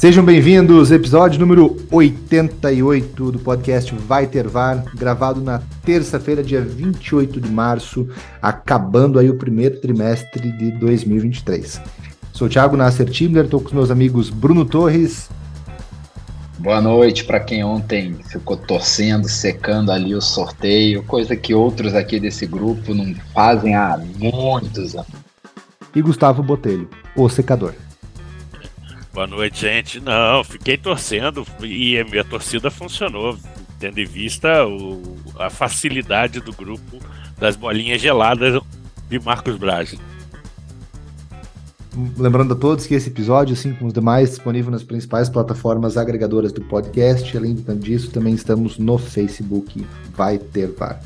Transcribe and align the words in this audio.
Sejam 0.00 0.24
bem-vindos, 0.24 0.90
episódio 0.90 1.38
número 1.38 1.76
88 1.90 3.32
do 3.32 3.38
podcast 3.38 3.94
Vai 3.94 4.26
Ter 4.26 4.48
VAR, 4.48 4.82
gravado 4.94 5.42
na 5.42 5.60
terça-feira, 5.84 6.42
dia 6.42 6.62
28 6.62 7.38
de 7.38 7.50
março, 7.50 8.08
acabando 8.40 9.18
aí 9.18 9.28
o 9.28 9.36
primeiro 9.36 9.78
trimestre 9.78 10.50
de 10.52 10.70
2023. 10.70 11.82
Sou 12.32 12.46
o 12.46 12.50
Thiago 12.50 12.78
Nasser 12.78 13.10
Timler, 13.10 13.44
estou 13.44 13.60
com 13.60 13.66
os 13.66 13.74
meus 13.74 13.90
amigos 13.90 14.30
Bruno 14.30 14.64
Torres. 14.64 15.28
Boa 16.58 16.80
noite 16.80 17.24
para 17.24 17.38
quem 17.38 17.62
ontem 17.62 18.16
ficou 18.26 18.56
torcendo, 18.56 19.28
secando 19.28 19.92
ali 19.92 20.14
o 20.14 20.22
sorteio, 20.22 21.02
coisa 21.02 21.36
que 21.36 21.52
outros 21.52 21.94
aqui 21.94 22.18
desse 22.18 22.46
grupo 22.46 22.94
não 22.94 23.14
fazem 23.34 23.74
há 23.74 24.00
muitos 24.18 24.94
anos. 24.94 25.12
E 25.94 26.00
Gustavo 26.00 26.42
Botelho, 26.42 26.88
o 27.14 27.28
secador. 27.28 27.74
Boa 29.12 29.26
noite, 29.26 29.62
gente. 29.62 30.00
Não, 30.00 30.44
fiquei 30.44 30.76
torcendo 30.76 31.44
e 31.62 31.98
a 31.98 32.04
minha 32.04 32.24
torcida 32.24 32.70
funcionou, 32.70 33.36
tendo 33.78 33.98
em 33.98 34.06
vista 34.06 34.64
o, 34.66 35.16
a 35.36 35.50
facilidade 35.50 36.40
do 36.40 36.52
grupo 36.52 36.98
das 37.36 37.56
bolinhas 37.56 38.00
geladas 38.00 38.62
de 39.08 39.18
Marcos 39.18 39.56
Braz. 39.56 39.96
Lembrando 42.16 42.54
a 42.54 42.56
todos 42.56 42.86
que 42.86 42.94
esse 42.94 43.08
episódio, 43.08 43.52
assim 43.54 43.74
como 43.74 43.88
os 43.88 43.92
demais, 43.92 44.30
disponível 44.30 44.70
nas 44.70 44.84
principais 44.84 45.28
plataformas 45.28 45.96
agregadoras 45.96 46.52
do 46.52 46.60
podcast. 46.60 47.36
Além 47.36 47.56
disso, 47.80 48.12
também 48.12 48.34
estamos 48.34 48.78
no 48.78 48.96
Facebook 48.96 49.84
Vai 50.14 50.38
Ter 50.38 50.68
VAR. 50.68 51.00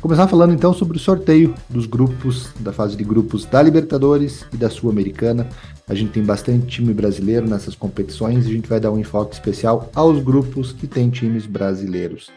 Começar 0.00 0.28
falando 0.28 0.52
então 0.52 0.72
sobre 0.72 0.96
o 0.96 1.00
sorteio 1.00 1.54
dos 1.68 1.86
grupos, 1.86 2.50
da 2.60 2.72
fase 2.72 2.96
de 2.96 3.04
grupos 3.04 3.44
da 3.44 3.62
Libertadores 3.62 4.46
e 4.52 4.56
da 4.56 4.70
Sul-Americana. 4.70 5.46
A 5.86 5.94
gente 5.94 6.12
tem 6.12 6.22
bastante 6.22 6.66
time 6.66 6.94
brasileiro 6.94 7.46
nessas 7.46 7.74
competições 7.74 8.46
e 8.46 8.50
a 8.50 8.52
gente 8.52 8.68
vai 8.68 8.80
dar 8.80 8.90
um 8.90 8.98
enfoque 8.98 9.34
especial 9.34 9.90
aos 9.94 10.22
grupos 10.22 10.72
que 10.72 10.86
têm 10.86 11.10
times 11.10 11.44
brasileiros. 11.44 12.30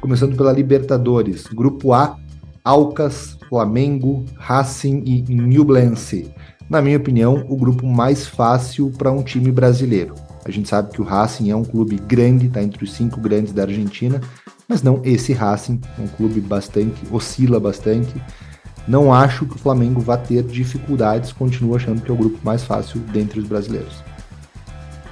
Começando 0.00 0.34
pela 0.36 0.52
Libertadores, 0.52 1.44
grupo 1.46 1.92
A, 1.92 2.16
Alcas, 2.64 3.36
Flamengo, 3.48 4.24
Racing 4.36 5.04
e 5.06 5.34
Nublense. 5.34 6.32
Na 6.68 6.80
minha 6.80 6.96
opinião, 6.96 7.44
o 7.46 7.56
grupo 7.56 7.86
mais 7.86 8.26
fácil 8.26 8.90
para 8.96 9.12
um 9.12 9.22
time 9.22 9.52
brasileiro. 9.52 10.14
A 10.46 10.50
gente 10.50 10.68
sabe 10.68 10.90
que 10.90 11.02
o 11.02 11.04
Racing 11.04 11.50
é 11.50 11.56
um 11.56 11.64
clube 11.64 11.96
grande, 11.96 12.46
está 12.46 12.62
entre 12.62 12.84
os 12.84 12.94
cinco 12.94 13.20
grandes 13.20 13.52
da 13.52 13.64
Argentina, 13.64 14.18
mas 14.66 14.82
não 14.82 15.02
esse 15.04 15.34
Racing, 15.34 15.78
é 15.98 16.02
um 16.02 16.06
clube 16.06 16.40
bastante, 16.40 17.02
oscila 17.10 17.60
bastante. 17.60 18.14
Não 18.86 19.12
acho 19.12 19.46
que 19.46 19.56
o 19.56 19.58
Flamengo 19.58 20.00
vá 20.00 20.16
ter 20.16 20.42
dificuldades, 20.42 21.32
continuo 21.32 21.74
achando 21.74 22.02
que 22.02 22.10
é 22.10 22.14
o 22.14 22.16
grupo 22.16 22.38
mais 22.42 22.64
fácil 22.64 23.00
dentre 23.00 23.40
os 23.40 23.46
brasileiros. 23.46 24.02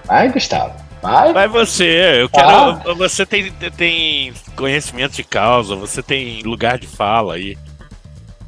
Vai, 0.04 0.30
Gustavo. 0.30 0.74
Vai. 1.00 1.32
Vai 1.32 1.48
você, 1.48 2.22
eu 2.22 2.28
quero. 2.28 2.48
Ah. 2.48 2.94
Você 2.96 3.26
tem, 3.26 3.50
tem 3.76 4.32
conhecimento 4.54 5.14
de 5.14 5.24
causa, 5.24 5.74
você 5.74 6.02
tem 6.02 6.42
lugar 6.42 6.78
de 6.78 6.86
fala 6.86 7.34
aí. 7.34 7.56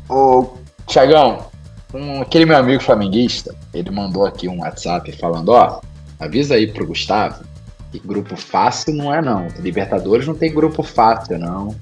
Ô, 0.09 0.51
Tiagão, 0.87 1.47
um, 1.93 2.21
aquele 2.21 2.45
meu 2.45 2.57
amigo 2.57 2.83
flamenguista, 2.83 3.55
ele 3.73 3.91
mandou 3.91 4.25
aqui 4.27 4.47
um 4.47 4.61
WhatsApp 4.61 5.11
falando: 5.13 5.49
ó, 5.49 5.81
avisa 6.21 6.55
aí 6.55 6.67
pro 6.67 6.87
Gustavo 6.87 7.45
que 7.99 8.07
grupo 8.07 8.37
fácil 8.37 8.95
não 8.95 9.15
é, 9.15 9.23
não. 9.23 9.47
Libertadores 9.59 10.27
não 10.27 10.35
tem 10.35 10.53
grupo 10.53 10.83
fácil, 10.83 11.39
não. 11.39 11.75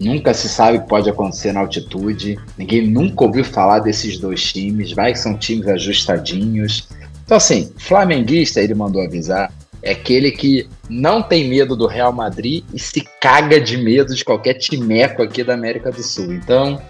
Nunca 0.00 0.34
se 0.34 0.48
sabe 0.48 0.78
o 0.78 0.82
que 0.82 0.88
pode 0.88 1.08
acontecer 1.08 1.52
na 1.52 1.60
altitude. 1.60 2.38
Ninguém 2.58 2.86
nunca 2.88 3.24
ouviu 3.24 3.44
falar 3.44 3.78
desses 3.80 4.18
dois 4.18 4.52
times. 4.52 4.92
Vai 4.92 5.12
que 5.12 5.18
são 5.18 5.36
times 5.36 5.68
ajustadinhos. 5.68 6.88
Então, 7.24 7.36
assim, 7.36 7.72
flamenguista, 7.78 8.60
ele 8.60 8.74
mandou 8.74 9.00
avisar, 9.02 9.52
é 9.82 9.92
aquele 9.92 10.30
que 10.30 10.68
não 10.88 11.22
tem 11.22 11.48
medo 11.48 11.76
do 11.76 11.86
Real 11.86 12.12
Madrid 12.12 12.64
e 12.72 12.78
se 12.78 13.00
caga 13.20 13.60
de 13.60 13.76
medo 13.76 14.14
de 14.14 14.24
qualquer 14.24 14.54
timeco 14.54 15.22
aqui 15.22 15.42
da 15.42 15.54
América 15.54 15.90
do 15.90 16.02
Sul. 16.02 16.32
Então, 16.32 16.80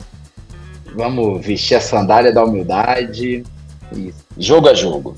vamos 0.94 1.44
vestir 1.44 1.74
a 1.74 1.80
sandália 1.80 2.32
da 2.32 2.44
humildade 2.44 3.44
e 3.94 4.14
jogo 4.36 4.68
a 4.68 4.74
jogo. 4.74 5.16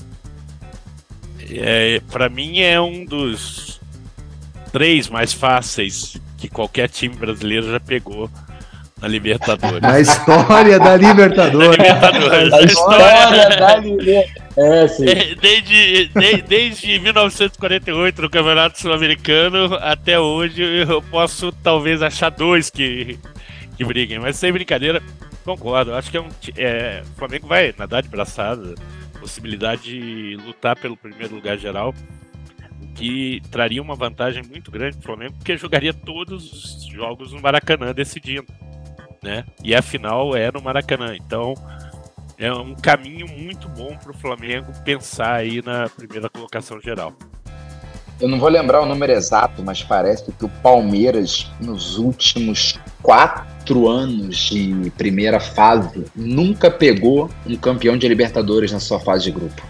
É, 1.49 2.01
para 2.11 2.29
mim 2.29 2.59
é 2.59 2.79
um 2.79 3.05
dos 3.05 3.79
três 4.71 5.09
mais 5.09 5.33
fáceis 5.33 6.17
que 6.47 6.53
qualquer 6.53 6.89
time 6.89 7.15
brasileiro 7.15 7.71
já 7.71 7.79
pegou 7.79 8.29
na 9.01 9.07
Libertadores. 9.07 9.81
Na 9.81 9.99
história 9.99 10.79
da 10.79 10.95
Libertadores. 10.95 11.71
Libertadores. 11.77 12.53
A 12.53 12.61
história 12.61 13.59
da 13.59 13.75
Libertadores. 13.77 14.45
É, 14.57 14.87
sim. 14.87 15.05
Desde, 15.41 16.07
de, 16.07 16.41
desde 16.43 16.99
1948 16.99 18.21
no 18.21 18.29
Campeonato 18.29 18.79
Sul-Americano 18.79 19.75
até 19.81 20.17
hoje 20.17 20.63
eu 20.87 21.01
posso 21.01 21.51
talvez 21.51 22.01
achar 22.01 22.29
dois 22.29 22.69
que, 22.69 23.19
que 23.75 23.83
briguem, 23.83 24.19
mas 24.19 24.37
sem 24.37 24.53
brincadeira, 24.53 25.03
concordo. 25.43 25.93
Acho 25.93 26.09
que 26.09 26.17
é 26.17 26.21
um, 26.21 26.29
é, 26.57 27.03
o 27.05 27.17
Flamengo 27.17 27.47
vai 27.47 27.75
nadar 27.77 28.01
de 28.01 28.07
braçada 28.07 28.75
possibilidade 29.25 29.81
de 29.81 30.35
lutar 30.45 30.75
pelo 30.77 30.95
primeiro 30.95 31.33
lugar 31.33 31.57
geral, 31.57 31.93
que 32.95 33.41
traria 33.51 33.81
uma 33.81 33.95
vantagem 33.95 34.41
muito 34.43 34.71
grande 34.71 34.97
para 34.97 35.01
o 35.01 35.05
Flamengo, 35.05 35.35
porque 35.37 35.57
jogaria 35.57 35.93
todos 35.93 36.51
os 36.51 36.85
jogos 36.85 37.33
no 37.33 37.41
Maracanã 37.41 37.93
decidindo, 37.93 38.47
né? 39.21 39.45
E 39.63 39.75
a 39.75 39.81
final 39.81 40.35
é 40.35 40.51
no 40.51 40.61
Maracanã, 40.61 41.15
então 41.15 41.53
é 42.37 42.51
um 42.51 42.73
caminho 42.73 43.27
muito 43.27 43.67
bom 43.69 43.95
para 43.97 44.11
o 44.11 44.17
Flamengo 44.17 44.71
pensar 44.83 45.35
aí 45.35 45.61
na 45.61 45.89
primeira 45.89 46.29
colocação 46.29 46.79
geral. 46.79 47.13
Eu 48.19 48.29
não 48.29 48.39
vou 48.39 48.47
lembrar 48.47 48.81
o 48.81 48.85
número 48.85 49.11
exato, 49.11 49.61
mas 49.61 49.83
parece 49.83 50.31
que 50.31 50.45
o 50.45 50.49
Palmeiras, 50.49 51.51
nos 51.59 51.97
últimos 51.97 52.79
quatro 53.01 53.89
anos 53.89 54.37
de 54.37 54.89
primeira 54.91 55.37
fase, 55.37 56.05
nunca 56.15 56.71
pegou 56.71 57.29
um 57.45 57.57
campeão 57.57 57.97
de 57.97 58.07
Libertadores 58.07 58.71
na 58.71 58.79
sua 58.79 59.01
fase 59.01 59.25
de 59.25 59.31
grupo. 59.31 59.61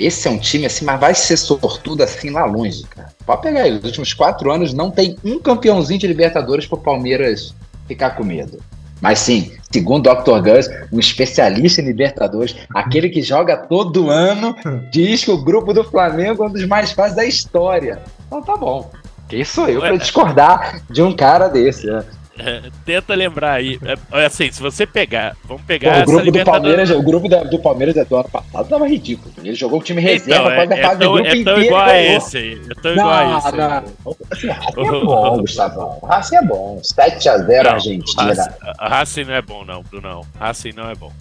Esse 0.00 0.28
é 0.28 0.30
um 0.30 0.38
time 0.38 0.66
assim, 0.66 0.84
mas 0.84 0.98
vai 0.98 1.14
ser 1.14 1.36
sortudo 1.36 2.02
assim 2.02 2.30
lá 2.30 2.44
longe, 2.44 2.84
cara. 2.84 3.08
Pode 3.26 3.42
pegar 3.42 3.62
aí, 3.62 3.72
os 3.76 3.84
últimos 3.84 4.14
quatro 4.14 4.50
anos 4.50 4.72
não 4.72 4.90
tem 4.90 5.16
um 5.24 5.38
campeãozinho 5.38 6.00
de 6.00 6.06
Libertadores 6.06 6.66
pro 6.66 6.78
Palmeiras 6.78 7.54
ficar 7.86 8.10
com 8.10 8.24
medo. 8.24 8.60
Mas 9.00 9.18
sim, 9.18 9.52
segundo 9.70 10.10
o 10.10 10.14
Dr. 10.14 10.40
Gus, 10.42 10.68
um 10.92 10.98
especialista 10.98 11.80
em 11.80 11.86
Libertadores, 11.86 12.54
aquele 12.74 13.08
que 13.08 13.22
joga 13.22 13.56
todo 13.56 14.10
ano, 14.10 14.54
diz 14.90 15.24
que 15.24 15.30
o 15.30 15.42
grupo 15.42 15.72
do 15.72 15.84
Flamengo 15.84 16.44
é 16.44 16.46
um 16.46 16.52
dos 16.52 16.66
mais 16.66 16.92
fáceis 16.92 17.16
da 17.16 17.24
história. 17.24 18.00
Então 18.26 18.42
tá 18.42 18.56
bom. 18.56 18.90
Quem 19.28 19.44
sou 19.44 19.68
eu 19.68 19.80
para 19.80 19.96
discordar 19.96 20.82
de 20.90 21.02
um 21.02 21.14
cara 21.14 21.48
desse? 21.48 21.86
Né? 21.86 22.04
É, 22.40 22.70
tenta 22.84 23.14
lembrar 23.14 23.54
aí. 23.54 23.78
É, 24.12 24.24
assim, 24.24 24.50
se 24.50 24.60
você 24.60 24.86
pegar, 24.86 25.36
vamos 25.44 25.62
pegar. 25.64 26.04
Pô, 26.04 26.12
o 26.12 26.14
grupo 26.14 26.30
do 26.30 26.44
Palmeiras, 26.44 26.90
o 26.90 27.02
grupo 27.02 27.28
da, 27.28 27.44
do 27.44 27.58
Palmeiras 27.58 28.08
do 28.08 28.16
ano 28.16 28.28
passado 28.28 28.68
tava 28.68 28.88
ridículo. 28.88 29.32
Ele 29.38 29.54
jogou 29.54 29.80
o 29.80 29.82
time 29.82 30.00
reserva, 30.00 30.64
então, 30.64 30.76
é, 30.76 30.80
é, 30.80 30.96
tão, 30.96 31.18
é 31.18 31.44
tão 31.44 31.60
igual 31.60 31.82
a 31.82 32.00
esse 32.00 32.36
aí. 32.38 32.62
É 32.70 32.74
tão 32.74 32.94
não, 32.94 33.02
igual 33.02 33.12
a 33.12 33.38
esse. 33.38 33.56
Não. 33.56 34.16
Assim, 34.30 34.46
Racing 34.48 34.80
é 34.80 35.04
bom, 35.04 35.38
Gustavão. 35.40 36.00
Racing 36.02 36.36
é 36.36 36.42
bom. 36.42 36.80
7x0 36.82 37.66
Argentina. 37.66 38.56
Racing 38.78 39.24
não 39.24 39.34
é 39.34 39.42
bom, 39.42 39.64
não, 39.64 39.82
Brunão. 39.82 40.22
Racing 40.38 40.72
não 40.72 40.90
é 40.90 40.94
bom. 40.94 41.12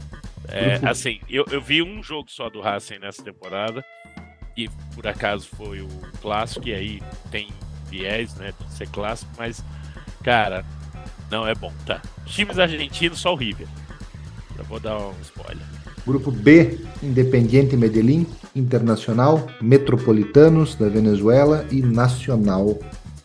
É, 0.48 0.80
assim, 0.90 1.20
eu, 1.30 1.46
eu 1.52 1.62
vi 1.62 1.84
um 1.84 2.02
jogo 2.02 2.30
só 2.32 2.50
do 2.50 2.62
Racing 2.62 3.00
nessa 3.00 3.24
temporada. 3.24 3.84
E 4.58 4.68
por 4.94 5.08
acaso 5.08 5.48
foi 5.56 5.80
o 5.80 5.88
clássico, 6.22 6.68
e 6.68 6.74
aí 6.74 7.02
tem 7.32 7.48
viés, 7.90 8.36
né, 8.36 8.54
de 8.60 8.74
ser 8.74 8.90
clássico, 8.90 9.32
mas, 9.38 9.64
cara, 10.24 10.66
não 11.30 11.48
é 11.48 11.54
bom, 11.54 11.72
tá? 11.86 12.02
Times 12.26 12.60
argentinos, 12.60 13.20
só 13.20 13.34
o 13.34 13.36
River. 13.36 13.68
Já 14.58 14.64
vou 14.64 14.80
dar 14.80 14.98
um 14.98 15.14
spoiler. 15.22 15.64
Grupo 16.06 16.32
B, 16.32 16.80
Independiente 17.04 17.78
Medellín, 17.78 18.26
Internacional, 18.56 19.48
Metropolitanos 19.62 20.76
da 20.76 20.90
Venezuela 20.90 21.66
e 21.72 21.82
Nacional 21.82 22.80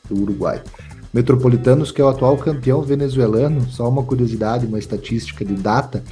do 0.08 0.22
Uruguai. 0.22 0.62
Metropolitanos, 1.12 1.92
que 1.92 2.00
é 2.00 2.04
o 2.04 2.08
atual 2.08 2.36
campeão 2.36 2.82
venezuelano, 2.82 3.68
só 3.70 3.88
uma 3.88 4.02
curiosidade, 4.02 4.66
uma 4.66 4.78
estatística 4.78 5.44
de 5.44 5.54
data, 5.54 6.02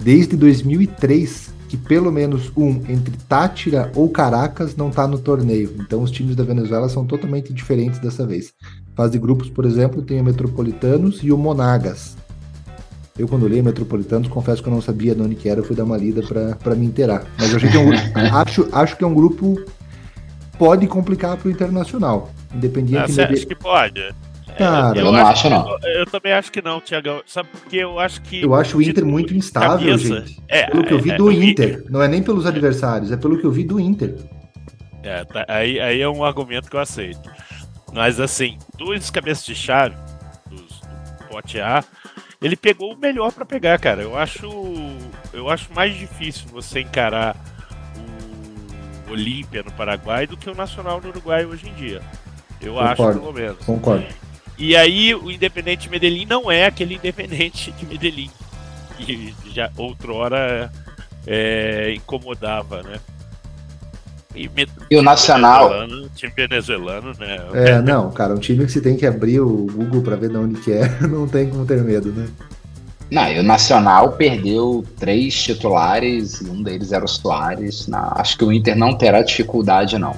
desde 0.00 0.36
2003 0.36 1.58
que 1.68 1.76
pelo 1.76 2.10
menos 2.10 2.50
um 2.56 2.70
entre 2.88 3.14
Tátira 3.28 3.92
ou 3.94 4.08
Caracas 4.08 4.74
não 4.74 4.88
está 4.88 5.06
no 5.06 5.18
torneio. 5.18 5.76
Então 5.78 6.02
os 6.02 6.10
times 6.10 6.34
da 6.34 6.42
Venezuela 6.42 6.88
são 6.88 7.06
totalmente 7.06 7.52
diferentes 7.52 7.98
dessa 8.00 8.26
vez. 8.26 8.54
Fase 8.98 9.12
de 9.12 9.18
grupos, 9.20 9.48
por 9.48 9.64
exemplo, 9.64 10.02
tem 10.02 10.20
o 10.20 10.24
Metropolitanos 10.24 11.20
e 11.22 11.30
o 11.30 11.38
Monagas. 11.38 12.16
Eu, 13.16 13.28
quando 13.28 13.46
li 13.46 13.62
Metropolitanos, 13.62 14.26
confesso 14.26 14.60
que 14.60 14.68
eu 14.68 14.72
não 14.72 14.82
sabia 14.82 15.14
de 15.14 15.22
onde 15.22 15.36
que 15.36 15.48
era, 15.48 15.60
eu 15.60 15.64
fui 15.64 15.76
dar 15.76 15.84
uma 15.84 15.96
lida 15.96 16.20
para 16.58 16.74
me 16.74 16.84
inteirar. 16.84 17.24
Mas 17.38 17.50
eu 17.50 17.58
achei 17.58 17.70
que 17.70 17.76
é 17.76 17.78
um, 17.78 17.92
acho, 18.34 18.68
acho 18.72 18.96
que 18.96 19.04
é 19.04 19.06
um 19.06 19.14
grupo 19.14 19.54
pode 20.58 20.84
complicar 20.88 21.36
para 21.36 21.46
o 21.46 21.50
Internacional. 21.52 22.32
Independente... 22.52 23.12
Você 23.12 23.22
acha 23.22 23.46
que 23.46 23.54
pode? 23.54 24.02
Cara, 24.58 24.98
eu, 24.98 25.06
eu 25.06 25.12
não 25.12 25.26
acho, 25.28 25.48
não. 25.48 25.78
Eu, 25.84 26.00
eu, 26.00 26.06
também 26.06 26.32
acho 26.32 26.50
que 26.50 26.60
não, 26.60 26.80
Tiagão. 26.80 27.22
Sabe 27.24 27.50
porque 27.52 27.76
eu 27.76 28.00
acho 28.00 28.20
que. 28.22 28.42
Eu 28.42 28.52
acho 28.52 28.78
o 28.78 28.82
Inter 28.82 29.06
muito 29.06 29.32
instável, 29.32 29.78
cabeça, 29.78 30.26
gente. 30.26 30.42
É, 30.48 30.68
pelo 30.68 30.82
que 30.82 30.92
eu 30.92 30.98
vi 30.98 31.10
é, 31.12 31.16
do 31.16 31.30
Inter. 31.30 31.84
Não 31.88 32.02
é 32.02 32.08
nem 32.08 32.20
pelos 32.20 32.46
adversários, 32.46 33.12
é 33.12 33.16
pelo 33.16 33.38
que 33.38 33.44
eu 33.44 33.52
vi 33.52 33.62
do 33.62 33.78
Inter. 33.78 34.16
É, 35.04 35.24
tá, 35.24 35.44
aí, 35.46 35.78
aí 35.78 36.00
é 36.00 36.08
um 36.08 36.24
argumento 36.24 36.68
que 36.68 36.74
eu 36.74 36.80
aceito. 36.80 37.30
Mas 37.92 38.20
assim, 38.20 38.58
dos 38.76 39.10
cabeças 39.10 39.44
de 39.44 39.54
chave, 39.54 39.96
dos, 40.46 40.80
do 40.80 41.24
pote 41.28 41.60
A, 41.60 41.82
ele 42.40 42.56
pegou 42.56 42.92
o 42.92 42.98
melhor 42.98 43.32
para 43.32 43.44
pegar, 43.44 43.78
cara. 43.78 44.02
Eu 44.02 44.16
acho, 44.16 44.48
eu 45.32 45.48
acho 45.48 45.72
mais 45.72 45.94
difícil 45.96 46.46
você 46.48 46.80
encarar 46.80 47.36
o 49.08 49.12
Olímpia 49.12 49.62
no 49.62 49.72
Paraguai 49.72 50.26
do 50.26 50.36
que 50.36 50.48
o 50.48 50.54
Nacional 50.54 51.00
no 51.00 51.08
Uruguai 51.08 51.44
hoje 51.44 51.68
em 51.68 51.74
dia. 51.74 52.02
Eu 52.60 52.74
concordo, 52.74 53.02
acho, 53.02 53.20
pelo 53.20 53.32
menos. 53.32 53.64
Concordo. 53.64 54.06
E 54.56 54.76
aí 54.76 55.14
o 55.14 55.30
Independente 55.30 55.82
de 55.82 55.90
Medellín 55.90 56.26
não 56.26 56.50
é 56.50 56.66
aquele 56.66 56.96
Independente 56.96 57.70
de 57.72 57.86
Medellín 57.86 58.30
que 58.98 59.34
já 59.52 59.70
outrora 59.76 60.72
é, 61.26 61.92
incomodava, 61.94 62.82
né? 62.82 63.00
E, 64.38 64.50
e 64.90 64.96
o 64.96 65.02
Nacional. 65.02 65.68
Venezuelano, 65.68 66.10
time 66.14 66.32
venezuelano, 66.34 67.12
né? 67.18 67.38
É, 67.54 67.82
não, 67.82 68.10
cara, 68.10 68.34
um 68.34 68.38
time 68.38 68.64
que 68.64 68.72
você 68.72 68.80
tem 68.80 68.96
que 68.96 69.06
abrir 69.06 69.40
o 69.40 69.66
Google 69.66 70.02
para 70.02 70.16
ver 70.16 70.30
de 70.30 70.36
onde 70.36 70.60
que 70.60 70.72
é, 70.72 70.88
não 71.08 71.26
tem 71.26 71.48
como 71.50 71.66
ter 71.66 71.82
medo, 71.82 72.12
né? 72.12 72.28
Não, 73.10 73.26
e 73.32 73.38
o 73.38 73.42
Nacional 73.42 74.12
perdeu 74.12 74.84
três 74.98 75.34
titulares 75.42 76.42
e 76.42 76.50
um 76.50 76.62
deles 76.62 76.92
era 76.92 77.04
o 77.04 77.08
Soares. 77.08 77.86
Na... 77.88 78.12
Acho 78.16 78.36
que 78.36 78.44
o 78.44 78.52
Inter 78.52 78.76
não 78.76 78.94
terá 78.94 79.22
dificuldade, 79.22 79.98
não. 79.98 80.14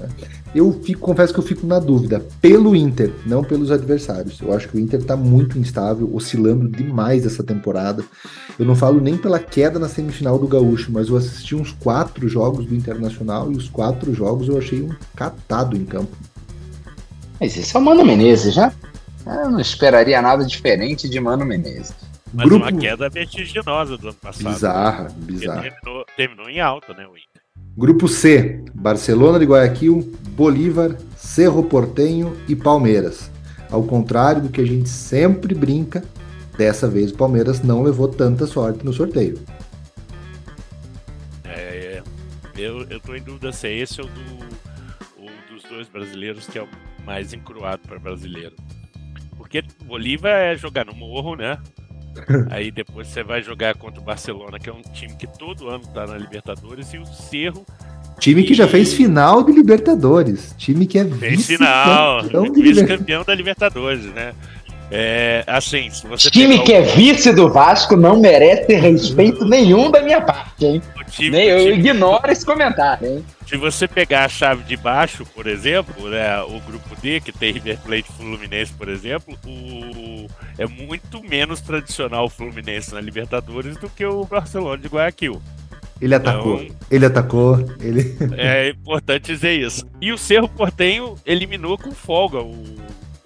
É. 0.00 0.39
Eu 0.54 0.72
fico, 0.82 1.00
confesso 1.00 1.32
que 1.32 1.38
eu 1.38 1.44
fico 1.44 1.66
na 1.66 1.78
dúvida, 1.78 2.24
pelo 2.40 2.74
Inter, 2.74 3.12
não 3.24 3.44
pelos 3.44 3.70
adversários. 3.70 4.40
Eu 4.40 4.52
acho 4.52 4.68
que 4.68 4.76
o 4.76 4.80
Inter 4.80 5.02
tá 5.02 5.16
muito 5.16 5.58
instável, 5.58 6.10
oscilando 6.12 6.68
demais 6.68 7.24
essa 7.24 7.44
temporada. 7.44 8.02
Eu 8.58 8.66
não 8.66 8.74
falo 8.74 9.00
nem 9.00 9.16
pela 9.16 9.38
queda 9.38 9.78
na 9.78 9.88
semifinal 9.88 10.38
do 10.38 10.48
Gaúcho, 10.48 10.90
mas 10.90 11.08
eu 11.08 11.16
assisti 11.16 11.54
uns 11.54 11.70
quatro 11.72 12.28
jogos 12.28 12.66
do 12.66 12.74
Internacional 12.74 13.50
e 13.52 13.56
os 13.56 13.68
quatro 13.68 14.12
jogos 14.12 14.48
eu 14.48 14.58
achei 14.58 14.82
um 14.82 14.90
catado 15.14 15.76
em 15.76 15.84
campo. 15.84 16.16
Mas 17.40 17.56
isso 17.56 17.76
é 17.76 17.80
o 17.80 17.82
Mano 17.82 18.04
Menezes, 18.04 18.52
já? 18.52 18.72
Eu 19.24 19.50
não 19.50 19.60
esperaria 19.60 20.20
nada 20.20 20.44
diferente 20.44 21.08
de 21.08 21.20
Mano 21.20 21.44
Menezes. 21.46 21.94
Mas 22.32 22.48
Grupo... 22.48 22.64
uma 22.66 22.72
queda 22.72 23.08
vertiginosa 23.08 23.96
do 23.96 24.08
ano 24.08 24.16
passado. 24.16 24.52
Bizarra, 24.52 25.08
bizarra. 25.16 25.62
Terminou, 25.62 26.06
terminou 26.16 26.48
em 26.48 26.60
alta, 26.60 26.92
né, 26.92 27.06
o 27.06 27.16
Inter. 27.16 27.29
Grupo 27.76 28.08
C: 28.08 28.64
Barcelona 28.74 29.38
de 29.38 29.44
Guayaquil, 29.44 30.12
Bolívar, 30.30 30.96
Cerro 31.16 31.62
Portenho 31.62 32.36
e 32.48 32.56
Palmeiras. 32.56 33.30
Ao 33.70 33.82
contrário 33.82 34.42
do 34.42 34.48
que 34.48 34.60
a 34.60 34.66
gente 34.66 34.88
sempre 34.88 35.54
brinca, 35.54 36.02
dessa 36.58 36.88
vez 36.88 37.12
o 37.12 37.16
Palmeiras 37.16 37.62
não 37.62 37.82
levou 37.82 38.08
tanta 38.08 38.46
sorte 38.46 38.84
no 38.84 38.92
sorteio. 38.92 39.38
É, 41.44 42.02
eu, 42.56 42.82
eu 42.90 43.00
tô 43.00 43.14
em 43.14 43.22
dúvida 43.22 43.52
se 43.52 43.68
é 43.68 43.78
esse 43.78 44.00
ou, 44.00 44.08
do, 44.08 44.20
ou 45.18 45.30
dos 45.50 45.62
dois 45.70 45.88
brasileiros 45.88 46.46
que 46.46 46.58
é 46.58 46.62
o 46.62 46.68
mais 47.06 47.32
encruado 47.32 47.82
para 47.86 47.98
brasileiro. 47.98 48.54
Porque 49.36 49.62
Bolívar 49.84 50.32
é 50.32 50.56
jogar 50.56 50.84
no 50.84 50.94
morro, 50.94 51.36
né? 51.36 51.58
Aí 52.50 52.70
depois 52.70 53.08
você 53.08 53.22
vai 53.22 53.42
jogar 53.42 53.74
contra 53.76 54.00
o 54.00 54.04
Barcelona, 54.04 54.58
que 54.58 54.68
é 54.68 54.72
um 54.72 54.82
time 54.92 55.14
que 55.14 55.26
todo 55.26 55.68
ano 55.68 55.84
tá 55.92 56.06
na 56.06 56.16
Libertadores, 56.16 56.92
e 56.92 56.98
o 56.98 57.06
Cerro. 57.06 57.64
Time 58.18 58.42
que 58.42 58.52
já 58.52 58.68
fez 58.68 58.92
final 58.92 59.42
de 59.42 59.52
Libertadores. 59.52 60.54
Time 60.58 60.86
que 60.86 60.98
é 60.98 61.04
vice-campeão 61.04 63.20
vice 63.20 63.26
da 63.26 63.34
Libertadores, 63.34 64.04
né? 64.06 64.34
É, 64.92 65.44
assim, 65.46 65.88
se 65.88 66.04
você 66.06 66.30
time 66.30 66.58
que 66.64 66.72
é 66.72 66.82
vice 66.82 67.32
do 67.32 67.48
Vasco 67.48 67.96
não 67.96 68.18
merece 68.18 68.74
respeito 68.74 69.44
nenhum 69.44 69.88
da 69.90 70.02
minha 70.02 70.20
parte, 70.20 70.66
hein? 70.66 70.82
Time, 71.10 71.30
Nem, 71.30 71.48
eu 71.48 71.58
time... 71.58 71.78
ignoro 71.78 72.30
esse 72.30 72.44
comentário, 72.44 73.06
hein? 73.06 73.24
Se 73.46 73.56
você 73.56 73.86
pegar 73.86 74.24
a 74.24 74.28
chave 74.28 74.62
de 74.64 74.76
baixo, 74.76 75.24
por 75.34 75.46
exemplo, 75.46 76.08
né, 76.08 76.40
o 76.42 76.60
grupo 76.60 76.94
D, 77.00 77.20
que 77.20 77.32
tem 77.32 77.52
River 77.52 77.78
Plate 77.78 78.12
Fluminense, 78.16 78.72
por 78.72 78.88
exemplo, 78.88 79.36
o... 79.44 80.26
é 80.58 80.66
muito 80.66 81.22
menos 81.22 81.60
tradicional 81.60 82.26
o 82.26 82.30
Fluminense 82.30 82.94
na 82.94 83.00
Libertadores 83.00 83.76
do 83.76 83.88
que 83.88 84.04
o 84.04 84.24
Barcelona 84.24 84.78
de 84.78 84.88
Guayaquil. 84.88 85.40
Ele 86.00 86.14
atacou. 86.14 86.62
Então, 86.62 86.76
ele 86.90 87.06
atacou. 87.06 87.64
Ele... 87.80 88.16
É 88.36 88.70
importante 88.70 89.32
dizer 89.32 89.52
isso. 89.52 89.84
E 90.00 90.12
o 90.12 90.18
Cerro 90.18 90.48
Portenho 90.48 91.14
eliminou 91.26 91.76
com 91.76 91.90
folga 91.90 92.38
o 92.38 92.64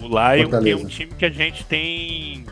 o 0.05 0.09
Lion, 0.09 0.43
Fortaleza. 0.43 0.83
é 0.83 0.85
um 0.85 0.89
time 0.89 1.12
que 1.15 1.25
a 1.25 1.31
gente 1.31 1.65
tem 1.65 2.45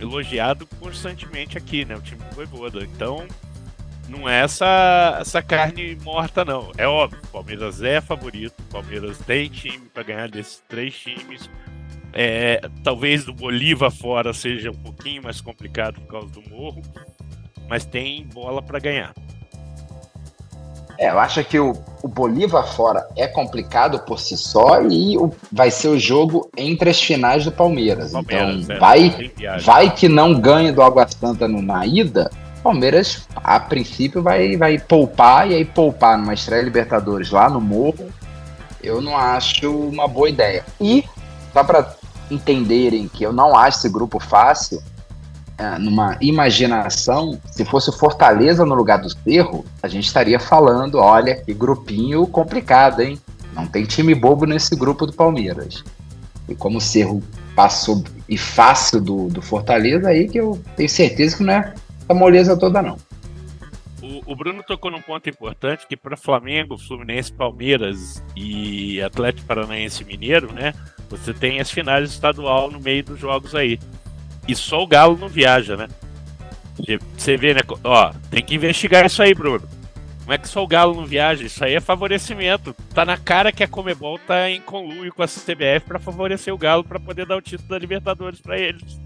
elogiado 0.00 0.66
constantemente 0.80 1.56
aqui, 1.56 1.84
né? 1.84 1.96
O 1.96 2.00
time 2.00 2.20
do 2.24 2.34
Voivoda. 2.34 2.82
Então, 2.82 3.26
não 4.08 4.28
é 4.28 4.40
essa, 4.40 5.18
essa 5.20 5.42
carne 5.42 5.96
morta, 6.02 6.44
não. 6.44 6.72
É 6.76 6.86
óbvio, 6.86 7.20
o 7.22 7.28
Palmeiras 7.28 7.82
é 7.82 8.00
favorito, 8.00 8.54
o 8.58 8.72
Palmeiras 8.72 9.18
tem 9.18 9.48
time 9.48 9.88
para 9.92 10.02
ganhar 10.02 10.28
desses 10.28 10.62
três 10.68 10.94
times. 10.94 11.48
É, 12.12 12.60
talvez 12.84 13.24
do 13.24 13.32
Bolívar 13.32 13.90
fora 13.90 14.34
seja 14.34 14.70
um 14.70 14.74
pouquinho 14.74 15.22
mais 15.22 15.40
complicado 15.40 16.00
por 16.00 16.08
causa 16.08 16.28
do 16.28 16.42
morro, 16.50 16.82
mas 17.68 17.86
tem 17.86 18.26
bola 18.26 18.60
para 18.60 18.78
ganhar. 18.78 19.14
É, 20.98 21.10
eu 21.10 21.18
acho 21.18 21.42
que 21.44 21.58
o, 21.58 21.72
o 22.02 22.08
Bolívar 22.08 22.66
fora 22.66 23.06
é 23.16 23.26
complicado 23.26 23.98
por 24.00 24.18
si 24.18 24.36
só 24.36 24.82
e 24.82 25.16
o, 25.16 25.32
vai 25.50 25.70
ser 25.70 25.88
o 25.88 25.98
jogo 25.98 26.50
entre 26.56 26.90
as 26.90 27.00
finais 27.00 27.44
do 27.44 27.52
Palmeiras. 27.52 28.12
Palmeiras 28.12 28.64
então, 28.64 28.76
é, 28.76 28.78
vai, 28.78 29.32
vai 29.62 29.90
que 29.90 30.08
não 30.08 30.38
ganha 30.38 30.72
do 30.72 30.82
Água 30.82 31.06
Santa 31.08 31.48
no, 31.48 31.62
na 31.62 31.86
ida, 31.86 32.30
Palmeiras, 32.62 33.26
a 33.34 33.58
princípio, 33.58 34.22
vai, 34.22 34.56
vai 34.56 34.78
poupar 34.78 35.50
e 35.50 35.54
aí 35.54 35.64
poupar 35.64 36.16
numa 36.16 36.32
estreia 36.32 36.62
Libertadores 36.62 37.30
lá 37.30 37.50
no 37.50 37.60
Morro, 37.60 38.08
eu 38.82 39.00
não 39.00 39.16
acho 39.16 39.70
uma 39.70 40.06
boa 40.06 40.28
ideia. 40.28 40.64
E, 40.80 41.04
só 41.52 41.64
para 41.64 41.94
entenderem 42.30 43.08
que 43.08 43.24
eu 43.24 43.32
não 43.32 43.56
acho 43.56 43.78
esse 43.78 43.88
grupo 43.88 44.20
fácil, 44.20 44.82
numa 45.78 46.16
imaginação, 46.20 47.38
se 47.50 47.64
fosse 47.64 47.96
Fortaleza 47.96 48.64
no 48.64 48.74
lugar 48.74 48.98
do 48.98 49.10
Cerro, 49.10 49.64
a 49.82 49.88
gente 49.88 50.06
estaria 50.06 50.40
falando, 50.40 50.98
olha, 50.98 51.36
que 51.36 51.52
grupinho 51.52 52.26
complicado, 52.26 53.00
hein? 53.00 53.18
Não 53.54 53.66
tem 53.66 53.84
time 53.84 54.14
bobo 54.14 54.46
nesse 54.46 54.74
grupo 54.74 55.06
do 55.06 55.12
Palmeiras. 55.12 55.84
E 56.48 56.54
como 56.54 56.78
o 56.78 56.80
Cerro 56.80 57.22
passou 57.54 58.02
e 58.28 58.36
fácil 58.38 59.00
do, 59.00 59.28
do 59.28 59.42
Fortaleza, 59.42 60.08
aí 60.08 60.28
que 60.28 60.38
eu 60.38 60.60
tenho 60.74 60.88
certeza 60.88 61.36
que 61.36 61.42
não 61.42 61.52
é 61.52 61.74
a 62.08 62.14
moleza 62.14 62.56
toda, 62.56 62.82
não. 62.82 62.96
O, 64.02 64.32
o 64.32 64.36
Bruno 64.36 64.62
tocou 64.62 64.90
num 64.90 65.00
ponto 65.00 65.28
importante 65.28 65.86
que 65.86 65.96
para 65.96 66.16
Flamengo, 66.16 66.76
Fluminense, 66.76 67.32
Palmeiras 67.32 68.22
e 68.34 69.00
Atlético 69.02 69.46
Paranaense 69.46 70.04
Mineiro, 70.04 70.52
né? 70.52 70.74
Você 71.08 71.32
tem 71.32 71.60
as 71.60 71.70
finais 71.70 72.10
estadual 72.10 72.70
no 72.70 72.80
meio 72.80 73.04
dos 73.04 73.20
jogos 73.20 73.54
aí. 73.54 73.78
E 74.46 74.54
só 74.54 74.82
o 74.82 74.86
Galo 74.86 75.16
não 75.16 75.28
viaja, 75.28 75.76
né? 75.76 75.88
Você 77.16 77.36
vê, 77.36 77.54
né? 77.54 77.60
Ó, 77.84 78.12
tem 78.30 78.42
que 78.42 78.54
investigar 78.54 79.06
isso 79.06 79.22
aí, 79.22 79.34
Bruno. 79.34 79.62
Como 80.20 80.32
é 80.32 80.38
que 80.38 80.48
só 80.48 80.62
o 80.62 80.66
Galo 80.66 80.94
não 80.94 81.04
viaja? 81.04 81.44
Isso 81.44 81.64
aí 81.64 81.74
é 81.74 81.80
favorecimento. 81.80 82.74
Tá 82.94 83.04
na 83.04 83.16
cara 83.16 83.52
que 83.52 83.62
a 83.62 83.68
Comebol 83.68 84.18
tá 84.18 84.48
em 84.48 84.60
conluio 84.60 85.12
com 85.12 85.22
a 85.22 85.26
CBF 85.26 85.86
para 85.86 85.98
favorecer 85.98 86.54
o 86.54 86.58
Galo 86.58 86.84
para 86.84 87.00
poder 87.00 87.26
dar 87.26 87.36
o 87.36 87.42
título 87.42 87.68
da 87.68 87.78
Libertadores 87.78 88.40
para 88.40 88.58
eles. 88.58 89.00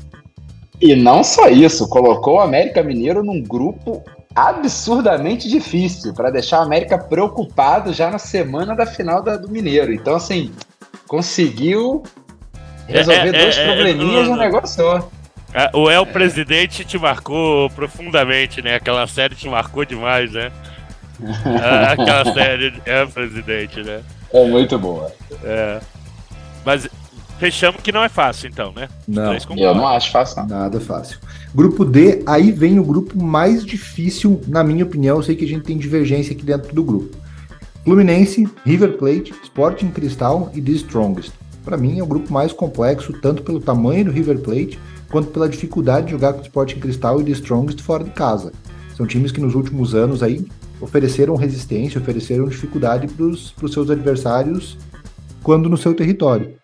E 0.81 0.95
não 0.95 1.25
só 1.25 1.49
isso, 1.49 1.89
colocou 1.89 2.37
o 2.37 2.41
América 2.41 2.83
Mineiro 2.83 3.25
num 3.25 3.43
grupo 3.43 4.05
absurdamente 4.35 5.49
difícil 5.49 6.13
para 6.13 6.31
deixar 6.31 6.61
o 6.61 6.65
América 6.65 6.99
preocupado 6.99 7.95
já 7.95 8.11
na 8.11 8.19
semana 8.19 8.77
da 8.77 8.85
final 8.85 9.23
da, 9.23 9.39
do 9.39 9.49
Mineiro. 9.49 9.95
Então, 9.95 10.15
assim, 10.15 10.53
conseguiu 11.09 12.03
resolver 12.87 13.35
é, 13.35 13.39
é, 13.39 13.43
dois 13.43 13.57
é, 13.57 13.63
é 13.63 13.67
probleminhas 13.67 14.25
de 14.27 14.31
um 14.31 14.37
negócio 14.37 14.77
só. 14.77 15.09
Ah, 15.57 15.71
o 15.73 15.91
El 15.91 16.05
Presidente 16.05 16.85
te 16.85 16.99
marcou 16.99 17.71
profundamente, 17.71 18.61
né? 18.61 18.75
Aquela 18.75 19.07
série 19.07 19.35
te 19.35 19.49
marcou 19.49 19.85
demais, 19.85 20.33
né? 20.33 20.53
Ah, 21.47 21.93
aquela 21.93 22.33
série 22.35 22.75
El 22.85 23.09
Presidente, 23.09 23.83
né? 23.83 24.03
É 24.33 24.45
muito 24.45 24.79
boa. 24.79 25.11
É. 25.43 25.81
Mas 26.63 26.87
Fechamos 27.39 27.83
que 27.83 27.93
não 27.93 28.03
é 28.03 28.09
fácil, 28.09 28.49
então, 28.49 28.73
né? 28.75 28.89
Não, 29.07 29.35
eu 29.35 29.75
não 29.75 29.87
acho 29.87 30.11
fácil. 30.11 30.39
Não. 30.39 30.47
Nada 30.47 30.81
fácil. 30.81 31.19
Grupo 31.55 31.85
D, 31.85 32.23
aí 32.27 32.51
vem 32.51 32.79
o 32.79 32.85
grupo 32.85 33.23
mais 33.23 33.65
difícil, 33.65 34.41
na 34.47 34.65
minha 34.65 34.85
opinião. 34.85 35.17
Eu 35.17 35.23
sei 35.23 35.37
que 35.37 35.45
a 35.45 35.49
gente 35.49 35.65
tem 35.65 35.77
divergência 35.77 36.35
aqui 36.35 36.43
dentro 36.45 36.75
do 36.75 36.83
grupo. 36.83 37.15
Fluminense, 37.85 38.49
River 38.65 38.97
Plate, 38.97 39.35
Sporting 39.45 39.91
Cristal 39.91 40.51
e 40.55 40.63
The 40.63 40.73
Strongest. 40.73 41.33
Para 41.67 41.77
mim 41.77 41.99
é 41.99 42.03
o 42.03 42.07
grupo 42.07 42.33
mais 42.33 42.53
complexo, 42.53 43.13
tanto 43.13 43.43
pelo 43.43 43.61
tamanho 43.61 44.05
do 44.05 44.13
River 44.13 44.39
Plate, 44.39 44.79
quanto 45.11 45.33
pela 45.33 45.49
dificuldade 45.49 46.07
de 46.07 46.13
jogar 46.13 46.33
com 46.33 46.39
o 46.39 46.43
Sporting 46.43 46.79
Cristal 46.79 47.21
e 47.21 47.25
The 47.25 47.33
Strongest 47.33 47.81
fora 47.81 48.05
de 48.05 48.11
casa. 48.11 48.53
São 48.97 49.05
times 49.05 49.33
que 49.33 49.41
nos 49.41 49.57
últimos 49.57 49.93
anos 49.93 50.23
aí 50.23 50.47
ofereceram 50.81 51.35
resistência, 51.35 52.01
ofereceram 52.01 52.47
dificuldade 52.47 53.09
para 53.09 53.27
os 53.27 53.73
seus 53.73 53.91
adversários 53.91 54.79
quando 55.43 55.69
no 55.69 55.77
seu 55.77 55.93
território. 55.93 56.55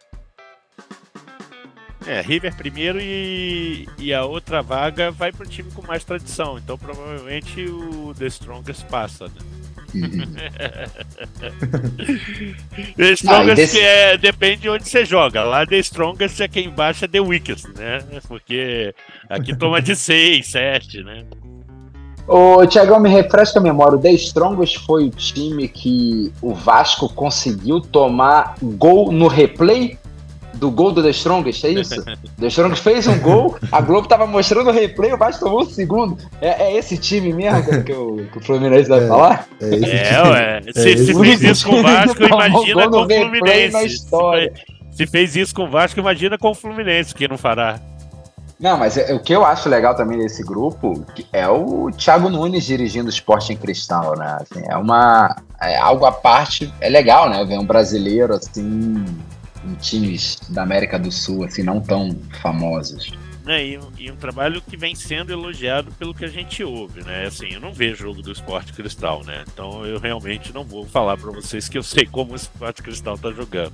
É, 2.07 2.21
River 2.21 2.55
primeiro 2.57 3.01
e, 3.01 3.89
e 3.99 4.15
a 4.15 4.25
outra 4.25 4.63
vaga 4.63 5.11
vai 5.11 5.33
para 5.33 5.45
o 5.45 5.49
time 5.49 5.69
com 5.73 5.85
mais 5.85 6.05
tradição. 6.05 6.59
Então 6.59 6.79
provavelmente 6.79 7.65
o 7.65 8.15
The 8.17 8.27
Strongest 8.27 8.87
passa, 8.87 9.25
né? 9.25 9.62
The 12.97 13.13
Strongest 13.13 13.57
desse... 13.57 13.81
é, 13.81 14.17
depende 14.17 14.63
de 14.63 14.69
onde 14.69 14.89
você 14.89 15.05
joga. 15.05 15.45
Lá 15.45 15.67
The 15.67 15.79
Strongest 15.79 16.41
é 16.41 16.49
quem 16.49 16.71
baixa 16.71 17.07
The 17.07 17.21
Weakest, 17.21 17.69
né? 17.77 17.99
Porque 18.27 18.95
aqui 19.29 19.57
toma 19.57 19.83
de 19.83 19.95
6, 19.97 20.47
7, 20.47 21.03
né? 21.03 21.25
Ô, 22.27 22.65
Tiagão, 22.67 23.01
me 23.01 23.09
refresca 23.09 23.59
a 23.59 23.63
memória. 23.63 23.99
O 23.99 24.01
The 24.01 24.13
Strongest 24.13 24.79
foi 24.87 25.05
o 25.07 25.11
time 25.11 25.69
que 25.69 26.33
o 26.41 26.55
Vasco 26.55 27.09
conseguiu 27.09 27.81
tomar 27.81 28.55
gol 28.63 29.11
no 29.11 29.27
replay 29.27 29.99
do 30.55 30.71
gol 30.71 30.93
do 30.93 31.03
The 31.03 31.11
Strongest, 31.11 31.65
é 31.65 31.71
isso? 31.71 32.03
The 32.39 32.47
Strongest 32.47 32.83
fez 32.83 33.07
um 33.07 33.19
gol, 33.19 33.57
a 33.71 33.81
Globo 33.81 34.07
tava 34.07 34.27
mostrando 34.27 34.69
o 34.69 34.73
replay, 34.73 35.13
o 35.13 35.17
Vasco 35.17 35.45
tomou 35.45 35.63
um 35.63 35.67
segundo. 35.67 36.19
É, 36.41 36.65
é 36.65 36.77
esse 36.77 36.97
time 36.97 37.33
mesmo 37.33 37.83
que, 37.85 37.93
o, 37.93 38.27
que 38.31 38.39
o 38.39 38.41
Fluminense 38.41 38.89
vai 38.89 39.05
é, 39.05 39.09
falar? 39.09 39.49
É, 39.61 39.75
esse 39.75 39.91
é 39.91 40.05
time. 40.05 40.31
ué. 40.31 40.61
É 40.67 40.73
se, 40.73 41.07
se 41.07 41.15
fez 41.15 41.43
isso 41.43 41.67
com 41.67 41.77
o 41.77 41.83
Vasco, 41.83 42.23
imagina 42.25 42.91
com 42.91 43.01
o 43.03 43.09
Fluminense. 43.09 43.73
Na 43.73 43.85
história. 43.85 44.53
Se, 44.91 44.97
se 44.99 45.07
fez 45.07 45.37
isso 45.37 45.55
com 45.55 45.65
o 45.65 45.71
Vasco, 45.71 45.99
imagina 45.99 46.39
com 46.39 46.51
o 46.51 46.55
Fluminense, 46.55 47.15
que 47.15 47.27
não 47.27 47.39
fará. 47.39 47.81
Não, 48.63 48.79
mas 48.79 48.97
é, 48.97 49.13
o 49.13 49.19
que 49.19 49.33
eu 49.33 49.45
acho 49.45 49.69
legal 49.69 49.97
também 49.97 50.19
desse 50.19 50.45
grupo 50.45 51.05
é 51.33 51.49
o 51.49 51.91
Thiago 51.91 52.31
Nunes 52.31 52.65
dirigindo 52.65 53.07
o 53.07 53.11
esporte 53.11 53.53
em 53.53 53.57
cristal, 53.57 54.17
né? 54.17 54.39
Assim, 54.41 54.63
é 54.69 54.77
uma. 54.77 55.35
É 55.61 55.77
algo 55.79 56.05
à 56.05 56.13
parte. 56.13 56.73
É 56.81 56.89
legal, 56.89 57.29
né? 57.29 57.45
Ver 57.45 57.59
um 57.59 57.67
brasileiro 57.67 58.35
assim 58.35 59.05
em 59.65 59.75
times 59.75 60.39
da 60.49 60.63
América 60.63 60.99
do 60.99 61.11
Sul, 61.11 61.45
assim, 61.45 61.63
não 61.63 61.81
tão 61.81 62.19
famosos. 62.41 63.13
É, 63.47 63.65
e, 63.65 63.81
e, 63.99 64.11
um 64.11 64.17
trabalho 64.17 64.63
que 64.63 64.77
vem 64.77 64.95
sendo 64.95 65.33
elogiado 65.33 65.91
pelo 65.93 66.15
que 66.15 66.25
a 66.25 66.29
gente 66.29 66.63
ouve, 66.63 67.03
né? 67.03 67.27
Assim, 67.27 67.49
eu 67.53 67.61
não 67.61 67.73
vejo 67.73 68.05
jogo 68.05 68.23
do 68.23 68.31
Esporte 68.31 68.73
Cristal, 68.73 69.25
né? 69.25 69.45
Então 69.53 69.85
eu 69.85 69.99
realmente 69.99 70.53
não 70.53 70.63
vou 70.65 70.87
falar 70.87 71.17
para 71.17 71.33
vocês 71.33 71.69
que 71.69 71.77
eu 71.77 71.83
sei 71.83 72.07
como 72.07 72.33
o 72.33 72.37
Esporte 72.37 72.83
Cristal 72.83 73.19
tá 73.19 73.33
jogando. 73.33 73.73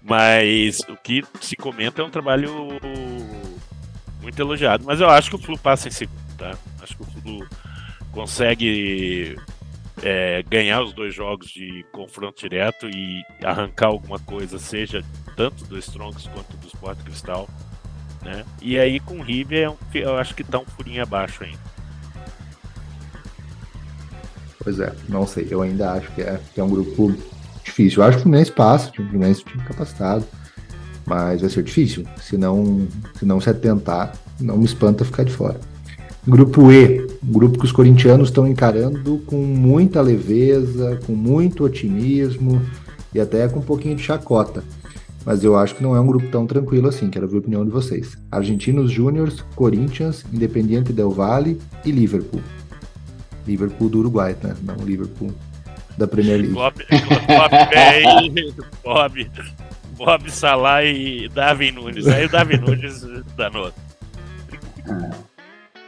Mas 0.00 0.78
o 0.88 0.96
que 0.96 1.24
se 1.40 1.56
comenta 1.56 2.00
é 2.00 2.04
um 2.04 2.10
trabalho 2.10 2.78
muito 4.22 4.40
elogiado. 4.40 4.84
Mas 4.84 5.00
eu 5.00 5.10
acho 5.10 5.30
que 5.30 5.36
o 5.36 5.38
Flu 5.40 5.58
passa 5.58 5.88
em 5.88 5.90
segundo, 5.90 6.36
tá? 6.38 6.56
Acho 6.80 6.96
que 6.96 7.02
o 7.02 7.06
Flu 7.06 7.48
consegue 8.12 9.36
é, 10.02 10.42
ganhar 10.42 10.82
os 10.82 10.92
dois 10.92 11.14
jogos 11.14 11.48
de 11.48 11.84
confronto 11.92 12.40
direto 12.40 12.88
e 12.88 13.22
arrancar 13.42 13.88
alguma 13.88 14.18
coisa, 14.18 14.58
seja 14.58 15.02
tanto 15.36 15.64
do 15.64 15.78
Strongs 15.78 16.28
quanto 16.28 16.56
do 16.56 16.66
Sport 16.66 16.98
Cristal. 17.02 17.48
Né? 18.22 18.44
E 18.60 18.78
aí 18.78 18.98
com 19.00 19.18
o 19.18 19.22
River 19.22 19.70
é 19.94 19.98
eu 19.98 20.16
acho 20.16 20.34
que 20.34 20.42
tá 20.42 20.58
um 20.58 20.64
furinho 20.64 21.02
abaixo 21.02 21.44
ainda. 21.44 21.76
Pois 24.58 24.80
é, 24.80 24.92
não 25.08 25.26
sei, 25.26 25.46
eu 25.48 25.62
ainda 25.62 25.92
acho 25.92 26.10
que 26.12 26.22
é, 26.22 26.40
que 26.52 26.60
é 26.60 26.64
um 26.64 26.68
grupo 26.68 27.14
difícil. 27.62 28.02
Eu 28.02 28.08
acho 28.08 28.16
que 28.16 28.20
o 28.20 28.22
Fluminense 28.24 28.50
passa, 28.50 28.90
o 28.90 28.94
Fluminense 28.94 29.42
é 29.42 29.48
um 29.48 29.52
time 29.52 29.64
capacitado, 29.64 30.26
mas 31.06 31.40
vai 31.40 31.50
ser 31.50 31.62
difícil. 31.62 32.04
Se 32.20 32.36
não 32.36 32.88
se, 33.16 33.24
não 33.24 33.40
se 33.40 33.48
atentar, 33.48 34.12
não 34.40 34.56
me 34.58 34.64
espanta 34.64 35.04
ficar 35.04 35.24
de 35.24 35.32
fora. 35.32 35.60
Grupo 36.26 36.72
E, 36.72 37.05
um 37.26 37.32
grupo 37.32 37.58
que 37.58 37.64
os 37.64 37.72
corintianos 37.72 38.28
estão 38.28 38.46
encarando 38.46 39.18
com 39.26 39.36
muita 39.36 40.00
leveza, 40.00 41.00
com 41.06 41.12
muito 41.12 41.64
otimismo 41.64 42.62
e 43.12 43.20
até 43.20 43.48
com 43.48 43.58
um 43.58 43.62
pouquinho 43.62 43.96
de 43.96 44.02
chacota. 44.02 44.62
Mas 45.24 45.42
eu 45.42 45.56
acho 45.56 45.74
que 45.74 45.82
não 45.82 45.96
é 45.96 46.00
um 46.00 46.06
grupo 46.06 46.28
tão 46.28 46.46
tranquilo 46.46 46.88
assim, 46.88 47.10
quero 47.10 47.26
ver 47.26 47.36
a 47.36 47.40
opinião 47.40 47.64
de 47.64 47.70
vocês. 47.70 48.16
Argentinos 48.30 48.92
Júniors, 48.92 49.44
Corinthians, 49.56 50.24
Independiente 50.32 50.92
Del 50.92 51.10
Valle 51.10 51.60
e 51.84 51.90
Liverpool. 51.90 52.40
Liverpool 53.44 53.88
do 53.88 53.98
Uruguai, 53.98 54.36
né? 54.40 54.54
Não 54.62 54.76
Liverpool 54.84 55.32
da 55.98 56.06
Premier 56.06 56.36
League. 56.36 56.54
Bob, 56.54 56.74
Bob, 57.26 58.54
Bob, 58.84 59.30
Bob 59.96 60.30
Salah 60.30 60.84
e 60.84 61.28
Davi 61.28 61.72
Nunes. 61.72 62.06
Aí 62.06 62.26
o 62.26 62.28
Davi 62.28 62.56
Nunes 62.58 63.04
danou. 63.36 63.72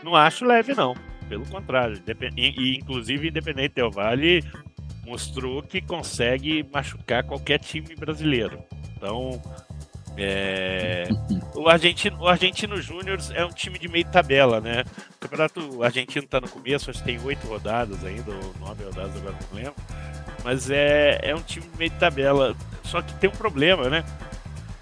Não 0.03 0.17
acho 0.17 0.45
leve, 0.45 0.75
não. 0.75 0.97
Pelo 1.29 1.47
contrário. 1.47 2.01
E, 2.37 2.77
inclusive, 2.77 3.29
Independente 3.29 3.75
Del 3.75 3.91
Vale 3.91 4.45
mostrou 5.05 5.63
que 5.63 5.81
consegue 5.81 6.67
machucar 6.73 7.25
qualquer 7.25 7.59
time 7.59 7.95
brasileiro. 7.95 8.63
Então, 8.97 9.41
é... 10.17 11.09
o 11.55 11.69
Argentino, 11.69 12.19
o 12.21 12.29
Argentino 12.29 12.77
Júnior 12.81 13.19
é 13.35 13.45
um 13.45 13.51
time 13.51 13.79
de 13.79 13.89
meio 13.89 14.05
tabela, 14.07 14.61
né? 14.61 14.85
O 15.17 15.19
campeonato 15.21 15.83
argentino 15.83 16.25
está 16.25 16.41
no 16.41 16.49
começo, 16.49 16.91
acho 16.91 16.99
que 16.99 17.05
tem 17.05 17.21
oito 17.23 17.47
rodadas 17.47 18.05
ainda, 18.05 18.31
ou 18.31 18.55
nove 18.59 18.85
rodadas, 18.85 19.17
agora 19.17 19.37
não 19.51 19.57
lembro. 19.57 19.75
Mas 20.45 20.71
é, 20.71 21.21
é 21.23 21.35
um 21.35 21.41
time 21.41 21.67
de 21.67 21.79
meio 21.79 21.91
tabela. 21.93 22.57
Só 22.83 23.01
que 23.01 23.15
tem 23.15 23.31
um 23.31 23.35
problema, 23.35 23.89
né? 23.89 24.05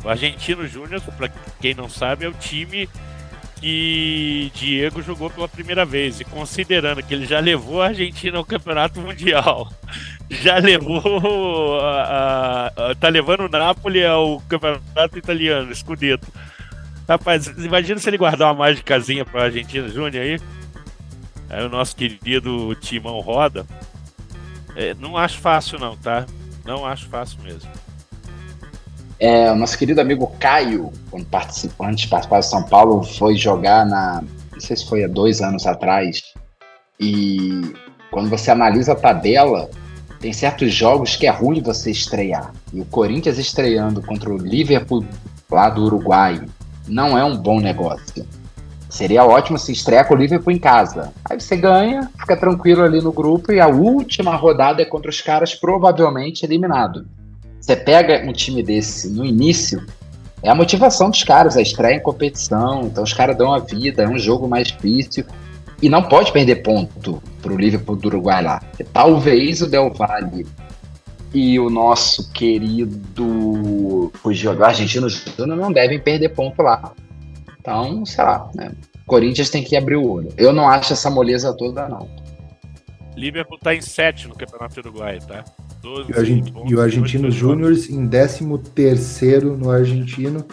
O 0.03 0.09
Argentino 0.09 0.67
Júnior, 0.67 1.01
para 1.03 1.29
quem 1.61 1.75
não 1.75 1.89
sabe, 1.89 2.25
é 2.25 2.29
o 2.29 2.35
time 2.35 2.89
que 3.61 4.51
Diego 4.55 5.03
jogou 5.03 5.31
pela 5.31 5.49
primeira 5.49 5.85
vez. 5.85 6.21
E 6.21 6.25
considerando 6.25 7.03
que 7.03 7.15
ele 7.15 7.27
já 7.27 7.41
levou 7.41 7.83
a 7.83 7.89
Argentina 7.89 8.39
ao 8.39 8.45
campeonato 8.45 9.01
mundial, 9.01 9.73
já 10.31 10.59
levou. 10.59 11.81
A, 11.81 12.03
a, 12.03 12.91
a, 12.91 12.95
tá 12.95 13.09
levando 13.09 13.41
o 13.41 13.49
Napoli 13.49 14.05
ao 14.05 14.41
campeonato 14.43 15.19
italiano, 15.19 15.75
Scudetto. 15.75 16.27
Rapaz, 17.09 17.47
imagina 17.59 18.01
se 18.01 18.09
ele 18.09 18.19
guardar 18.19 18.49
uma 18.49 18.65
mágicazinha 18.65 19.25
pra 19.25 19.45
Argentina 19.45 19.89
Júnior 19.89 20.23
aí. 20.23 20.41
Aí 21.49 21.65
o 21.65 21.69
nosso 21.69 21.95
querido 21.95 22.75
Timão 22.77 23.21
roda. 23.21 23.65
É, 24.75 24.93
não 24.95 25.17
acho 25.17 25.39
fácil, 25.39 25.79
não, 25.79 25.97
tá? 25.97 26.27
Não 26.65 26.85
acho 26.85 27.07
fácil 27.09 27.41
mesmo. 27.43 27.71
É, 29.19 29.51
o 29.51 29.57
nosso 29.57 29.79
querido 29.79 30.01
amigo 30.01 30.31
Caio, 30.39 30.93
quando 31.11 31.25
participou, 31.27 31.87
de 31.91 32.09
São 32.43 32.63
Paulo, 32.63 33.03
foi 33.03 33.35
jogar 33.37 33.87
na. 33.87 34.23
Não 34.53 34.61
sei 34.61 34.77
se 34.77 34.87
foi 34.87 35.05
há 35.05 35.09
dois 35.09 35.41
anos 35.41 35.67
atrás. 35.67 36.23
E 37.01 37.75
quando 38.11 38.29
você 38.29 38.51
analisa 38.51 38.93
a 38.93 38.97
tabela, 38.97 39.71
tem 40.21 40.33
certos 40.33 40.73
jogos 40.73 41.17
que 41.17 41.27
é 41.27 41.31
ruim 41.31 41.63
você 41.63 41.91
estrear. 41.91 42.53
E 42.73 42.81
o 42.81 42.85
Corinthians 42.87 43.39
estreando 43.39 44.03
contra 44.03 44.31
o 44.31 44.37
Liverpool 44.37 45.05
lá 45.51 45.71
do 45.71 45.85
Uruguai 45.85 46.41
não 46.89 47.17
é 47.17 47.25
um 47.25 47.37
bom 47.37 47.61
negócio. 47.61 48.27
Seria 48.89 49.25
ótimo 49.25 49.59
se 49.59 49.73
estrear 49.73 50.07
com 50.07 50.15
o 50.15 50.17
Liverpool 50.17 50.53
em 50.53 50.59
casa. 50.59 51.13
Aí 51.29 51.39
você 51.39 51.57
ganha, 51.57 52.11
fica 52.19 52.37
tranquilo 52.37 52.83
ali 52.83 53.01
no 53.01 53.13
grupo 53.13 53.53
e 53.53 53.61
a 53.61 53.67
última 53.67 54.35
rodada 54.37 54.81
é 54.81 54.85
contra 54.85 55.11
os 55.11 55.21
caras 55.21 55.55
provavelmente 55.55 56.45
eliminado. 56.45 57.07
Você 57.67 57.75
pega 57.75 58.25
um 58.25 58.33
time 58.33 58.63
desse 58.63 59.11
no 59.11 59.25
início, 59.25 59.85
é 60.41 60.49
a 60.49 60.55
motivação 60.55 61.11
dos 61.11 61.25
caras, 61.25 61.57
a 61.57 61.61
estreia 61.61 61.97
em 61.97 62.01
competição, 62.01 62.83
então 62.83 63.03
os 63.03 63.13
caras 63.13 63.37
dão 63.37 63.53
a 63.53 63.59
vida, 63.59 64.05
é 64.05 64.09
um 64.09 64.17
jogo 64.17 64.47
mais 64.47 64.69
difícil. 64.69 65.25
E 65.83 65.89
não 65.89 66.05
pode 66.05 66.31
perder 66.31 66.63
ponto 66.63 67.21
pro 67.43 67.57
Liverpool 67.57 67.97
do 67.97 68.07
Uruguai 68.07 68.41
lá. 68.41 68.63
Talvez 68.93 69.63
o 69.63 69.67
Del 69.67 69.93
Valle 69.93 70.47
e 71.35 71.59
o 71.59 71.69
nosso 71.69 72.31
querido 72.31 73.25
o 73.25 74.13
argentino 74.63 75.09
Júnior 75.09 75.59
não 75.59 75.73
devem 75.73 75.99
perder 75.99 76.29
ponto 76.29 76.63
lá. 76.63 76.93
Então, 77.59 78.07
sei 78.07 78.23
lá, 78.23 78.49
né? 78.55 78.71
Corinthians 79.09 79.51
tem 79.51 79.65
que 79.65 79.77
abrir 79.77 79.97
o 79.97 80.09
olho. 80.09 80.29
Eu 80.37 80.53
não 80.53 80.69
acho 80.69 80.93
essa 80.93 81.11
moleza 81.11 81.53
toda, 81.53 81.89
não. 81.89 82.09
Liverpool 83.17 83.59
tá 83.59 83.75
em 83.75 83.81
7 83.81 84.29
no 84.29 84.37
Campeonato 84.37 84.79
Uruguai, 84.79 85.19
tá? 85.19 85.45
12, 85.83 86.11
e, 86.11 86.71
e 86.71 86.75
o 86.75 86.81
Argentino 86.81 87.31
Júnior 87.31 87.73
em 87.73 88.09
13 88.09 88.45
no 89.57 89.71
Argentino, 89.71 90.45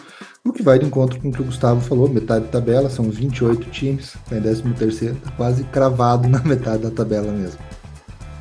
o 0.46 0.52
que 0.52 0.62
vai 0.62 0.78
de 0.78 0.86
encontro 0.86 1.20
com 1.20 1.30
o 1.30 1.32
que 1.32 1.42
o 1.42 1.46
Gustavo 1.46 1.82
falou, 1.82 2.10
metade 2.10 2.46
da 2.46 2.52
tabela, 2.52 2.90
são 2.90 3.10
28 3.10 3.70
times, 3.70 4.16
tá 4.30 4.38
em 4.38 4.42
13 4.42 5.14
tá 5.14 5.32
quase 5.38 5.64
cravado 5.66 6.28
na 6.30 6.40
metade 6.40 6.84
da 6.84 6.92
tabela 6.92 7.32
mesmo. 7.32 7.60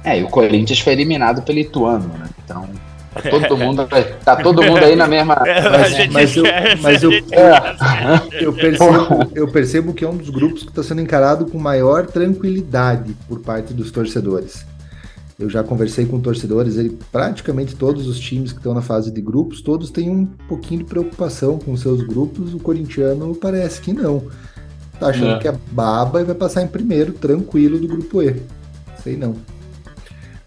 É, 0.05 0.19
e 0.19 0.25
o 0.25 0.29
Corinthians 0.29 0.81
foi 0.81 0.95
eliminado 0.95 1.43
pelo 1.43 1.61
Ituano, 1.61 2.09
né? 2.09 2.29
Então, 2.45 2.69
Tá 3.13 3.21
todo 3.31 3.57
mundo, 3.59 3.89
tá 4.25 4.37
todo 4.37 4.63
mundo 4.63 4.85
aí 4.85 4.97
na 4.97 5.07
mesma. 5.07 5.37
Mas, 5.71 6.09
mas 6.11 6.37
eu, 6.37 6.45
mas 6.81 7.03
eu, 7.03 7.11
eu, 8.41 8.53
percebo, 8.53 9.31
eu 9.35 9.49
percebo 9.49 9.93
que 9.93 10.05
é 10.05 10.09
um 10.09 10.17
dos 10.17 10.31
grupos 10.31 10.63
que 10.63 10.71
está 10.71 10.83
sendo 10.83 11.03
encarado 11.03 11.47
com 11.47 11.59
maior 11.59 12.07
tranquilidade 12.07 13.15
por 13.29 13.41
parte 13.41 13.75
dos 13.75 13.91
torcedores. 13.91 14.65
Eu 15.43 15.51
já 15.51 15.65
conversei 15.65 16.07
com 16.07 16.21
torcedores, 16.21 16.77
ele, 16.77 16.97
praticamente 17.11 17.75
todos 17.75 18.07
os 18.07 18.21
times 18.21 18.53
que 18.53 18.59
estão 18.59 18.73
na 18.73 18.81
fase 18.81 19.11
de 19.11 19.21
grupos, 19.21 19.61
todos 19.61 19.91
têm 19.91 20.09
um 20.09 20.25
pouquinho 20.25 20.85
de 20.85 20.87
preocupação 20.87 21.59
com 21.59 21.77
seus 21.77 22.01
grupos. 22.01 22.55
O 22.55 22.61
corintiano 22.61 23.35
parece 23.35 23.81
que 23.81 23.93
não. 23.93 24.23
Tá 25.01 25.09
achando 25.09 25.33
é. 25.33 25.39
que 25.41 25.49
é 25.49 25.55
baba 25.73 26.21
e 26.21 26.25
vai 26.25 26.37
passar 26.37 26.63
em 26.63 26.69
primeiro, 26.69 27.13
tranquilo, 27.13 27.81
do 27.81 27.89
grupo 27.89 28.23
E. 28.23 28.41
Sei 29.03 29.17
não. 29.17 29.35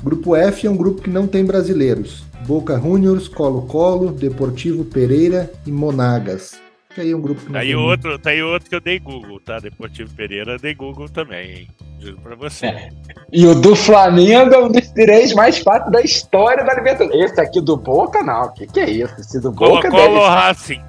Grupo 0.02 0.34
F 0.34 0.66
é 0.66 0.70
um 0.70 0.78
grupo 0.78 1.02
que 1.02 1.10
não 1.10 1.28
tem 1.28 1.44
brasileiros. 1.44 2.24
Boca 2.48 2.80
Juniors, 2.80 3.28
Colo-Colo, 3.28 4.14
Deportivo 4.14 4.86
Pereira 4.86 5.52
e 5.66 5.72
Monagas. 5.74 6.65
Que 6.96 7.02
aí 7.02 7.12
é 7.12 7.16
um 7.16 7.20
grupo 7.20 7.42
que 7.42 7.48
não 7.48 7.54
tá 7.54 7.60
aí 7.60 7.68
tem... 7.68 7.76
outro, 7.76 8.18
tá 8.20 8.30
aí 8.30 8.42
outro 8.42 8.70
que 8.70 8.76
eu 8.76 8.80
dei 8.80 9.00
Google, 9.00 9.38
tá? 9.42 9.60
Deportivo 9.60 10.10
Pereira 10.16 10.54
eu 10.54 10.60
dei 10.60 10.74
Google 10.74 11.10
também, 11.10 11.52
hein? 11.52 11.68
Juro 12.00 12.18
pra 12.24 12.36
você. 12.36 12.68
É. 12.68 12.90
E 13.34 13.46
o 13.46 13.54
do 13.54 13.76
Flamengo 13.76 14.56
é 14.56 14.60
um 14.60 14.72
dos 14.72 14.88
três 14.92 15.34
mais 15.34 15.58
fáceis 15.58 15.92
da 15.92 16.02
história 16.02 16.64
da 16.64 16.74
Libertadores. 16.74 17.32
Esse 17.32 17.42
aqui 17.42 17.60
do 17.60 17.76
Boca, 17.76 18.24
não. 18.24 18.44
O 18.44 18.54
que, 18.54 18.66
que 18.66 18.80
é 18.80 18.90
isso? 18.90 19.14
Esse 19.20 19.42
do 19.42 19.52
Boca 19.52 19.92
Colo, 19.92 20.04
Colo 20.04 20.26
Racing. 20.26 20.82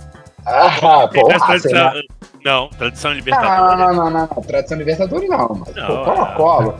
Ah, 0.46 1.08
porra, 1.12 1.40
tradição, 1.40 1.92
não, 2.44 2.68
tradição 2.68 3.12
Libertadores. 3.12 3.58
Não, 3.58 3.76
não, 3.76 3.94
não, 3.94 4.10
não, 4.10 4.28
não. 4.32 4.42
Tradição 4.44 4.78
Libertadores 4.78 5.28
não. 5.28 5.64
Mas, 5.66 5.74
não, 5.74 6.04
Colo-Colo. 6.04 6.74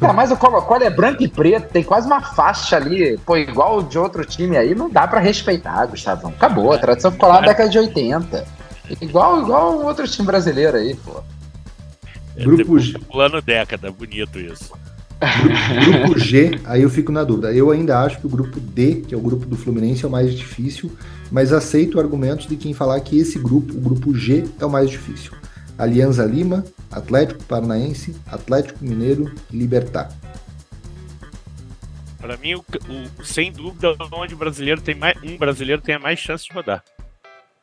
É. 0.00 0.12
mas 0.12 0.30
o 0.30 0.36
Colo-Colo 0.36 0.84
é 0.84 0.90
branco 0.90 1.20
e 1.24 1.26
preto, 1.26 1.68
tem 1.72 1.82
quase 1.82 2.06
uma 2.06 2.20
faixa 2.20 2.76
ali, 2.76 3.18
pô, 3.26 3.36
igual 3.36 3.82
de 3.82 3.98
outro 3.98 4.24
time 4.24 4.56
aí, 4.56 4.72
não 4.72 4.88
dá 4.88 5.08
pra 5.08 5.18
respeitar, 5.18 5.84
Gustavão. 5.86 6.30
Acabou, 6.30 6.72
a 6.72 6.78
tradição 6.78 7.10
ficou 7.10 7.28
lá 7.28 7.40
na 7.40 7.48
década 7.48 7.68
de 7.68 7.76
80. 7.76 8.57
Igual, 9.00 9.42
igual 9.42 9.84
outro 9.84 10.06
time 10.08 10.26
brasileiro 10.26 10.76
aí, 10.76 10.94
pô. 10.94 11.22
É, 12.36 12.44
Grupo 12.44 12.78
G. 12.78 12.98
Pulando 12.98 13.42
década, 13.42 13.90
bonito 13.90 14.38
isso. 14.38 14.72
Grupo 15.84 16.18
G, 16.18 16.60
aí 16.64 16.82
eu 16.82 16.90
fico 16.90 17.10
na 17.10 17.24
dúvida. 17.24 17.52
Eu 17.52 17.70
ainda 17.70 18.00
acho 18.00 18.20
que 18.20 18.26
o 18.26 18.30
grupo 18.30 18.60
D, 18.60 19.02
que 19.06 19.14
é 19.14 19.18
o 19.18 19.20
grupo 19.20 19.46
do 19.46 19.56
Fluminense, 19.56 20.04
é 20.04 20.08
o 20.08 20.10
mais 20.10 20.32
difícil, 20.32 20.96
mas 21.30 21.52
aceito 21.52 21.98
argumentos 21.98 22.46
de 22.46 22.56
quem 22.56 22.72
falar 22.72 23.00
que 23.00 23.18
esse 23.18 23.38
grupo, 23.38 23.74
o 23.74 23.80
grupo 23.80 24.14
G, 24.14 24.44
é 24.60 24.64
o 24.64 24.70
mais 24.70 24.88
difícil. 24.88 25.32
Alianza 25.76 26.24
Lima, 26.24 26.64
Atlético 26.90 27.42
Paranaense, 27.44 28.16
Atlético 28.26 28.84
Mineiro 28.84 29.32
e 29.50 29.56
Libertar. 29.56 30.10
Para 32.18 32.36
mim, 32.36 32.54
o, 32.54 32.60
o, 32.60 33.24
sem 33.24 33.52
dúvida, 33.52 33.94
onde 34.12 34.34
o 34.34 34.36
brasileiro 34.36 34.80
tem 34.80 34.94
mais, 34.94 35.16
um 35.22 35.36
brasileiro 35.36 35.80
tem 35.80 35.98
mais 35.98 36.18
chance 36.18 36.44
de 36.44 36.52
rodar. 36.52 36.82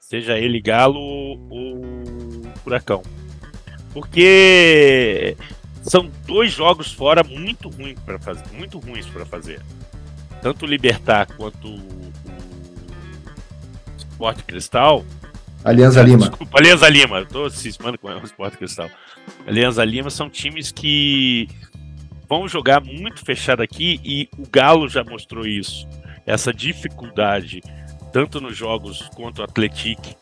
Seja 0.07 0.37
ele 0.37 0.61
Galo 0.61 0.99
ou 0.99 1.81
Furacão. 2.63 3.01
Porque 3.91 5.35
são 5.81 6.11
dois 6.27 6.51
jogos 6.51 6.91
fora 6.93 7.23
muito 7.23 7.69
ruins 7.69 7.99
para 8.01 8.19
fazer, 8.19 8.43
muito 8.53 8.77
ruins 8.77 9.07
para 9.07 9.25
fazer. 9.25 9.59
Tanto 10.43 10.63
o 10.63 10.67
Libertar 10.67 11.25
quanto 11.35 11.69
o 11.69 12.11
Sport 13.97 14.43
Cristal. 14.43 15.03
Alianza 15.63 16.03
Lima. 16.03 16.29
Desculpa, 16.29 16.59
Alianza 16.59 16.87
Lima. 16.87 17.17
Eu 17.17 17.25
tô 17.25 17.49
cismando 17.49 17.97
com 17.97 18.07
o 18.07 18.25
Sport 18.25 18.57
Cristal. 18.57 18.91
Alianza 19.47 19.83
Lima 19.83 20.11
são 20.11 20.29
times 20.29 20.71
que 20.71 21.49
vão 22.29 22.47
jogar 22.47 22.79
muito 22.79 23.25
fechado 23.25 23.63
aqui 23.63 23.99
e 24.03 24.29
o 24.37 24.47
Galo 24.47 24.87
já 24.87 25.03
mostrou 25.03 25.47
isso. 25.47 25.87
Essa 26.27 26.53
dificuldade, 26.53 27.63
tanto 28.15 28.39
nos 28.39 28.55
jogos 28.55 29.09
contra 29.13 29.41
o 29.41 29.43
Atlético, 29.43 30.15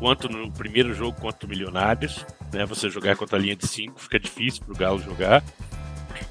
quanto 0.00 0.28
no 0.28 0.50
primeiro 0.50 0.92
jogo 0.92 1.20
contra 1.20 1.46
o 1.46 1.48
Milionários. 1.48 2.26
Né? 2.52 2.66
Você 2.66 2.90
jogar 2.90 3.14
contra 3.14 3.38
a 3.38 3.40
linha 3.40 3.54
de 3.54 3.64
5 3.64 4.00
fica 4.00 4.18
difícil 4.18 4.64
para 4.64 4.74
o 4.74 4.76
Galo 4.76 4.98
jogar. 5.00 5.44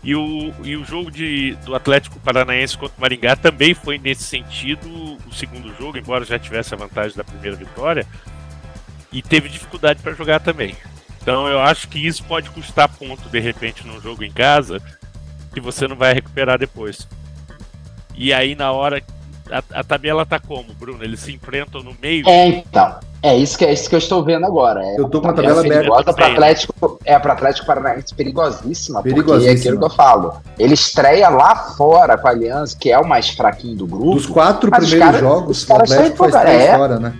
E 0.04 0.14
o, 0.14 0.54
e 0.66 0.76
o 0.76 0.84
jogo 0.84 1.10
de, 1.10 1.56
do 1.64 1.74
Atlético 1.74 2.20
Paranaense 2.20 2.78
contra 2.78 2.98
o 2.98 3.00
Maringá 3.00 3.38
também 3.38 3.74
foi 3.74 3.98
nesse 3.98 4.24
sentido 4.24 4.86
o 5.26 5.34
segundo 5.34 5.74
jogo, 5.78 5.98
embora 5.98 6.26
já 6.26 6.38
tivesse 6.38 6.74
a 6.74 6.78
vantagem 6.78 7.16
da 7.16 7.24
primeira 7.24 7.56
vitória, 7.56 8.06
e 9.10 9.22
teve 9.22 9.48
dificuldade 9.48 10.02
para 10.04 10.12
jogar 10.12 10.42
também. 10.42 10.76
Então 11.22 11.48
eu 11.48 11.62
acho 11.62 11.88
que 11.88 12.06
isso 12.06 12.22
pode 12.26 12.50
custar 12.50 12.90
ponto 12.90 13.30
de 13.30 13.40
repente 13.40 13.88
num 13.88 14.02
jogo 14.02 14.26
em 14.26 14.32
casa 14.32 14.82
que 15.54 15.62
você 15.62 15.88
não 15.88 15.96
vai 15.96 16.14
recuperar 16.14 16.60
depois. 16.60 17.08
E 18.14 18.34
aí 18.34 18.56
na 18.56 18.74
hora 18.74 19.02
a, 19.52 19.80
a, 19.80 19.84
tabela 19.84 20.26
tá 20.26 20.40
como, 20.40 20.74
Bruno? 20.74 21.04
Eles 21.04 21.20
se 21.20 21.34
enfrentam 21.34 21.84
no 21.84 21.96
meio? 22.02 22.28
É, 22.28 22.48
então. 22.48 22.96
É 23.22 23.36
isso 23.36 23.58
que, 23.58 23.66
é 23.66 23.74
isso 23.74 23.90
que 23.90 23.96
eu 23.96 24.00
estou 24.00 24.24
vendo 24.24 24.46
agora. 24.46 24.84
É 24.86 25.00
eu 25.00 25.10
tô 25.10 25.20
com 25.20 25.30
a 25.30 25.34
tabela 25.34 25.62
aberta. 25.62 26.14
Para 26.14 26.28
Atlético, 26.28 27.00
é 27.04 27.18
para 27.18 27.34
Atlético 27.34 27.66
Paranaense 27.66 28.14
perigosíssima, 28.14 29.02
perigosíssima, 29.02 29.34
porque 29.34 29.48
é 29.48 29.52
aquilo 29.52 29.80
que 29.80 29.86
eu 29.86 29.90
falo. 29.90 30.34
Ele 30.58 30.74
estreia 30.76 31.28
lá 31.30 31.56
fora 31.56 32.18
com 32.18 32.28
a 32.28 32.32
Aliança, 32.32 32.78
que 32.78 32.92
é 32.92 33.00
o 33.00 33.08
mais 33.08 33.30
fraquinho 33.30 33.76
do 33.76 33.88
grupo. 33.88 34.14
Dos 34.14 34.28
quatro 34.28 34.70
primeiros 34.70 35.00
cara, 35.00 35.20
jogos, 35.20 35.68
o 35.68 35.74
Atlético 35.74 36.18
faz 36.18 36.36
três 36.36 36.62
é. 36.62 36.78
fora, 36.78 37.00
né? 37.00 37.14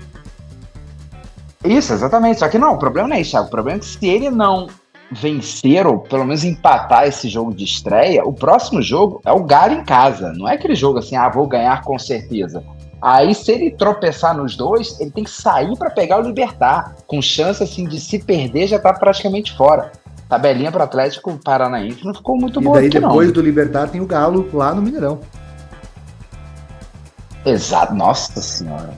Isso, 1.66 1.94
exatamente. 1.94 2.40
Só 2.40 2.48
que 2.48 2.60
não, 2.60 2.74
o 2.74 2.78
problema 2.78 3.08
não 3.08 3.16
é 3.16 3.22
isso, 3.22 3.32
Thiago. 3.32 3.48
O 3.48 3.52
problema 3.52 3.78
é 3.78 3.80
que 3.80 3.86
se 3.88 4.08
ele 4.08 4.30
não 4.30 4.68
vencer 5.12 5.88
ou 5.88 6.00
pelo 6.00 6.26
menos 6.26 6.44
empatar 6.44 7.08
esse 7.08 7.30
jogo 7.30 7.54
de 7.54 7.64
estreia, 7.64 8.26
o 8.26 8.34
próximo 8.34 8.82
jogo 8.82 9.22
é 9.26 9.32
o 9.32 9.44
Galo 9.44 9.74
em 9.74 9.84
casa. 9.84 10.34
Não 10.34 10.48
é 10.48 10.56
aquele 10.56 10.76
jogo 10.76 11.00
assim, 11.00 11.16
ah, 11.16 11.30
vou 11.30 11.48
ganhar 11.48 11.82
com 11.82 11.98
certeza. 11.98 12.64
Aí, 13.02 13.34
se 13.36 13.52
ele 13.52 13.72
tropeçar 13.72 14.36
nos 14.36 14.56
dois, 14.56 15.00
ele 15.00 15.12
tem 15.12 15.24
que 15.24 15.30
sair 15.30 15.78
para 15.78 15.90
pegar 15.90 16.20
o 16.20 16.22
Libertar. 16.22 16.96
Com 17.06 17.22
chance 17.22 17.62
assim 17.62 17.86
de 17.86 18.00
se 18.00 18.20
perder, 18.20 18.68
já 18.68 18.80
tá 18.80 18.92
praticamente 18.92 19.56
fora. 19.56 19.92
Tabelinha 20.28 20.72
para 20.72 20.84
Atlético 20.84 21.40
Paranaense 21.44 22.04
não 22.04 22.14
ficou 22.14 22.36
muito 22.36 22.60
boa. 22.60 22.78
E 22.78 22.82
daí, 22.82 22.88
aqui, 22.90 23.00
depois 23.00 23.28
não. 23.28 23.34
do 23.34 23.42
Libertar, 23.42 23.88
tem 23.88 24.02
o 24.02 24.06
Galo 24.06 24.50
lá 24.52 24.74
no 24.74 24.82
Mineirão. 24.82 25.20
Exato, 27.46 27.94
nossa 27.94 28.42
senhora. 28.42 28.94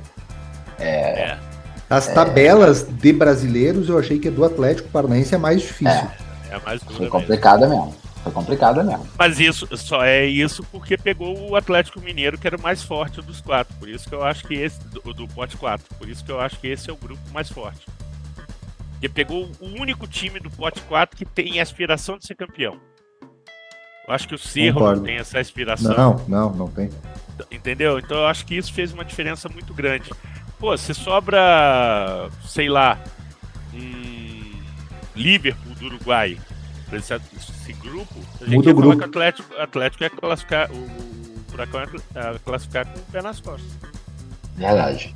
É. 0.79 1.23
é. 1.23 1.48
As 1.89 2.07
é... 2.07 2.13
tabelas 2.13 2.83
de 2.83 3.11
brasileiros, 3.11 3.89
eu 3.89 3.97
achei 3.97 4.19
que 4.19 4.27
a 4.27 4.31
do 4.31 4.45
Atlético 4.45 4.89
Paranaense 4.89 5.33
é 5.33 5.37
mais 5.37 5.61
difícil. 5.61 6.07
É, 6.49 6.55
é 6.55 6.59
mais 6.59 6.83
Foi 6.83 7.07
complicada 7.07 7.67
mesmo. 7.67 7.85
mesmo. 7.85 8.09
Foi 8.23 8.31
complicada 8.31 8.83
mesmo. 8.83 9.07
Mas 9.17 9.39
isso 9.39 9.67
só 9.77 10.03
é 10.03 10.25
isso 10.25 10.63
porque 10.71 10.97
pegou 10.97 11.49
o 11.49 11.55
Atlético 11.55 12.01
Mineiro, 12.01 12.37
que 12.37 12.45
era 12.45 12.57
o 12.57 12.61
mais 12.61 12.83
forte 12.83 13.21
dos 13.21 13.41
quatro. 13.41 13.73
Por 13.79 13.89
isso 13.89 14.07
que 14.07 14.13
eu 14.13 14.23
acho 14.23 14.45
que 14.45 14.53
esse, 14.55 14.79
do, 14.87 15.13
do 15.13 15.27
pote 15.27 15.57
4, 15.57 15.95
por 15.95 16.07
isso 16.07 16.23
que 16.23 16.31
eu 16.31 16.39
acho 16.39 16.59
que 16.59 16.67
esse 16.67 16.89
é 16.89 16.93
o 16.93 16.97
grupo 16.97 17.21
mais 17.33 17.49
forte. 17.49 17.87
Porque 18.91 19.07
pegou 19.07 19.49
o 19.59 19.65
único 19.79 20.05
time 20.05 20.39
do 20.39 20.49
pote 20.51 20.81
4 20.81 21.17
que 21.17 21.25
tem 21.25 21.61
aspiração 21.61 22.17
de 22.17 22.27
ser 22.27 22.35
campeão. 22.35 22.77
Eu 24.07 24.13
acho 24.13 24.27
que 24.27 24.35
o 24.35 24.39
Cerro 24.39 24.95
não 24.95 25.03
tem 25.03 25.17
essa 25.17 25.39
aspiração. 25.39 25.95
Não, 25.95 26.25
não, 26.27 26.53
não 26.53 26.67
tem. 26.67 26.89
Entendeu? 27.49 27.97
Então 27.99 28.17
eu 28.17 28.25
acho 28.27 28.45
que 28.45 28.55
isso 28.55 28.73
fez 28.73 28.91
uma 28.91 29.05
diferença 29.05 29.47
muito 29.47 29.73
grande. 29.73 30.11
Pô, 30.59 30.77
se 30.77 30.93
sobra, 30.93 32.29
sei 32.45 32.67
lá, 32.67 32.99
um 33.73 34.61
Liverpool 35.15 35.73
do 35.75 35.85
Uruguai 35.85 36.37
esse, 36.97 37.13
esse 37.13 37.73
grupo, 37.73 38.15
a 38.41 38.45
gente 38.45 38.55
Muda 38.55 38.69
ia 38.69 38.75
falar 38.75 38.95
que 38.95 39.01
o 39.01 39.05
Atlético, 39.05 39.55
Atlético 39.55 40.03
ia 40.03 40.09
classificar, 40.09 40.71
o, 40.71 40.75
o 40.75 41.51
Furacão 41.51 41.81
ia 41.81 42.39
classificar 42.43 42.85
com 42.87 42.99
o 42.99 43.03
pé 43.11 43.21
nas 43.21 43.39
costas. 43.39 43.69
Verdade. 44.55 45.15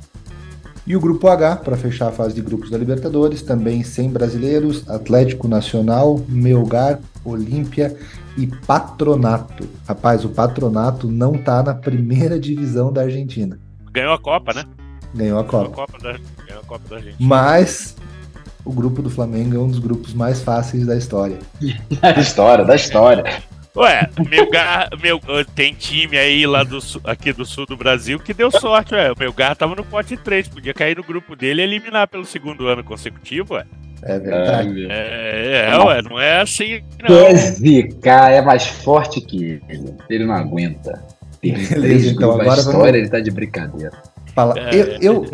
E 0.86 0.94
o 0.94 1.00
grupo 1.00 1.28
H, 1.28 1.56
para 1.56 1.76
fechar 1.76 2.08
a 2.08 2.12
fase 2.12 2.34
de 2.34 2.42
grupos 2.42 2.70
da 2.70 2.76
Libertadores, 2.76 3.42
também 3.42 3.82
sem 3.82 4.10
brasileiros, 4.10 4.88
Atlético 4.88 5.48
Nacional, 5.48 6.22
Melgar, 6.28 7.00
Olímpia 7.24 7.96
e 8.36 8.46
Patronato. 8.46 9.66
Rapaz, 9.88 10.24
o 10.24 10.28
Patronato 10.28 11.08
não 11.08 11.38
tá 11.38 11.62
na 11.62 11.74
primeira 11.74 12.38
divisão 12.38 12.92
da 12.92 13.02
Argentina. 13.02 13.58
Ganhou 13.90 14.12
a 14.12 14.18
Copa, 14.18 14.52
né? 14.52 14.64
Ganhou 15.14 15.38
a 15.38 15.44
Copa. 15.44 15.70
Ganhou 15.70 15.72
a 15.72 15.86
Copa 15.86 15.98
da, 15.98 16.12
ganhou 16.44 16.62
a 16.62 16.66
Copa 16.66 16.88
da 16.88 17.00
gente. 17.00 17.16
Mas 17.18 17.96
o 18.64 18.72
grupo 18.72 19.02
do 19.02 19.10
Flamengo 19.10 19.56
é 19.56 19.58
um 19.58 19.68
dos 19.68 19.78
grupos 19.78 20.14
mais 20.14 20.42
fáceis 20.42 20.86
da 20.86 20.96
história. 20.96 21.38
da 22.00 22.20
história, 22.20 22.64
da 22.64 22.74
história. 22.74 23.42
Ué, 23.76 24.08
meu, 24.30 24.48
gar, 24.48 24.88
meu 25.02 25.20
tem 25.52 25.74
time 25.74 26.16
aí 26.16 26.46
lá 26.46 26.62
do 26.62 26.78
aqui 27.02 27.32
do 27.32 27.44
sul 27.44 27.66
do 27.66 27.76
Brasil 27.76 28.20
que 28.20 28.32
deu 28.32 28.48
sorte, 28.48 28.94
ué. 28.94 29.10
O 29.10 29.18
meu 29.18 29.32
gar 29.32 29.56
tava 29.56 29.74
no 29.74 29.84
pote 29.84 30.16
3, 30.16 30.46
podia 30.46 30.72
cair 30.72 30.96
no 30.96 31.02
grupo 31.02 31.34
dele 31.34 31.60
e 31.60 31.64
eliminar 31.64 32.06
pelo 32.06 32.24
segundo 32.24 32.68
ano 32.68 32.84
consecutivo, 32.84 33.54
ué. 33.54 33.64
É 34.04 34.18
verdade. 34.18 34.86
É, 34.88 35.70
é, 35.72 35.78
ué, 35.78 36.02
não 36.02 36.20
é 36.20 36.40
assim, 36.40 36.82
não. 37.02 38.00
Cara 38.00 38.30
é 38.30 38.42
mais 38.42 38.64
forte 38.66 39.20
que 39.20 39.60
ele. 39.68 39.94
Ele 40.08 40.24
não 40.24 40.34
aguenta. 40.34 41.02
Beleza, 41.42 42.12
então 42.12 42.30
agora 42.30 42.60
história, 42.60 42.78
vamos... 42.78 42.94
ele 42.96 43.08
tá 43.08 43.20
de 43.20 43.30
brincadeira. 43.30 43.92
Fala. 44.34 44.54
É. 44.58 44.74
Eu, 44.74 44.86
eu, 45.00 45.26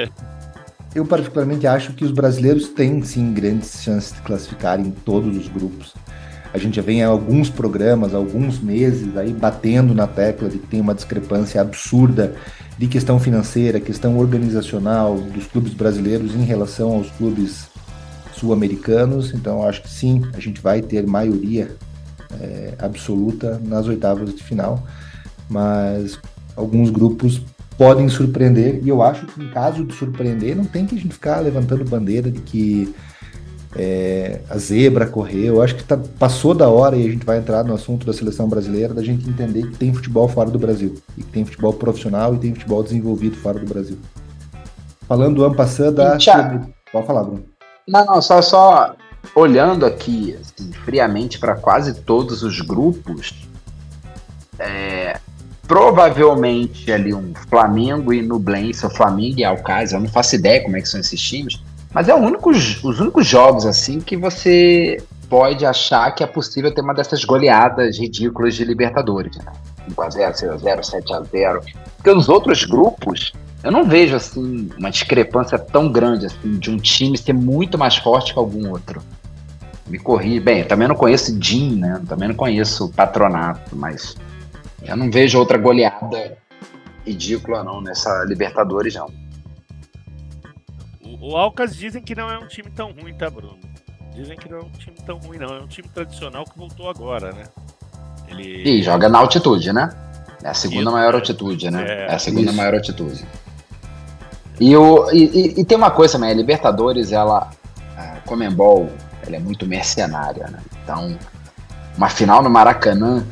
eu, 0.94 1.06
particularmente 1.06 1.66
acho 1.66 1.92
que 1.94 2.04
os 2.04 2.10
brasileiros 2.10 2.68
têm 2.68 3.02
sim 3.02 3.32
grandes 3.32 3.82
chances 3.82 4.12
de 4.12 4.20
classificar 4.20 4.78
em 4.78 4.90
todos 4.90 5.36
os 5.36 5.48
grupos. 5.48 5.94
A 6.52 6.58
gente 6.58 6.76
já 6.76 6.82
vem 6.82 7.02
alguns 7.02 7.48
programas, 7.48 8.12
alguns 8.12 8.58
meses 8.58 9.16
aí 9.16 9.32
batendo 9.32 9.94
na 9.94 10.06
tecla 10.06 10.48
de 10.48 10.58
que 10.58 10.66
tem 10.66 10.80
uma 10.80 10.94
discrepância 10.94 11.60
absurda 11.60 12.34
de 12.76 12.88
questão 12.88 13.20
financeira, 13.20 13.78
questão 13.78 14.18
organizacional 14.18 15.16
dos 15.16 15.46
clubes 15.46 15.72
brasileiros 15.72 16.34
em 16.34 16.42
relação 16.42 16.92
aos 16.92 17.08
clubes 17.10 17.68
sul-americanos. 18.34 19.32
Então, 19.32 19.62
acho 19.62 19.82
que 19.82 19.88
sim, 19.88 20.22
a 20.34 20.40
gente 20.40 20.60
vai 20.60 20.82
ter 20.82 21.06
maioria 21.06 21.76
é, 22.40 22.74
absoluta 22.78 23.60
nas 23.64 23.86
oitavas 23.86 24.34
de 24.34 24.42
final, 24.42 24.82
mas 25.48 26.18
alguns 26.56 26.90
grupos 26.90 27.40
podem 27.80 28.10
surpreender, 28.10 28.78
e 28.84 28.90
eu 28.90 29.02
acho 29.02 29.24
que 29.24 29.42
em 29.42 29.48
caso 29.48 29.86
de 29.86 29.94
surpreender, 29.94 30.54
não 30.54 30.66
tem 30.66 30.84
que 30.84 30.94
a 30.94 30.98
gente 30.98 31.14
ficar 31.14 31.40
levantando 31.40 31.82
bandeira 31.82 32.30
de 32.30 32.38
que 32.38 32.94
é, 33.74 34.42
a 34.50 34.58
zebra 34.58 35.06
correu. 35.06 35.54
Eu 35.54 35.62
acho 35.62 35.76
que 35.76 35.84
tá, 35.84 35.98
passou 36.18 36.52
da 36.52 36.68
hora 36.68 36.94
e 36.94 37.06
a 37.06 37.10
gente 37.10 37.24
vai 37.24 37.38
entrar 37.38 37.64
no 37.64 37.72
assunto 37.72 38.04
da 38.04 38.12
seleção 38.12 38.46
brasileira, 38.46 38.92
da 38.92 39.02
gente 39.02 39.26
entender 39.26 39.62
que 39.62 39.78
tem 39.78 39.94
futebol 39.94 40.28
fora 40.28 40.50
do 40.50 40.58
Brasil. 40.58 40.94
E 41.16 41.22
que 41.22 41.30
tem 41.30 41.42
futebol 41.42 41.72
profissional 41.72 42.34
e 42.34 42.38
tem 42.38 42.52
futebol 42.52 42.82
desenvolvido 42.82 43.36
fora 43.36 43.58
do 43.58 43.64
Brasil. 43.64 43.96
Falando 45.08 45.36
do 45.36 45.44
ano 45.46 45.54
passado 45.54 45.92
da. 45.92 46.18
Pode 46.92 47.06
falar, 47.06 47.24
Bruno. 47.24 47.46
Não, 47.88 48.04
não, 48.04 48.20
só, 48.20 48.42
só 48.42 48.94
olhando 49.34 49.86
aqui 49.86 50.36
assim, 50.38 50.70
friamente 50.84 51.38
para 51.38 51.56
quase 51.56 51.94
todos 51.94 52.42
os 52.42 52.60
grupos, 52.60 53.48
é, 54.58 55.18
provavelmente 55.70 56.90
ali 56.90 57.14
um 57.14 57.32
Flamengo 57.48 58.12
e 58.12 58.20
Nublense, 58.20 58.84
o 58.84 58.90
Flamengo 58.90 59.38
e 59.38 59.44
Alcázar, 59.44 60.00
eu 60.00 60.02
não 60.02 60.10
faço 60.10 60.34
ideia 60.34 60.60
como 60.64 60.76
é 60.76 60.80
que 60.80 60.88
são 60.88 60.98
esses 60.98 61.20
times, 61.20 61.62
mas 61.94 62.08
é 62.08 62.14
único, 62.14 62.50
os 62.50 62.82
únicos 62.82 63.24
jogos 63.24 63.64
assim 63.64 64.00
que 64.00 64.16
você 64.16 65.00
pode 65.28 65.64
achar 65.64 66.10
que 66.10 66.24
é 66.24 66.26
possível 66.26 66.74
ter 66.74 66.80
uma 66.80 66.92
dessas 66.92 67.24
goleadas 67.24 68.00
ridículas 68.00 68.56
de 68.56 68.64
Libertadores. 68.64 69.36
Né? 69.36 69.44
5x0, 69.90 70.60
6x0, 70.60 70.80
7x0. 70.80 71.60
Porque 71.98 72.10
os 72.10 72.28
outros 72.28 72.64
grupos, 72.64 73.32
eu 73.62 73.70
não 73.70 73.84
vejo 73.84 74.16
assim 74.16 74.70
uma 74.76 74.90
discrepância 74.90 75.56
tão 75.56 75.88
grande 75.88 76.26
assim 76.26 76.58
de 76.58 76.68
um 76.68 76.78
time 76.78 77.16
ser 77.16 77.32
muito 77.32 77.78
mais 77.78 77.96
forte 77.96 78.32
que 78.32 78.40
algum 78.40 78.68
outro. 78.70 79.00
Me 79.86 80.00
corri. 80.00 80.40
Bem, 80.40 80.64
também 80.64 80.88
não 80.88 80.96
conheço 80.96 81.38
DIN, 81.38 81.76
né? 81.76 82.02
Também 82.08 82.26
não 82.26 82.34
conheço 82.34 82.88
Patronato, 82.88 83.76
mas 83.76 84.16
eu 84.82 84.96
não 84.96 85.10
vejo 85.10 85.38
outra 85.38 85.58
goleada 85.58 86.36
ridícula 87.06 87.62
não 87.64 87.80
nessa 87.80 88.24
Libertadores 88.24 88.94
não. 88.94 89.10
O 91.20 91.36
Alcas 91.36 91.76
dizem 91.76 92.02
que 92.02 92.14
não 92.14 92.30
é 92.30 92.38
um 92.38 92.46
time 92.46 92.70
tão 92.70 92.92
ruim, 92.92 93.14
tá, 93.14 93.28
Bruno? 93.28 93.58
Dizem 94.14 94.36
que 94.36 94.48
não 94.48 94.58
é 94.58 94.62
um 94.62 94.70
time 94.70 94.96
tão 95.04 95.18
ruim, 95.18 95.38
não. 95.38 95.54
É 95.54 95.60
um 95.60 95.66
time 95.66 95.88
tradicional 95.88 96.44
que 96.44 96.56
voltou 96.56 96.88
agora, 96.88 97.32
né? 97.32 97.44
Ele... 98.28 98.68
E 98.68 98.82
joga 98.82 99.08
na 99.08 99.18
altitude, 99.18 99.72
né? 99.72 99.90
É 100.42 100.48
a 100.48 100.54
segunda 100.54 100.82
isso, 100.82 100.92
maior 100.92 101.14
altitude, 101.14 101.70
né? 101.70 101.84
É, 101.86 102.06
é 102.06 102.14
a 102.14 102.18
segunda 102.18 102.46
isso. 102.46 102.56
maior 102.56 102.74
altitude. 102.74 103.24
E, 104.58 104.76
o, 104.76 105.10
e, 105.10 105.60
e, 105.60 105.64
tem 105.64 105.76
uma 105.76 105.90
coisa 105.90 106.14
também, 106.14 106.30
a 106.30 106.34
Libertadores, 106.34 107.12
ela, 107.12 107.50
a 107.96 108.20
Comembol, 108.26 108.90
ela 109.26 109.36
é 109.36 109.38
muito 109.38 109.66
mercenária, 109.66 110.48
né? 110.48 110.60
Então, 110.82 111.16
uma 111.96 112.08
final 112.08 112.42
no 112.42 112.50
Maracanã, 112.50 113.24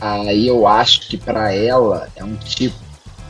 aí 0.00 0.46
eu 0.46 0.66
acho 0.66 1.08
que 1.08 1.16
para 1.16 1.52
ela 1.52 2.08
é 2.16 2.24
um 2.24 2.34
tipo, 2.36 2.76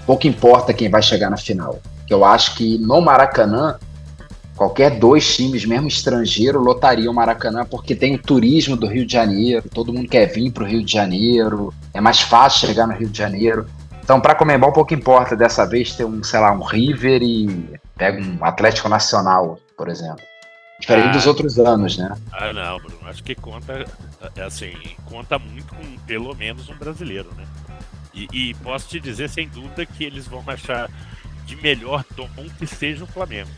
pouco 0.07 0.27
importa 0.27 0.73
quem 0.73 0.91
vai 0.91 1.03
chegar 1.03 1.31
na 1.31 1.37
final. 1.37 1.81
Eu 2.09 2.25
acho 2.25 2.55
que 2.57 2.79
no 2.79 3.01
Maracanã, 3.01 3.79
qualquer 4.57 4.99
dois 4.99 5.37
times, 5.37 5.65
mesmo 5.65 5.89
estrangeiro, 5.89 6.61
lotariam 6.61 7.13
o 7.13 7.15
Maracanã 7.15 7.65
porque 7.65 7.95
tem 7.95 8.15
o 8.15 8.23
turismo 8.23 8.77
do 8.77 8.87
Rio 8.87 9.07
de 9.07 9.13
Janeiro, 9.13 9.69
todo 9.73 9.93
mundo 9.93 10.09
quer 10.09 10.27
vir 10.27 10.51
para 10.51 10.65
o 10.65 10.67
Rio 10.67 10.85
de 10.85 10.93
Janeiro, 10.93 11.73
é 11.93 12.01
mais 12.01 12.21
fácil 12.21 12.67
chegar 12.67 12.87
no 12.87 12.95
Rio 12.95 13.09
de 13.09 13.19
Janeiro. 13.19 13.67
Então, 14.03 14.21
para 14.21 14.35
Comembol, 14.35 14.73
pouco 14.73 14.95
importa 14.95 15.37
dessa 15.37 15.67
vez 15.67 15.95
ter 15.95 16.07
um, 16.07 16.23
sei 16.23 16.41
lá, 16.41 16.51
um 16.53 16.63
River 16.63 17.23
e 17.23 17.79
pega 17.97 18.23
um 18.23 18.43
Atlético 18.43 18.89
Nacional, 18.89 19.59
por 19.77 19.89
exemplo. 19.89 20.25
Diferente 20.81 21.09
ah, 21.09 21.13
dos 21.13 21.27
outros 21.27 21.59
anos, 21.59 21.99
né? 21.99 22.15
Ah, 22.33 22.53
não, 22.53 22.79
Bruno. 22.79 23.09
Acho 23.09 23.23
que 23.23 23.35
conta, 23.35 23.85
é 24.37 24.43
assim, 24.43 24.73
conta 25.07 25.39
muito 25.39 25.75
com 25.75 25.85
pelo 26.07 26.35
menos 26.37 26.69
um 26.69 26.77
brasileiro, 26.77 27.31
né? 27.37 27.45
E, 28.15 28.29
e 28.33 28.55
posso 28.55 28.89
te 28.89 29.01
dizer, 29.01 29.29
sem 29.29 29.49
dúvida, 29.49 29.85
que 29.85 30.05
eles 30.05 30.27
vão 30.27 30.43
achar 30.47 30.89
de 31.45 31.57
melhor 31.57 32.05
tom 32.17 32.29
que 32.59 32.67
seja 32.67 33.05
o 33.05 33.07
Flamengo. 33.07 33.51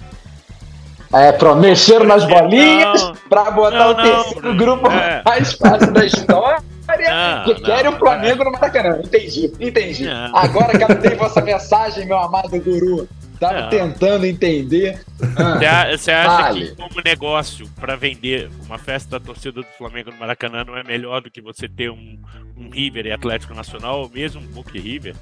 É, 1.12 1.32
pra 1.32 1.56
mexer 1.56 2.04
nas 2.04 2.24
bolinhas, 2.24 3.12
para 3.28 3.50
botar 3.50 3.78
não, 3.78 3.90
o 3.90 3.94
terceiro 3.96 4.48
não, 4.48 4.56
grupo 4.56 4.86
é. 4.88 5.22
mais 5.24 5.52
fácil 5.54 5.92
da 5.92 6.06
história. 6.06 6.62
Não, 6.88 7.44
que 7.44 7.62
querem 7.62 7.90
o 7.90 7.98
Flamengo 7.98 8.42
é. 8.42 8.44
no 8.44 8.52
Maracanã. 8.52 9.00
Entendi, 9.02 9.52
entendi. 9.60 10.08
Agora 10.32 10.78
captei 10.78 11.16
vossa 11.16 11.40
mensagem, 11.40 12.06
meu 12.06 12.18
amado 12.18 12.60
guru. 12.60 13.08
Tava 13.40 13.70
tentando 13.70 14.26
entender. 14.26 15.02
Você 15.16 16.10
ah, 16.10 16.20
acha 16.20 16.42
vale. 16.42 16.68
que, 16.68 16.76
como 16.76 17.00
negócio, 17.02 17.66
para 17.80 17.96
vender 17.96 18.50
uma 18.66 18.76
festa 18.76 19.18
da 19.18 19.24
torcida 19.24 19.62
do 19.62 19.66
Flamengo 19.78 20.10
no 20.10 20.18
Maracanã, 20.18 20.62
não 20.62 20.76
é 20.76 20.84
melhor 20.84 21.22
do 21.22 21.30
que 21.30 21.40
você 21.40 21.66
ter 21.66 21.90
um, 21.90 22.18
um 22.54 22.68
River 22.68 23.06
e 23.06 23.12
Atlético 23.12 23.54
Nacional, 23.54 24.02
ou 24.02 24.10
mesmo 24.10 24.42
um 24.42 24.46
Book 24.46 24.78
River? 24.78 25.16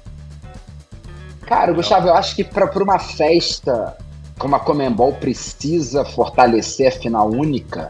Cara, 1.45 1.71
Gustavo, 1.71 2.09
eu 2.09 2.13
acho 2.13 2.35
que 2.35 2.43
para 2.43 2.69
uma 2.83 2.99
festa 2.99 3.97
como 4.37 4.55
a 4.55 4.59
Comembol 4.59 5.13
precisa 5.13 6.03
fortalecer 6.03 6.89
a 6.89 6.91
final 6.91 7.29
única, 7.29 7.89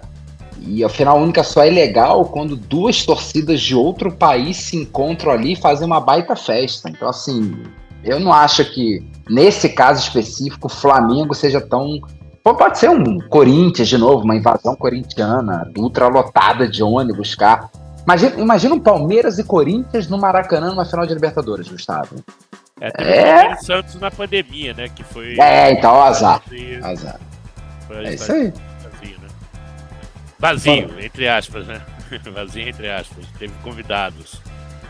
e 0.62 0.84
a 0.84 0.90
final 0.90 1.20
única 1.20 1.44
só 1.44 1.64
é 1.64 1.70
legal 1.70 2.26
quando 2.26 2.56
duas 2.56 3.06
torcidas 3.06 3.62
de 3.62 3.76
outro 3.76 4.12
país 4.12 4.58
se 4.58 4.76
encontram 4.76 5.32
ali 5.32 5.54
e 5.54 5.56
fazem 5.56 5.88
uma 5.88 6.02
baita 6.02 6.36
festa. 6.36 6.90
Então, 6.90 7.08
assim, 7.08 7.56
eu 8.04 8.20
não 8.20 8.34
acho 8.34 8.66
que, 8.74 9.04
nesse 9.30 9.70
caso 9.70 10.02
específico, 10.02 10.68
o 10.68 10.70
Flamengo 10.70 11.34
seja 11.34 11.62
tão. 11.62 12.00
Pode 12.44 12.80
ser 12.80 12.90
um 12.90 13.20
Corinthians 13.28 13.88
de 13.88 13.98
novo, 13.98 14.24
uma 14.24 14.36
invasão 14.36 14.76
corintiana, 14.76 15.72
ultra 15.78 16.08
lotada 16.08 16.68
de 16.68 16.82
ônibus, 16.82 17.36
cá. 17.36 17.70
Imagina, 18.04 18.40
imagina 18.40 18.74
um 18.74 18.80
Palmeiras 18.80 19.38
e 19.38 19.44
Corinthians 19.44 20.08
no 20.08 20.18
Maracanã 20.18 20.70
numa 20.70 20.86
final 20.86 21.06
de 21.06 21.14
Libertadores, 21.14 21.68
Gustavo. 21.68 22.16
É, 22.82 22.90
teve 22.90 23.12
é... 23.12 23.54
o 23.54 23.58
Santos 23.58 23.96
na 23.96 24.10
pandemia, 24.10 24.74
né? 24.74 24.90
Que 24.90 25.04
foi. 25.04 25.38
É, 25.40 25.72
então, 25.74 26.02
azar. 26.02 26.42
Azar. 26.82 27.20
É 27.92 28.14
isso 28.14 28.32
aí. 28.32 28.54
Vazio, 28.82 29.18
né? 29.20 29.28
Vazio, 30.40 31.00
entre 31.00 31.28
aspas, 31.28 31.68
né? 31.68 31.82
Vazio, 32.34 32.68
entre 32.68 32.90
aspas. 32.90 33.26
Teve 33.38 33.54
convidados. 33.62 34.42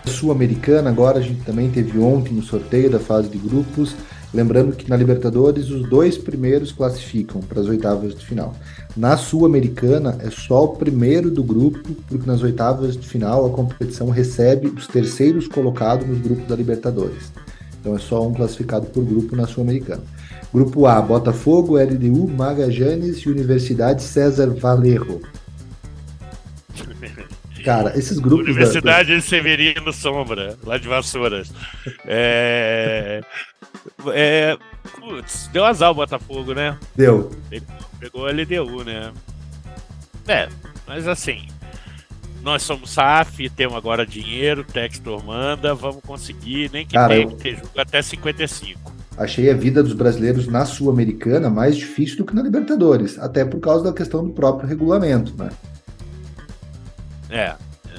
Sul-Americana, 0.06 0.90
agora 0.90 1.20
a 1.20 1.22
gente 1.22 1.44
também 1.44 1.70
teve 1.70 2.00
ontem 2.00 2.34
no 2.34 2.44
sorteio 2.44 2.90
da 2.90 3.00
fase 3.00 3.30
de 3.30 3.38
grupos. 3.38 3.96
Lembrando 4.34 4.76
que 4.76 4.88
na 4.88 4.96
Libertadores 4.96 5.70
os 5.72 5.90
dois 5.90 6.18
primeiros 6.18 6.72
classificam 6.72 7.42
para 7.42 7.62
as 7.62 7.68
oitavas 7.68 8.14
de 8.14 8.24
final. 8.24 8.54
Na 8.96 9.18
Sul-Americana 9.18 10.18
é 10.20 10.30
só 10.30 10.66
o 10.66 10.76
primeiro 10.76 11.32
do 11.32 11.44
grupo, 11.44 11.94
porque 12.08 12.28
nas 12.28 12.44
oitavas 12.44 12.96
de 12.96 13.08
final 13.08 13.46
a 13.46 13.50
competição 13.50 14.10
recebe 14.10 14.68
os 14.68 14.88
terceiros 14.88 15.48
colocados 15.48 16.08
nos 16.08 16.20
grupos 16.20 16.48
da 16.48 16.56
Libertadores. 16.56 17.32
Então 17.80 17.96
é 17.96 18.00
só 18.00 18.28
um 18.28 18.34
classificado 18.34 18.86
por 18.88 19.04
grupo 19.04 19.36
na 19.36 19.48
Sul-Americana. 19.48 20.04
Grupo 20.54 20.86
A, 20.86 21.02
Botafogo, 21.02 21.78
LDU, 21.78 22.28
Magajanes 22.28 23.18
e 23.18 23.30
Universidade 23.30 24.04
César 24.04 24.50
Valerro. 24.50 25.22
Cara, 27.63 27.98
esses 27.98 28.19
grupos. 28.19 28.45
Universidade 28.45 29.15
da... 29.15 29.22
Severino 29.22 29.91
Sombra, 29.93 30.58
lá 30.63 30.78
de 30.78 30.88
Vassouras. 30.88 31.52
É. 32.06 33.22
é... 34.13 34.58
Putz, 35.00 35.50
deu 35.52 35.65
azar 35.65 35.91
o 35.91 35.95
Botafogo, 35.95 36.54
né? 36.54 36.78
Deu. 36.95 37.32
Pegou 38.00 38.28
a 38.28 38.32
LDU, 38.32 38.84
né? 38.84 39.12
É, 40.28 40.48
mas 40.88 41.08
assim, 41.08 41.48
nós 42.41 42.63
somos 42.63 42.91
SAF, 42.91 43.50
temos 43.50 43.76
agora 43.76 44.06
dinheiro, 44.06 44.63
Textor 44.63 45.24
manda, 45.24 45.74
vamos 45.74 46.02
conseguir, 46.06 46.69
nem 46.72 46.86
que 46.86 46.93
Cara, 46.93 47.13
tenha 47.13 47.28
que 47.28 47.36
ter 47.36 47.56
jogo 47.56 47.69
até 47.78 48.02
55. 48.02 48.93
Achei 49.17 49.50
a 49.50 49.54
vida 49.54 49.84
dos 49.84 49.93
brasileiros 49.93 50.48
na 50.48 50.65
Sul-Americana 50.65 51.50
mais 51.50 51.76
difícil 51.76 52.17
do 52.17 52.26
que 52.26 52.34
na 52.34 52.41
Libertadores, 52.41 53.19
até 53.19 53.43
por 53.43 53.60
causa 53.60 53.84
da 53.84 53.91
questão 53.91 54.24
do 54.24 54.32
próprio 54.32 54.69
regulamento, 54.69 55.34
né? 55.38 55.50
É, 57.30 57.54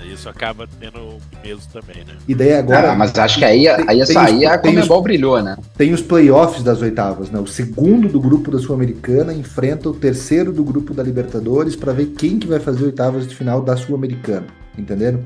isso 0.05 0.29
acaba 0.29 0.66
tendo 0.79 1.19
peso 1.43 1.69
também, 1.73 2.05
né? 2.05 2.14
E 2.27 2.35
daí 2.35 2.55
agora. 2.55 2.93
Ah, 2.93 2.95
mas 2.95 3.16
acho 3.19 3.38
que 3.38 3.45
aí, 3.45 3.64
tem, 3.64 3.88
aí, 3.88 4.03
aí 4.16 4.47
a 4.47 4.59
Comebol 4.59 5.03
brilhou, 5.03 5.43
né? 5.43 5.57
Tem 5.77 5.93
os 5.93 6.01
playoffs 6.01 6.62
das 6.62 6.81
oitavas, 6.81 7.31
né? 7.31 7.38
O 7.38 7.47
segundo 7.47 8.09
do 8.09 8.21
grupo 8.21 8.51
da 8.51 8.59
Sul-Americana 8.59 9.33
enfrenta 9.33 9.88
o 9.88 9.95
terceiro 9.95 10.53
do 10.53 10.64
grupo 10.64 10.95
da 10.95 11.03
Libertadores 11.03 11.77
para 11.77 11.93
ver 11.93 12.07
quem 12.07 12.38
que 12.38 12.47
vai 12.47 12.61
fazer 12.61 12.85
oitavas 12.85 13.27
de 13.27 13.35
final 13.35 13.62
da 13.62 13.77
Sul-Americana. 13.77 14.47
Entenderam? 14.77 15.23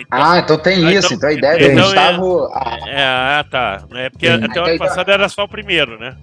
Então, 0.00 0.22
ah, 0.22 0.38
então 0.38 0.58
tem 0.58 0.78
então, 0.78 0.90
isso. 0.90 1.14
Então 1.14 1.28
a 1.28 1.32
ideia 1.32 1.56
então, 1.56 1.74
do 1.74 1.82
Gustavo. 1.82 2.48
É, 2.86 3.04
ah, 3.04 3.44
tá. 3.50 3.84
É 3.94 4.10
porque 4.10 4.28
até 4.28 4.60
o 4.60 4.64
ano 4.64 4.78
passado 4.78 5.10
era 5.10 5.28
só 5.28 5.44
o 5.44 5.48
primeiro, 5.48 5.98
né? 5.98 6.16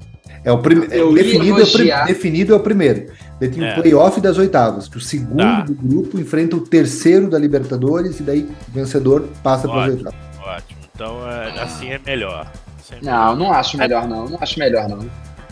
É 0.46 0.52
o 0.52 0.60
primeiro. 0.60 1.14
Definido, 1.14 1.60
é 1.60 1.64
o 1.64 2.06
definido 2.06 2.54
é 2.54 2.56
o 2.56 2.60
primeiro. 2.60 3.12
Daí 3.40 3.50
tem 3.50 3.66
É. 3.66 3.72
o 3.78 3.82
playoff 3.82 4.22
das 4.22 4.38
oitavas, 4.38 4.88
que 4.88 4.98
o 4.98 5.02
segundo 5.02 5.38
Tá. 5.42 5.62
do 5.62 5.74
grupo 5.74 6.20
enfrenta 6.20 6.56
o 6.56 6.62
terceiro 6.62 7.28
da 7.30 7.38
Libertadores 7.40 8.20
e 8.20 8.24
daí 8.24 8.42
o 8.42 8.72
vencedor 8.72 9.28
passa 9.44 9.68
para 9.68 9.86
as 9.86 9.90
oitavas. 9.94 10.20
Ótimo. 10.40 10.80
Então 10.94 11.30
é, 11.30 11.60
assim 11.62 11.90
é 11.90 12.00
melhor. 12.06 12.46
Assim 12.80 12.96
é 12.96 13.00
Não, 13.02 13.36
não 13.36 13.52
acho 13.52 13.76
melhor 13.78 14.08
não. 14.08 14.30
Não 14.30 14.38
acho 14.40 14.60
melhor 14.60 14.88
não. 14.88 15.00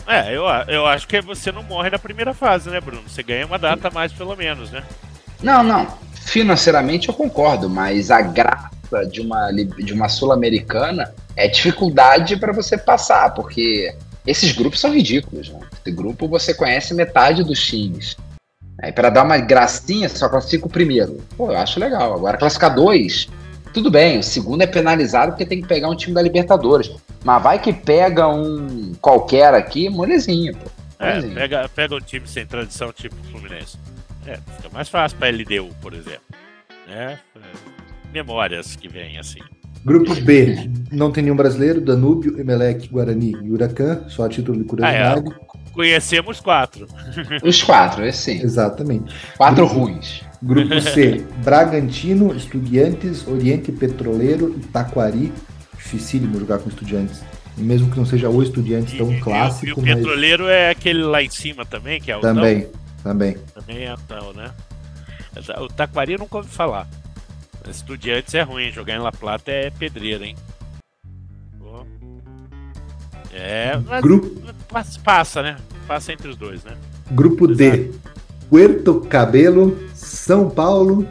É, 0.06 0.34
eu, 0.36 0.46
a- 0.46 0.64
eu 0.68 0.86
acho 0.86 1.08
que 1.08 1.20
você 1.20 1.50
não 1.50 1.62
morre 1.64 1.90
na 1.90 1.98
primeira 1.98 2.32
fase, 2.32 2.70
né, 2.70 2.80
Bruno? 2.80 3.02
Você 3.08 3.22
ganha 3.22 3.44
uma 3.46 3.58
data 3.58 3.88
a 3.88 3.90
mais, 3.90 4.12
pelo 4.12 4.36
menos, 4.36 4.70
né? 4.70 4.82
Não, 5.42 5.62
não. 5.64 5.86
Financeiramente 6.14 7.08
eu 7.08 7.14
concordo, 7.14 7.68
mas 7.68 8.10
a 8.10 8.20
graça 8.22 8.70
de 9.10 9.20
uma, 9.20 9.50
de 9.50 9.92
uma 9.92 10.08
Sul-Americana 10.08 11.12
é 11.36 11.48
dificuldade 11.48 12.36
para 12.36 12.52
você 12.52 12.78
passar, 12.78 13.34
porque 13.34 13.94
esses 14.26 14.52
grupos 14.52 14.80
são 14.80 14.92
ridículos. 14.92 15.48
Né? 15.48 15.60
Esse 15.72 15.94
grupo 15.94 16.28
você 16.28 16.54
conhece 16.54 16.94
metade 16.94 17.42
dos 17.42 17.62
times. 17.64 18.16
Aí 18.82 18.92
para 18.92 19.10
dar 19.10 19.24
uma 19.24 19.38
gracinha, 19.38 20.08
só 20.08 20.28
classifica 20.28 20.66
o 20.66 20.70
primeiro. 20.70 21.20
Pô, 21.36 21.52
eu 21.52 21.58
acho 21.58 21.78
legal. 21.78 22.14
Agora 22.14 22.36
classificar 22.36 22.74
dois, 22.74 23.28
tudo 23.72 23.90
bem. 23.90 24.18
O 24.18 24.22
segundo 24.22 24.62
é 24.62 24.66
penalizado 24.66 25.32
porque 25.32 25.46
tem 25.46 25.60
que 25.60 25.68
pegar 25.68 25.88
um 25.88 25.96
time 25.96 26.14
da 26.14 26.22
Libertadores. 26.22 26.90
Mas 27.24 27.42
vai 27.42 27.58
que 27.58 27.72
pega 27.72 28.28
um 28.28 28.94
qualquer 29.00 29.54
aqui, 29.54 29.88
molezinho, 29.88 30.56
pô. 30.56 30.70
É, 30.98 31.08
Molezinho. 31.10 31.34
pega, 31.34 31.68
pega 31.68 31.94
um 31.96 32.00
time 32.00 32.26
sem 32.26 32.46
tradição, 32.46 32.92
tipo 32.92 33.16
o 33.16 33.24
Fluminense. 33.30 33.78
É, 34.26 34.36
fica 34.56 34.68
mais 34.72 34.88
fácil 34.88 35.18
pra 35.18 35.28
LDU, 35.28 35.74
por 35.80 35.92
exemplo. 35.92 36.22
Né? 36.86 37.18
É, 37.36 37.40
memórias 38.12 38.76
que 38.76 38.88
vêm 38.88 39.18
assim. 39.18 39.40
Grupo 39.84 40.14
B, 40.22 40.70
não 40.90 41.10
tem 41.12 41.24
nenhum 41.24 41.36
brasileiro, 41.36 41.80
Danúbio, 41.80 42.40
Emelec, 42.40 42.88
Guarani 42.88 43.36
e 43.42 43.50
Huracan, 43.50 44.04
só 44.08 44.24
a 44.24 44.28
título 44.28 44.56
de 44.56 44.64
Ah, 44.82 44.90
é. 44.90 45.14
curiosidade. 45.14 45.44
Conhecemos 45.72 46.40
quatro. 46.40 46.86
Os 47.44 47.62
quatro, 47.62 48.04
esse 48.06 48.18
sim. 48.36 48.42
Exatamente. 48.42 49.12
Quatro 49.36 49.66
ruins. 49.66 50.22
Grupo 50.42 50.80
C, 50.80 51.24
Bragantino, 51.44 52.34
Estudiantes, 52.34 53.26
Oriente 53.26 53.72
Petroleiro 53.72 54.54
e 54.56 54.60
Taquari. 54.60 55.32
Dificílimo 55.76 56.38
jogar 56.38 56.58
com 56.60 56.68
Estudiantes. 56.70 57.22
Mesmo 57.58 57.90
que 57.90 57.96
não 57.98 58.06
seja 58.06 58.28
o 58.30 58.42
Estudiantes 58.42 58.96
tão 58.96 59.12
E- 59.12 59.16
e- 59.16 59.20
clássico, 59.20 59.66
E 59.66 59.72
o, 59.72 59.76
mas 59.86 59.94
petroleiro 59.96 60.46
é 60.48 60.70
aquele 60.70 61.02
lá 61.02 61.22
em 61.22 61.28
cima 61.28 61.64
também, 61.66 62.00
que 62.00 62.10
é 62.10 62.16
o 62.16 62.20
também, 62.20 62.68
também. 63.02 63.36
Também 63.54 63.84
é 63.84 63.94
tal, 64.08 64.32
né? 64.32 64.50
O 65.60 65.68
Taquari 65.68 66.12
eu 66.14 66.18
nunca 66.18 66.38
ouvi 66.38 66.48
falar. 66.48 66.88
Estudiantes 67.68 68.34
é 68.34 68.42
ruim, 68.42 68.70
jogar 68.70 68.94
em 68.96 69.00
La 69.00 69.10
Plata 69.12 69.50
é 69.50 69.70
pedreira, 69.70 70.24
hein? 70.26 70.36
Pô. 71.58 71.86
É, 73.32 73.72
Grupo, 74.00 74.30
passa, 74.68 75.00
passa, 75.00 75.42
né? 75.42 75.56
Passa 75.86 76.12
entre 76.12 76.28
os 76.28 76.36
dois, 76.36 76.62
né? 76.64 76.76
grupo 77.10 77.46
D, 77.46 77.90
Puerto 78.48 79.00
Cabelo, 79.02 79.78
São 79.94 80.48
Paulo, 80.48 81.06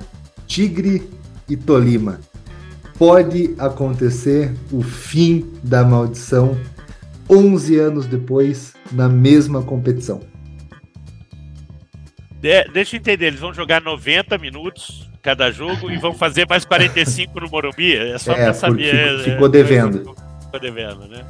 Tigre 0.48 1.08
e 1.48 1.56
Tolima. 1.56 2.20
Pode 2.98 3.54
acontecer 3.60 4.54
o 4.72 4.82
fim 4.82 5.52
da 5.64 5.84
maldição 5.84 6.58
11 7.30 7.78
anos 7.80 8.06
depois 8.08 8.74
na 8.92 9.08
mesma 9.10 9.62
competição. 9.62 10.22
De- 12.40 12.66
deixa 12.74 12.96
eu 12.96 13.00
entender, 13.00 13.28
eles 13.28 13.40
vão 13.40 13.54
jogar 13.54 13.82
90 13.82 14.38
minutos 14.38 15.10
cada 15.24 15.50
jogo 15.50 15.90
e 15.90 15.98
vão 15.98 16.14
fazer 16.14 16.46
mais 16.48 16.66
45 16.66 17.40
no 17.40 17.50
Morumbi? 17.50 17.96
É 17.96 18.18
só 18.20 18.34
É, 18.34 18.44
pra 18.44 18.54
saber. 18.54 18.92
ficou- 18.94 19.18
né? 19.18 19.24
ficou 19.24 19.50
devendo. 19.50 20.16
Ficou 20.44 20.60
devendo, 20.60 21.08
né? 21.08 21.24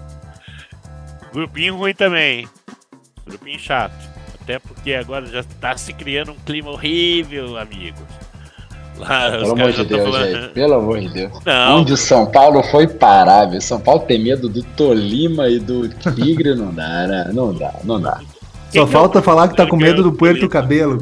Grupinho 1.32 1.78
ruim 1.78 1.94
também. 1.94 2.48
Grupinho 3.26 3.60
chato. 3.60 3.94
Até 4.42 4.60
porque 4.60 4.94
agora 4.94 5.26
já 5.26 5.44
tá 5.62 5.78
se 5.78 5.94
criando 5.94 6.32
um 6.32 6.36
clima 6.46 6.70
horrível, 6.72 7.58
amigos. 7.58 8.02
Lá, 8.98 9.28
os 9.28 9.32
Pelo 9.32 9.46
amor 9.46 9.58
caras 9.58 9.76
de 9.76 9.86
Deus, 9.86 10.04
falando- 10.04 10.32
gente. 10.42 10.54
Pelo 10.54 10.74
amor 10.76 11.00
de 11.00 11.10
Deus. 11.10 11.32
Não, 11.46 11.78
Onde 11.80 11.98
São 11.98 12.26
Paulo 12.30 12.62
foi 12.64 12.88
parar, 12.88 13.46
velho. 13.46 13.62
São 13.62 13.80
Paulo 13.80 14.02
tem 14.02 14.22
medo 14.22 14.48
do 14.50 14.62
Tolima 14.62 15.48
e 15.50 15.58
do 15.60 15.88
Tigre, 15.90 16.54
não 16.56 16.72
dá, 16.74 17.08
né? 17.08 17.30
Não 17.34 17.54
dá, 17.54 17.74
não 17.84 18.00
dá. 18.02 18.20
Só 18.74 18.84
que 18.86 18.90
é 18.90 18.92
falta 18.92 19.22
falar 19.22 19.48
que 19.48 19.56
tá 19.56 19.66
com 19.68 19.76
medo 19.78 20.02
do 20.04 20.12
Puerto? 20.14 20.48
Cabelo. 20.50 21.02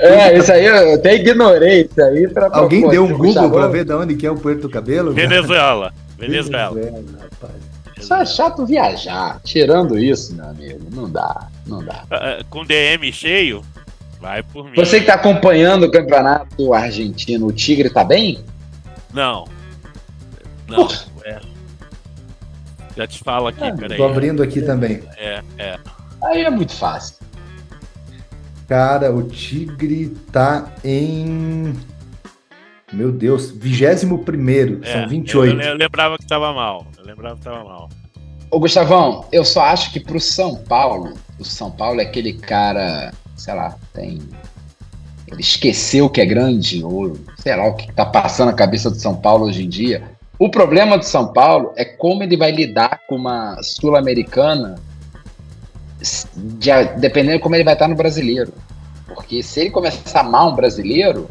É, 0.00 0.36
isso 0.38 0.52
aí 0.52 0.64
eu 0.66 0.94
até 0.94 1.14
ignorei 1.16 1.82
isso 1.82 2.02
aí 2.02 2.28
pra 2.28 2.48
Alguém 2.52 2.82
pô, 2.82 2.88
deu 2.88 3.04
um 3.04 3.08
Google 3.12 3.32
chamou- 3.32 3.50
pra 3.50 3.66
ver 3.68 3.84
de 3.84 3.92
onde 3.92 4.14
que 4.16 4.26
é 4.26 4.30
o 4.30 4.36
Puerto 4.36 4.68
Cabelo? 4.68 5.12
Venezuela. 5.12 5.92
Venezuela. 6.18 6.74
Venezuela, 6.74 7.04
rapaz. 7.20 7.52
Só 8.00 8.16
é 8.18 8.26
chato 8.26 8.64
viajar. 8.64 9.40
Tirando 9.44 9.98
isso, 9.98 10.34
meu 10.34 10.46
amigo, 10.46 10.80
não 10.94 11.10
dá, 11.10 11.48
não 11.66 11.84
dá. 11.84 12.04
Ah, 12.10 12.38
Com 12.48 12.64
DM 12.64 13.12
cheio, 13.12 13.62
vai 14.20 14.42
por 14.42 14.64
mim. 14.66 14.72
Você 14.76 15.00
que 15.00 15.06
tá 15.06 15.14
acompanhando 15.14 15.84
o 15.86 15.90
campeonato 15.90 16.72
argentino, 16.72 17.46
o 17.48 17.52
Tigre 17.52 17.90
tá 17.90 18.04
bem? 18.04 18.38
Não. 19.12 19.46
Não, 20.68 20.86
é. 21.24 21.38
Já 22.96 23.06
te 23.06 23.18
falo 23.22 23.46
aqui, 23.48 23.62
Ah, 23.64 23.74
peraí. 23.76 23.96
Tô 23.96 24.04
abrindo 24.04 24.42
aqui 24.42 24.60
também. 24.62 25.02
É, 25.16 25.40
é. 25.58 25.76
Aí 26.22 26.42
é 26.42 26.50
muito 26.50 26.72
fácil. 26.72 27.16
Cara, 28.68 29.14
o 29.14 29.22
Tigre 29.22 30.08
tá 30.30 30.72
em. 30.84 31.74
Meu 32.92 33.10
Deus, 33.10 33.50
21 33.50 34.18
primeiro, 34.24 34.80
é. 34.82 34.92
são 34.92 35.08
28. 35.08 35.60
Eu, 35.60 35.68
eu 35.68 35.74
lembrava 35.76 36.18
que 36.18 36.26
tava 36.26 36.52
mal. 36.52 36.86
Eu 36.98 37.04
lembrava 37.04 37.36
que 37.36 37.42
tava 37.42 37.64
mal. 37.64 37.88
Ô, 38.50 38.58
Gustavão, 38.58 39.26
eu 39.30 39.44
só 39.44 39.62
acho 39.62 39.92
que 39.92 40.00
pro 40.00 40.20
São 40.20 40.56
Paulo, 40.56 41.14
o 41.38 41.44
São 41.44 41.70
Paulo 41.70 42.00
é 42.00 42.04
aquele 42.04 42.32
cara, 42.34 43.12
sei 43.36 43.54
lá, 43.54 43.76
tem. 43.92 44.20
Ele 45.26 45.40
esqueceu 45.40 46.08
que 46.08 46.20
é 46.20 46.26
grande, 46.26 46.82
ou 46.82 47.16
sei 47.38 47.54
lá 47.54 47.66
o 47.66 47.74
que 47.74 47.92
tá 47.92 48.06
passando 48.06 48.48
na 48.48 48.54
cabeça 48.54 48.90
do 48.90 48.96
São 48.96 49.14
Paulo 49.14 49.46
hoje 49.46 49.64
em 49.64 49.68
dia. 49.68 50.02
O 50.38 50.50
problema 50.50 50.96
do 50.96 51.04
São 51.04 51.32
Paulo 51.32 51.72
é 51.76 51.84
como 51.84 52.22
ele 52.22 52.36
vai 52.36 52.50
lidar 52.50 53.00
com 53.06 53.16
uma 53.16 53.62
Sul-Americana, 53.62 54.76
de- 56.36 56.98
dependendo 56.98 57.36
de 57.36 57.42
como 57.42 57.54
ele 57.54 57.64
vai 57.64 57.74
estar 57.74 57.88
no 57.88 57.94
brasileiro. 57.94 58.52
Porque 59.06 59.42
se 59.42 59.60
ele 59.60 59.70
começar 59.70 60.22
mal 60.22 60.50
um 60.50 60.54
brasileiro, 60.54 61.28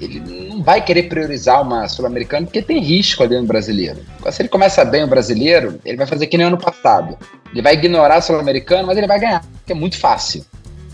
ele 0.00 0.20
não 0.48 0.62
vai 0.62 0.82
querer 0.82 1.04
priorizar 1.04 1.62
uma 1.62 1.86
Sul-Americana 1.86 2.46
porque 2.46 2.62
tem 2.62 2.80
risco 2.80 3.22
ali 3.22 3.38
no 3.38 3.46
brasileiro. 3.46 4.00
Agora, 4.18 4.32
se 4.32 4.42
ele 4.42 4.48
começa 4.48 4.84
bem 4.84 5.04
o 5.04 5.06
brasileiro, 5.06 5.78
ele 5.84 5.96
vai 5.96 6.06
fazer 6.06 6.26
que 6.26 6.36
nem 6.38 6.46
ano 6.46 6.58
passado. 6.58 7.18
Ele 7.52 7.62
vai 7.62 7.74
ignorar 7.74 8.16
a 8.16 8.20
Sul-Americana, 8.20 8.84
mas 8.84 8.96
ele 8.96 9.06
vai 9.06 9.20
ganhar, 9.20 9.42
porque 9.42 9.72
é 9.72 9.74
muito 9.74 9.98
fácil. 9.98 10.44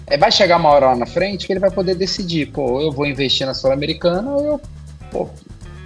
Aí 0.09 0.17
vai 0.17 0.31
chegar 0.31 0.57
uma 0.57 0.69
hora 0.71 0.87
lá 0.87 0.97
na 0.97 1.07
frente 1.07 1.47
que 1.47 1.53
ele 1.53 1.61
vai 1.61 1.71
poder 1.71 1.95
decidir, 1.95 2.47
pô, 2.47 2.81
eu 2.81 2.93
vou 2.93 3.07
investir 3.07 3.47
na 3.47 3.55
Sul-Americana 3.55 4.31
ou 4.31 4.45
eu 4.45 4.61
pô, 5.11 5.29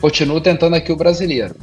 continuo 0.00 0.40
tentando 0.40 0.74
aqui 0.76 0.90
o 0.92 0.96
brasileiro. 0.96 1.54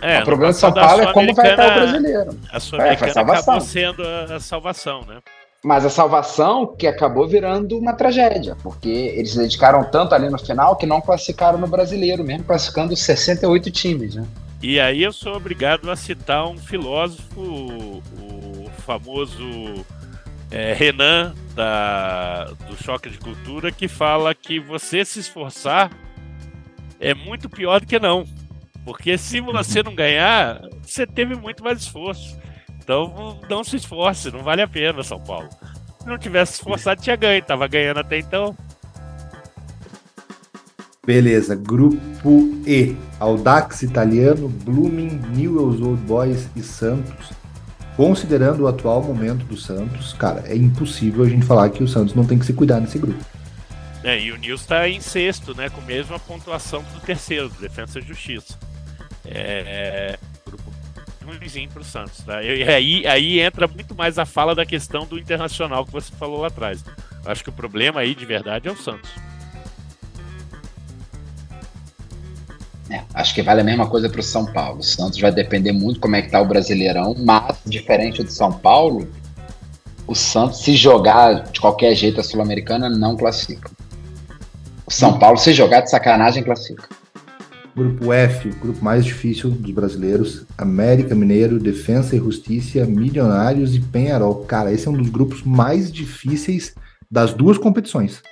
É, 0.00 0.20
o 0.20 0.24
problema 0.24 0.52
de 0.52 0.58
São 0.58 0.72
Paulo 0.72 1.02
é 1.02 1.12
como 1.12 1.34
vai 1.34 1.50
estar 1.50 1.70
o 1.70 1.74
brasileiro. 1.74 2.38
A 2.52 2.60
Sul-Americana 2.60 3.12
É, 3.12 3.20
acabou 3.20 3.60
sendo 3.60 4.02
a, 4.02 4.36
a 4.36 4.40
salvação, 4.40 5.02
né? 5.06 5.18
Mas 5.64 5.84
a 5.84 5.90
salvação 5.90 6.66
que 6.66 6.86
acabou 6.86 7.26
virando 7.26 7.76
uma 7.76 7.92
tragédia, 7.92 8.56
porque 8.62 8.88
eles 8.88 9.32
se 9.32 9.38
dedicaram 9.38 9.82
tanto 9.90 10.14
ali 10.14 10.30
no 10.30 10.38
final 10.38 10.76
que 10.76 10.86
não 10.86 11.00
classificaram 11.00 11.58
no 11.58 11.66
brasileiro, 11.66 12.22
mesmo 12.22 12.44
classificando 12.44 12.94
68 12.94 13.70
times, 13.70 14.14
né? 14.14 14.24
E 14.62 14.78
aí 14.78 15.02
eu 15.02 15.12
sou 15.12 15.36
obrigado 15.36 15.90
a 15.90 15.96
citar 15.96 16.46
um 16.46 16.56
filósofo, 16.56 17.40
o 17.40 18.70
famoso 18.86 19.84
é, 20.50 20.72
Renan 20.72 21.34
da, 21.54 22.44
do 22.68 22.76
Choque 22.82 23.10
de 23.10 23.18
Cultura, 23.18 23.70
que 23.70 23.86
fala 23.86 24.34
que 24.34 24.58
você 24.58 25.04
se 25.04 25.20
esforçar 25.20 25.90
é 27.00 27.14
muito 27.14 27.48
pior 27.48 27.80
do 27.80 27.86
que 27.86 27.98
não. 27.98 28.24
Porque 28.84 29.18
se 29.18 29.40
você 29.40 29.82
não 29.82 29.94
ganhar, 29.94 30.60
você 30.82 31.06
teve 31.06 31.34
muito 31.34 31.62
mais 31.62 31.80
esforço. 31.80 32.36
Então 32.82 33.38
não 33.48 33.62
se 33.62 33.76
esforce, 33.76 34.30
não 34.30 34.42
vale 34.42 34.62
a 34.62 34.68
pena, 34.68 35.02
São 35.02 35.20
Paulo. 35.20 35.48
Se 36.00 36.06
não 36.06 36.16
tivesse 36.16 36.54
esforçado, 36.54 37.02
tinha 37.02 37.16
ganho. 37.16 37.42
Tava 37.42 37.68
ganhando 37.68 38.00
até 38.00 38.18
então. 38.18 38.56
Beleza, 41.04 41.54
grupo 41.54 42.62
E. 42.66 42.94
Audax 43.18 43.82
Italiano, 43.82 44.48
Blooming, 44.48 45.20
Newell's 45.34 45.80
Old 45.80 46.02
Boys 46.02 46.48
e 46.54 46.62
Santos. 46.62 47.30
Considerando 47.96 48.60
o 48.62 48.68
atual 48.68 49.02
momento 49.02 49.44
do 49.46 49.56
Santos, 49.56 50.12
cara, 50.12 50.44
é 50.46 50.54
impossível 50.54 51.24
a 51.24 51.28
gente 51.28 51.44
falar 51.44 51.68
que 51.70 51.82
o 51.82 51.88
Santos 51.88 52.14
não 52.14 52.24
tem 52.24 52.38
que 52.38 52.46
se 52.46 52.52
cuidar 52.52 52.78
nesse 52.78 52.98
grupo. 52.98 53.18
É, 54.04 54.18
e 54.18 54.30
o 54.30 54.36
Nils 54.36 54.60
está 54.60 54.88
em 54.88 55.00
sexto, 55.00 55.54
né? 55.54 55.68
Com 55.68 55.80
a 55.80 55.84
mesma 55.84 56.18
pontuação 56.18 56.82
do 56.82 57.00
terceiro, 57.00 57.48
do 57.48 57.66
e 57.66 58.02
Justiça. 58.02 58.58
É, 59.24 60.16
é, 60.16 60.18
grupo 60.46 60.72
ruimzinho 61.24 61.68
pro 61.68 61.84
Santos, 61.84 62.22
tá? 62.24 62.42
E 62.42 62.62
aí, 62.62 63.06
aí 63.06 63.40
entra 63.40 63.66
muito 63.66 63.94
mais 63.94 64.18
a 64.18 64.24
fala 64.24 64.54
da 64.54 64.64
questão 64.64 65.06
do 65.06 65.18
internacional 65.18 65.84
que 65.84 65.92
você 65.92 66.12
falou 66.12 66.40
lá 66.40 66.46
atrás. 66.46 66.84
Acho 67.26 67.42
que 67.42 67.50
o 67.50 67.52
problema 67.52 68.00
aí, 68.00 68.14
de 68.14 68.24
verdade, 68.24 68.68
é 68.68 68.72
o 68.72 68.76
Santos. 68.76 69.10
É, 72.90 73.02
acho 73.12 73.34
que 73.34 73.42
vale 73.42 73.60
a 73.60 73.64
mesma 73.64 73.86
coisa 73.86 74.08
para 74.08 74.20
o 74.20 74.22
São 74.22 74.46
Paulo. 74.46 74.78
O 74.78 74.82
Santos 74.82 75.20
vai 75.20 75.30
depender 75.30 75.72
muito 75.72 76.00
como 76.00 76.16
é 76.16 76.22
que 76.22 76.30
tá 76.30 76.40
o 76.40 76.46
Brasileirão, 76.46 77.14
mas 77.18 77.58
diferente 77.66 78.22
do 78.22 78.30
São 78.30 78.50
Paulo, 78.50 79.06
o 80.06 80.14
Santos, 80.14 80.60
se 80.62 80.74
jogar 80.74 81.42
de 81.50 81.60
qualquer 81.60 81.94
jeito 81.94 82.18
a 82.18 82.24
Sul-Americana, 82.24 82.88
não 82.88 83.14
classifica. 83.14 83.70
O 84.88 84.90
São 84.90 85.18
Paulo, 85.18 85.36
se 85.36 85.52
jogar 85.52 85.82
de 85.82 85.90
sacanagem, 85.90 86.42
classifica. 86.42 86.88
Grupo 87.76 88.10
F, 88.10 88.48
grupo 88.48 88.82
mais 88.82 89.04
difícil 89.04 89.50
dos 89.50 89.70
brasileiros. 89.70 90.46
América 90.56 91.14
Mineiro, 91.14 91.58
Defensa 91.58 92.16
e 92.16 92.18
Justiça, 92.18 92.86
Milionários 92.86 93.74
e 93.74 93.80
Penharol. 93.80 94.46
Cara, 94.46 94.72
esse 94.72 94.88
é 94.88 94.90
um 94.90 94.96
dos 94.96 95.10
grupos 95.10 95.42
mais 95.42 95.92
difíceis 95.92 96.74
das 97.10 97.34
duas 97.34 97.58
competições. 97.58 98.22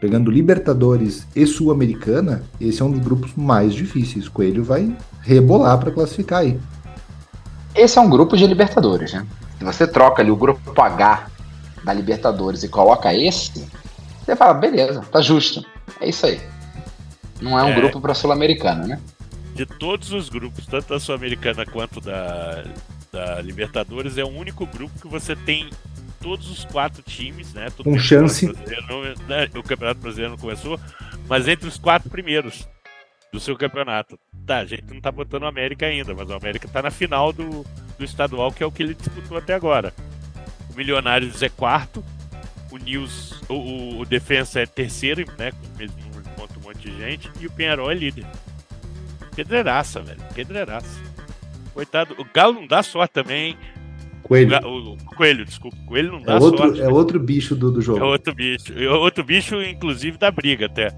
Pegando 0.00 0.30
Libertadores 0.30 1.26
e 1.34 1.44
Sul-Americana, 1.44 2.44
esse 2.60 2.80
é 2.80 2.84
um 2.84 2.92
dos 2.92 3.00
grupos 3.00 3.32
mais 3.34 3.74
difíceis. 3.74 4.28
Coelho 4.28 4.62
vai 4.62 4.96
rebolar 5.22 5.78
para 5.78 5.90
classificar 5.90 6.42
aí. 6.42 6.60
Esse 7.74 7.98
é 7.98 8.00
um 8.00 8.08
grupo 8.08 8.36
de 8.36 8.46
Libertadores, 8.46 9.14
né? 9.14 9.26
Se 9.58 9.64
você 9.64 9.84
troca 9.84 10.22
ali 10.22 10.30
o 10.30 10.36
grupo 10.36 10.80
H 10.80 11.26
da 11.82 11.92
Libertadores 11.92 12.62
e 12.62 12.68
coloca 12.68 13.12
esse, 13.12 13.66
você 14.24 14.36
fala, 14.36 14.54
beleza, 14.54 15.02
tá 15.10 15.20
justo. 15.20 15.66
É 16.00 16.08
isso 16.08 16.26
aí. 16.26 16.40
Não 17.40 17.58
é 17.58 17.62
um 17.62 17.68
é. 17.70 17.74
grupo 17.74 18.00
para 18.00 18.14
Sul-Americana, 18.14 18.86
né? 18.86 19.00
De 19.54 19.66
todos 19.66 20.12
os 20.12 20.28
grupos, 20.28 20.66
tanto 20.66 20.88
da 20.88 21.00
Sul-Americana 21.00 21.64
quanto 21.66 22.00
da, 22.00 22.64
da 23.12 23.40
Libertadores, 23.40 24.18
é 24.18 24.24
o 24.24 24.28
único 24.28 24.66
grupo 24.66 24.98
que 25.00 25.08
você 25.08 25.34
tem 25.34 25.70
todos 26.20 26.50
os 26.50 26.64
quatro 26.64 27.02
times, 27.02 27.52
né? 27.52 27.68
Com 27.82 27.98
chance. 27.98 28.46
Né, 29.26 29.48
o 29.54 29.62
Campeonato 29.62 30.00
Brasileiro 30.00 30.32
não 30.32 30.38
começou, 30.38 30.78
mas 31.28 31.48
entre 31.48 31.68
os 31.68 31.78
quatro 31.78 32.10
primeiros 32.10 32.68
do 33.32 33.40
seu 33.40 33.56
campeonato. 33.56 34.18
Tá, 34.46 34.58
a 34.58 34.64
gente 34.64 34.84
não 34.92 35.00
tá 35.00 35.12
botando 35.12 35.42
o 35.42 35.46
América 35.46 35.86
ainda, 35.86 36.14
mas 36.14 36.30
o 36.30 36.34
América 36.34 36.66
tá 36.68 36.82
na 36.82 36.90
final 36.90 37.32
do, 37.32 37.64
do 37.98 38.04
estadual, 38.04 38.50
que 38.50 38.62
é 38.62 38.66
o 38.66 38.72
que 38.72 38.82
ele 38.82 38.94
disputou 38.94 39.36
até 39.36 39.54
agora. 39.54 39.92
O 40.72 40.76
Milionários 40.76 41.42
é 41.42 41.48
quarto, 41.48 42.02
o 42.70 42.76
News, 42.76 43.40
o, 43.48 44.00
o 44.00 44.04
Defensa 44.04 44.60
é 44.60 44.66
terceiro, 44.66 45.24
né? 45.38 45.52
Com 45.52 45.74
o 45.74 45.78
mesmo 45.78 45.96
número 46.00 46.22
de 46.22 46.30
pontos, 46.30 46.56
um 46.56 46.60
monte 46.60 46.90
de 46.90 46.96
gente, 46.96 47.30
e 47.40 47.46
o 47.46 47.50
Penharol 47.50 47.90
é 47.90 47.94
líder. 47.94 48.26
Pedreiraça, 49.34 50.00
velho. 50.00 50.20
Pedreiraça. 50.34 51.00
Coitado, 51.72 52.14
o 52.18 52.24
Galo 52.34 52.54
não 52.54 52.66
dá 52.66 52.82
sorte 52.82 53.12
também. 53.12 53.56
Coelho. 54.22 54.58
O, 54.66 54.94
o, 54.94 54.96
Coelho, 55.16 55.44
desculpa. 55.44 55.76
Coelho 55.86 56.12
não 56.12 56.18
é 56.18 56.24
dá 56.24 56.32
é 56.34 56.38
outro, 56.38 56.58
sorte. 56.58 56.82
É 56.82 56.88
outro 56.88 57.20
bicho 57.20 57.54
do, 57.56 57.70
do 57.70 57.80
jogo. 57.80 58.00
É 58.00 58.04
outro 58.04 58.34
bicho. 58.34 58.78
É 58.78 58.90
outro 58.90 59.24
bicho, 59.24 59.62
inclusive, 59.62 60.18
da 60.18 60.30
briga 60.30 60.66
até. 60.66 60.90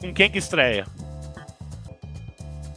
Com 0.00 0.12
quem 0.12 0.30
que 0.30 0.38
estreia? 0.38 0.86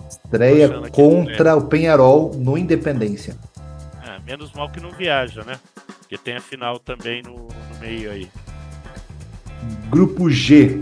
Estreia 0.07 0.69
contra 0.91 1.55
o 1.55 1.67
Penharol 1.67 2.31
no 2.35 2.57
Independência. 2.57 3.35
Ah, 4.03 4.19
menos 4.25 4.53
mal 4.53 4.69
que 4.69 4.79
não 4.79 4.91
viaja, 4.91 5.43
né? 5.43 5.59
Porque 5.99 6.17
tem 6.17 6.35
a 6.35 6.41
final 6.41 6.77
também 6.77 7.23
no 7.23 7.48
meio 7.79 8.11
aí. 8.11 8.29
Grupo 9.89 10.29
G, 10.29 10.79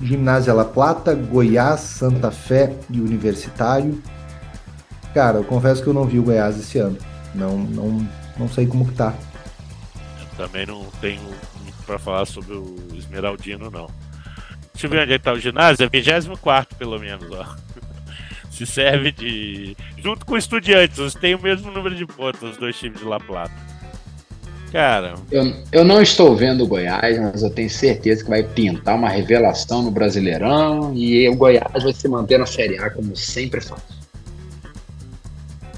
Ginásio 0.00 0.54
La 0.54 0.64
Plata, 0.64 1.14
Goiás, 1.14 1.80
Santa 1.80 2.30
Fé 2.30 2.74
e 2.90 3.00
Universitário. 3.00 4.02
Cara, 5.14 5.38
eu 5.38 5.44
confesso 5.44 5.82
que 5.82 5.88
eu 5.88 5.94
não 5.94 6.04
vi 6.04 6.18
o 6.18 6.22
Goiás 6.22 6.58
esse 6.58 6.78
ano. 6.78 6.98
Não, 7.34 7.58
não, 7.58 8.08
não 8.38 8.48
sei 8.48 8.66
como 8.66 8.86
que 8.86 8.94
tá. 8.94 9.14
Eu 10.20 10.46
também 10.46 10.66
não 10.66 10.84
tenho 11.00 11.22
muito 11.22 11.82
pra 11.86 11.98
falar 11.98 12.26
sobre 12.26 12.54
o 12.54 12.76
Esmeraldino, 12.94 13.70
não. 13.70 13.88
Deixa 14.72 14.86
eu 14.86 14.90
ver 14.90 15.02
onde 15.02 15.12
é 15.14 15.18
que 15.18 15.24
tá 15.24 15.32
o 15.32 15.40
ginásio. 15.40 15.84
É 15.84 15.88
24 15.88 16.76
pelo 16.76 16.98
menos, 16.98 17.28
ó. 17.32 17.56
Se 18.50 18.66
serve 18.66 19.12
de. 19.12 19.76
Junto 20.02 20.24
com 20.24 20.36
estudiantes, 20.36 21.14
tem 21.14 21.34
o 21.34 21.42
mesmo 21.42 21.70
número 21.70 21.94
de 21.94 22.06
pontos, 22.06 22.42
os 22.42 22.56
dois 22.56 22.78
times 22.78 22.98
de 22.98 23.04
La 23.04 23.18
Plata. 23.18 23.67
Cara. 24.72 25.14
Eu, 25.30 25.52
eu 25.72 25.84
não 25.84 26.02
estou 26.02 26.36
vendo 26.36 26.64
o 26.64 26.66
Goiás, 26.66 27.18
mas 27.18 27.42
eu 27.42 27.50
tenho 27.50 27.70
certeza 27.70 28.22
que 28.22 28.28
vai 28.28 28.42
pintar 28.42 28.96
uma 28.96 29.08
revelação 29.08 29.82
no 29.82 29.90
Brasileirão 29.90 30.92
e 30.94 31.28
o 31.28 31.34
Goiás 31.34 31.82
vai 31.82 31.92
se 31.92 32.06
manter 32.08 32.38
na 32.38 32.46
Série 32.46 32.78
A 32.78 32.90
como 32.90 33.16
sempre 33.16 33.60
faz. 33.60 33.82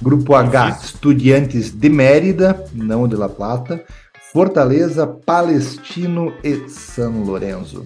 Grupo 0.02 0.34
H, 0.34 0.78
Estudiantes 0.82 1.70
de 1.70 1.88
Mérida, 1.88 2.64
não 2.72 3.06
de 3.06 3.14
La 3.14 3.28
Plata, 3.28 3.84
Fortaleza, 4.32 5.06
Palestino 5.06 6.32
e 6.42 6.68
São 6.68 7.22
Lourenço. 7.22 7.84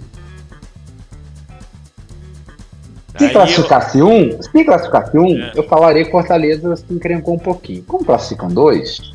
Se 3.19 3.29
classificasse 3.31 3.99
eu... 3.99 4.09
um, 4.09 4.43
se 4.43 4.65
classificasse 4.65 5.17
um, 5.17 5.41
é. 5.41 5.53
eu 5.55 5.63
falaria 5.65 6.05
que 6.05 6.11
Fortaleza 6.11 6.75
se 6.77 6.85
encrencou 6.91 7.35
um 7.35 7.39
pouquinho. 7.39 7.83
Como 7.85 8.05
classificam 8.05 8.49
dois, 8.49 9.14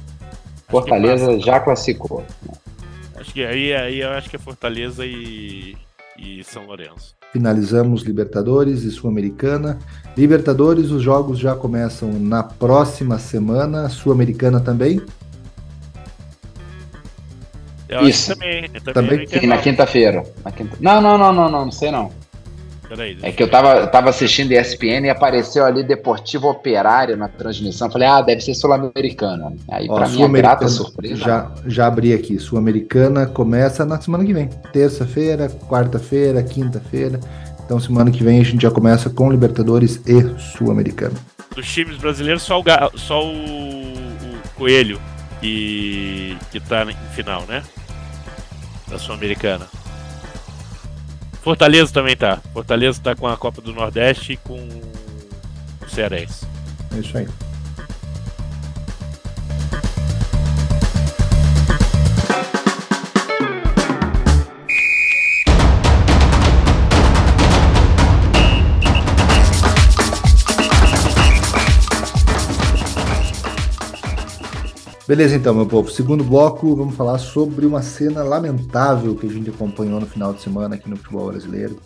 Fortaleza 0.70 1.40
já 1.40 1.60
classificou. 1.60 2.24
Acho 3.16 3.34
que 3.34 3.44
aí, 3.44 3.74
aí 3.74 4.00
eu 4.00 4.10
acho 4.12 4.30
que 4.30 4.36
é 4.36 4.40
Fortaleza 4.40 5.06
e, 5.06 5.76
e 6.18 6.44
São 6.44 6.66
Lourenço. 6.66 7.16
Finalizamos 7.34 8.04
Libertadores 8.04 8.84
e 8.84 8.92
Sul-Americana. 8.92 9.78
Libertadores, 10.18 10.90
os 10.90 11.02
jogos 11.02 11.38
já 11.38 11.56
começam 11.56 12.12
na 12.14 12.44
próxima 12.44 13.20
semana. 13.20 13.90
Sul-Americana 13.90 14.60
também? 14.60 15.02
Eu 17.88 18.08
Isso. 18.08 18.34
também. 18.34 18.70
Também, 18.70 19.26
também? 19.26 19.48
na 19.48 19.58
quinta-feira. 19.58 20.24
Quinta... 20.56 20.78
Não, 20.80 21.02
não, 21.02 21.18
não, 21.18 21.34
não, 21.34 21.50
não, 21.50 21.66
não 21.66 21.72
sei 21.72 21.92
não. 21.92 22.12
Peraí, 22.90 23.16
é 23.22 23.32
que 23.32 23.44
eu 23.44 23.48
tava, 23.48 23.86
tava 23.86 24.10
assistindo 24.10 24.52
ESPN 24.52 25.06
e 25.06 25.10
apareceu 25.12 25.64
ali 25.64 25.84
Deportivo 25.84 26.50
Operário 26.50 27.16
na 27.16 27.28
transmissão. 27.28 27.90
Falei, 27.92 28.08
ah, 28.08 28.20
deve 28.20 28.42
ser 28.42 28.56
sul-americana. 28.56 29.54
Aí, 29.70 29.86
Ó, 29.88 29.96
pra 29.96 30.10
mim, 30.10 30.24
é 30.24 30.28
grata 30.28 30.68
surpresa. 30.68 31.16
Já, 31.16 31.52
já 31.68 31.86
abri 31.86 32.14
aqui. 32.14 32.40
Sul-Americana 32.40 33.28
começa 33.28 33.86
na 33.86 34.02
semana 34.02 34.26
que 34.26 34.34
vem. 34.34 34.50
Terça-feira, 34.74 35.50
quarta-feira, 35.70 36.42
quinta-feira. 36.42 37.20
Então, 37.64 37.80
semana 37.80 38.10
que 38.10 38.24
vem 38.24 38.42
a 38.42 38.44
gente 38.44 38.64
já 38.64 38.72
começa 38.72 39.08
com 39.08 39.30
Libertadores 39.30 40.02
e 40.08 40.40
Sul-Americana. 40.40 41.14
Dos 41.56 41.72
times 41.72 41.98
brasileiros, 41.98 42.42
só 42.42 42.60
o, 42.60 42.98
só 42.98 43.24
o, 43.24 43.32
o 43.32 44.50
Coelho 44.56 45.00
que, 45.40 46.36
que 46.52 46.60
tá 46.60 46.84
em 46.86 46.96
final, 47.14 47.44
né? 47.48 47.64
Da 48.88 48.98
Sul-Americana. 48.98 49.68
Fortaleza 51.42 51.94
também 51.94 52.16
tá. 52.16 52.38
Fortaleza 52.54 53.00
tá 53.02 53.16
com 53.16 53.28
a 53.28 53.38
Copa 53.38 53.62
do 53.62 53.74
Nordeste 53.74 54.34
e 54.34 54.38
com 54.38 54.58
o 54.58 55.90
Cearense. 55.90 56.46
É 56.96 57.00
isso 57.00 57.18
aí. 57.18 57.28
Beleza, 75.10 75.36
então, 75.36 75.56
meu 75.56 75.66
povo. 75.66 75.90
Segundo 75.90 76.24
bloco, 76.24 76.76
vamos 76.76 76.94
falar 76.94 77.18
sobre 77.18 77.66
uma 77.66 77.82
cena 77.82 78.22
lamentável 78.22 79.16
que 79.16 79.26
a 79.26 79.30
gente 79.30 79.50
acompanhou 79.50 80.00
no 80.00 80.06
final 80.06 80.36
de 80.36 80.40
semana 80.40 80.76
aqui 80.76 80.88
no 80.88 80.96
futebol 80.96 81.32
brasileiro. 81.32 81.80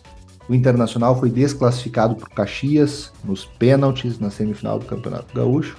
O 0.49 0.53
Internacional 0.53 1.17
foi 1.17 1.29
desclassificado 1.29 2.15
por 2.15 2.27
Caxias 2.27 3.13
nos 3.23 3.45
pênaltis 3.45 4.19
na 4.19 4.29
semifinal 4.29 4.77
do 4.77 4.85
Campeonato 4.85 5.33
Gaúcho. 5.33 5.77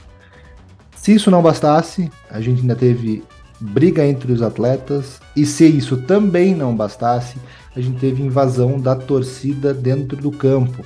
Se 0.96 1.14
isso 1.14 1.30
não 1.30 1.42
bastasse, 1.42 2.10
a 2.30 2.40
gente 2.40 2.62
ainda 2.62 2.74
teve 2.74 3.22
briga 3.60 4.06
entre 4.06 4.32
os 4.32 4.40
atletas, 4.40 5.20
e 5.36 5.44
se 5.44 5.66
isso 5.66 5.98
também 5.98 6.54
não 6.54 6.74
bastasse, 6.74 7.36
a 7.76 7.80
gente 7.82 8.00
teve 8.00 8.22
invasão 8.22 8.80
da 8.80 8.96
torcida 8.96 9.74
dentro 9.74 10.16
do 10.16 10.30
campo 10.30 10.82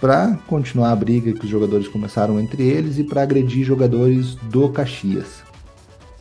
para 0.00 0.36
continuar 0.48 0.90
a 0.90 0.96
briga 0.96 1.32
que 1.32 1.44
os 1.44 1.48
jogadores 1.48 1.86
começaram 1.86 2.40
entre 2.40 2.64
eles 2.64 2.98
e 2.98 3.04
para 3.04 3.22
agredir 3.22 3.64
jogadores 3.64 4.34
do 4.50 4.68
Caxias. 4.68 5.51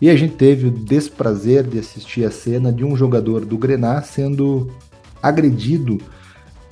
E 0.02 0.10
a 0.10 0.16
gente 0.16 0.34
teve 0.34 0.68
o 0.68 0.72
desprazer 0.72 1.64
de 1.64 1.78
assistir 1.78 2.26
a 2.26 2.32
cena 2.32 2.74
de 2.74 2.84
um 2.84 2.96
jogador 2.96 3.46
do 3.46 3.56
Grená 3.56 4.02
sendo 4.02 4.72
agredido 5.22 6.00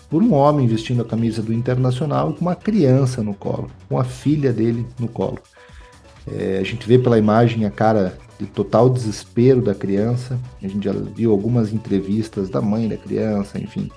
por 0.09 0.23
um 0.23 0.33
homem 0.33 0.67
vestindo 0.67 1.03
a 1.03 1.05
camisa 1.05 1.43
do 1.43 1.53
Internacional 1.53 2.33
com 2.33 2.41
uma 2.41 2.55
criança 2.55 3.21
no 3.21 3.35
colo, 3.35 3.69
com 3.87 3.99
a 3.99 4.03
filha 4.03 4.51
dele 4.51 4.83
no 4.99 5.07
colo. 5.07 5.37
É, 6.27 6.57
a 6.59 6.63
gente 6.63 6.87
vê 6.87 6.97
pela 6.97 7.19
imagem 7.19 7.65
a 7.65 7.69
cara 7.69 8.17
de 8.39 8.47
total 8.47 8.89
desespero 8.89 9.61
da 9.61 9.75
criança. 9.75 10.39
A 10.63 10.67
gente 10.67 10.83
já 10.83 10.91
viu 10.91 11.31
algumas 11.31 11.71
entrevistas 11.71 12.49
da 12.49 12.61
mãe 12.61 12.87
da 12.87 12.97
criança, 12.97 13.59
enfim, 13.59 13.91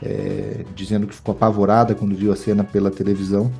é, 0.00 0.64
dizendo 0.76 1.08
que 1.08 1.14
ficou 1.14 1.34
apavorada 1.34 1.92
quando 1.92 2.14
viu 2.14 2.32
a 2.32 2.36
cena 2.36 2.62
pela 2.62 2.90
televisão. 2.90 3.50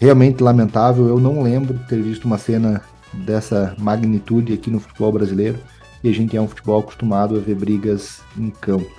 Realmente 0.00 0.42
lamentável. 0.42 1.06
Eu 1.06 1.20
não 1.20 1.42
lembro 1.42 1.74
de 1.74 1.86
ter 1.86 2.00
visto 2.00 2.24
uma 2.24 2.38
cena 2.38 2.82
dessa 3.12 3.74
magnitude 3.78 4.52
aqui 4.52 4.70
no 4.70 4.80
futebol 4.80 5.12
brasileiro 5.12 5.58
e 6.02 6.08
a 6.08 6.12
gente 6.12 6.36
é 6.36 6.40
um 6.40 6.48
futebol 6.48 6.80
acostumado 6.80 7.36
a 7.36 7.40
ver 7.40 7.54
brigas 7.54 8.20
em 8.36 8.50
campo. 8.50 8.90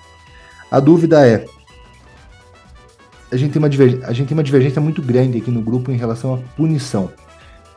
A 0.70 0.80
dúvida 0.80 1.26
é: 1.26 1.46
a 3.32 3.38
gente 3.38 3.52
tem 3.52 3.62
uma, 3.62 3.68
a 3.68 4.14
gente 4.14 4.28
tem 4.28 4.38
uma 4.38 4.44
divergência 4.44 4.82
muito 4.82 5.02
grande 5.02 5.38
aqui 5.38 5.52
no 5.52 5.62
grupo 5.62 5.92
em 5.92 5.98
relação 5.98 6.34
à 6.34 6.38
punição. 6.56 7.10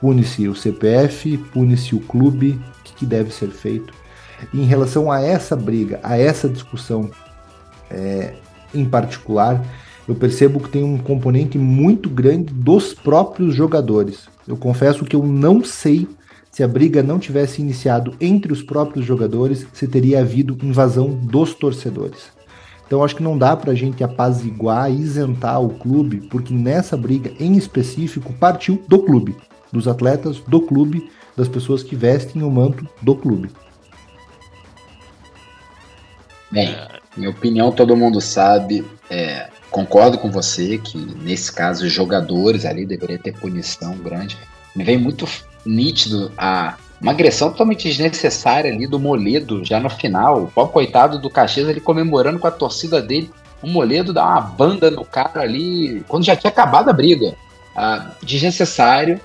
Pune-se 0.01 0.49
o 0.49 0.55
CPF, 0.55 1.39
pune-se 1.53 1.95
o 1.95 2.01
clube, 2.01 2.61
o 2.81 2.83
que, 2.83 2.95
que 2.95 3.07
deve 3.07 3.33
ser 3.33 3.49
feito. 3.51 3.95
em 4.53 4.65
relação 4.65 5.13
a 5.13 5.21
essa 5.21 5.55
briga, 5.55 6.01
a 6.03 6.19
essa 6.19 6.49
discussão 6.49 7.09
é, 7.89 8.35
em 8.75 8.85
particular, 8.85 9.65
eu 10.09 10.15
percebo 10.17 10.59
que 10.59 10.69
tem 10.69 10.83
um 10.83 10.99
componente 10.99 11.57
muito 11.57 12.11
grande 12.11 12.53
dos 12.53 12.93
próprios 12.93 13.55
jogadores. 13.55 14.29
Eu 14.49 14.57
confesso 14.57 15.05
que 15.05 15.15
eu 15.15 15.25
não 15.25 15.63
sei 15.63 16.09
se 16.53 16.63
a 16.63 16.69
briga 16.69 17.03
não 17.03 17.19
tivesse 17.19 17.63
iniciado 17.63 18.15
entre 18.21 18.53
os 18.53 18.63
próprios 18.63 19.07
jogadores, 19.07 19.67
se 19.73 19.89
teria 19.89 20.21
havido 20.21 20.59
invasão 20.63 21.09
dos 21.09 21.55
torcedores. 21.55 22.31
Então 22.87 23.03
acho 23.03 23.17
que 23.17 23.23
não 23.23 23.39
dá 23.39 23.57
para 23.57 23.73
a 23.73 23.75
gente 23.75 24.05
apaziguar, 24.05 24.93
isentar 24.93 25.63
o 25.63 25.71
clube, 25.71 26.21
porque 26.29 26.53
nessa 26.53 26.95
briga 26.95 27.33
em 27.41 27.57
específico 27.57 28.35
partiu 28.35 28.83
do 28.87 28.99
clube, 28.99 29.35
dos 29.73 29.89
atletas 29.89 30.41
do 30.41 30.61
clube, 30.61 31.11
das 31.35 31.49
pessoas 31.49 31.83
que 31.83 31.97
vestem 31.97 32.43
o 32.43 32.51
manto 32.51 32.87
do 33.01 33.17
clube. 33.17 33.51
Bem, 36.51 36.77
minha 37.17 37.31
opinião 37.31 37.73
todo 37.73 37.97
mundo 37.97 38.21
sabe. 38.21 38.85
É, 39.09 39.49
concordo 39.71 40.19
com 40.19 40.31
você 40.31 40.77
que 40.77 40.99
nesse 40.99 41.51
caso 41.51 41.87
os 41.87 41.93
jogadores 41.93 42.67
ali 42.67 42.85
deveriam 42.85 43.19
ter 43.19 43.33
punição 43.33 43.97
grande. 43.97 44.37
Me 44.77 44.85
vem 44.85 44.99
muito 44.99 45.27
nítido 45.65 46.33
a 46.37 46.77
uma 47.03 47.11
agressão 47.11 47.51
totalmente 47.51 47.89
desnecessária 47.89 48.73
ali 48.73 48.87
do 48.87 48.99
Moledo 48.99 49.65
já 49.65 49.81
no 49.81 49.91
final. 49.91 50.45
O 50.45 50.47
pobre 50.47 50.73
coitado 50.73 51.19
do 51.19 51.29
Caxias 51.29 51.69
ele 51.69 51.81
comemorando 51.81 52.39
com 52.39 52.47
a 52.47 52.51
torcida 52.51 53.03
dele. 53.03 53.29
O 53.61 53.67
Moledo 53.67 54.13
dá 54.13 54.25
uma 54.25 54.41
banda 54.41 54.91
no 54.91 55.05
cara 55.05 55.41
ali 55.41 56.05
quando 56.07 56.25
já 56.25 56.37
tinha 56.37 56.51
acabado 56.51 56.89
a 56.89 56.93
briga. 56.93 57.35
Ah, 57.75 58.13
desnecessário, 58.23 59.21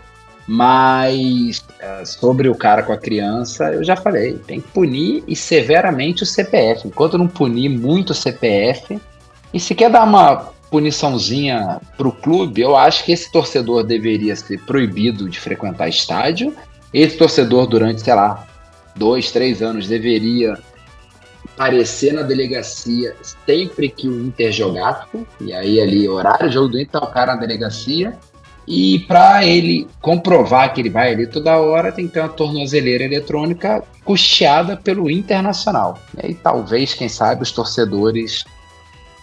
mas 0.48 1.64
ah, 1.80 2.04
sobre 2.04 2.50
o 2.50 2.56
cara 2.56 2.82
com 2.82 2.94
a 2.94 2.98
criança, 2.98 3.66
eu 3.66 3.84
já 3.84 3.96
falei, 3.96 4.40
tem 4.48 4.60
que 4.60 4.68
punir 4.70 5.24
e 5.28 5.36
severamente 5.36 6.24
o 6.24 6.26
CPF. 6.26 6.88
Enquanto 6.88 7.18
não 7.18 7.28
punir 7.28 7.70
muito 7.70 8.10
o 8.10 8.16
CPF, 8.16 9.00
e 9.54 9.60
se 9.60 9.76
quer 9.76 9.90
dar 9.92 10.04
uma 10.04 10.50
puniçãozinha 10.70 11.80
para 11.98 12.08
o 12.08 12.12
clube, 12.12 12.62
eu 12.62 12.76
acho 12.76 13.04
que 13.04 13.12
esse 13.12 13.32
torcedor 13.32 13.84
deveria 13.84 14.36
ser 14.36 14.60
proibido 14.62 15.30
de 15.30 15.40
frequentar 15.40 15.88
estádio. 15.88 16.54
Esse 16.94 17.18
torcedor, 17.18 17.68
durante, 17.68 18.02
sei 18.02 18.14
lá, 18.14 18.48
dois, 18.96 19.32
três 19.32 19.62
anos, 19.62 19.88
deveria 19.88 20.58
aparecer 21.46 22.14
na 22.14 22.22
delegacia 22.22 23.16
sempre 23.46 23.90
que 23.90 24.08
o 24.08 24.26
Inter 24.26 24.52
jogasse. 24.52 25.26
E 25.42 25.54
aí, 25.54 25.82
ali, 25.82 26.08
horário, 26.08 26.52
jogo 26.52 26.70
do 26.70 26.80
Inter, 26.80 27.00
tá 27.00 27.08
o 27.08 27.12
cara 27.12 27.36
na 27.36 27.42
delegacia. 27.42 28.18
E 28.68 29.00
para 29.00 29.46
ele 29.46 29.88
comprovar 30.02 30.74
que 30.74 30.82
ele 30.82 30.90
vai 30.90 31.14
ali 31.14 31.26
toda 31.26 31.58
hora, 31.58 31.92
tem 31.92 32.06
que 32.06 32.14
ter 32.14 32.20
uma 32.20 32.30
tornozeleira 32.30 33.06
eletrônica 33.06 33.82
custeada 34.04 34.76
pelo 34.76 35.10
Internacional. 35.10 35.98
E 36.18 36.26
aí, 36.26 36.34
talvez, 36.34 36.94
quem 36.94 37.08
sabe, 37.08 37.44
os 37.44 37.52
torcedores 37.52 38.44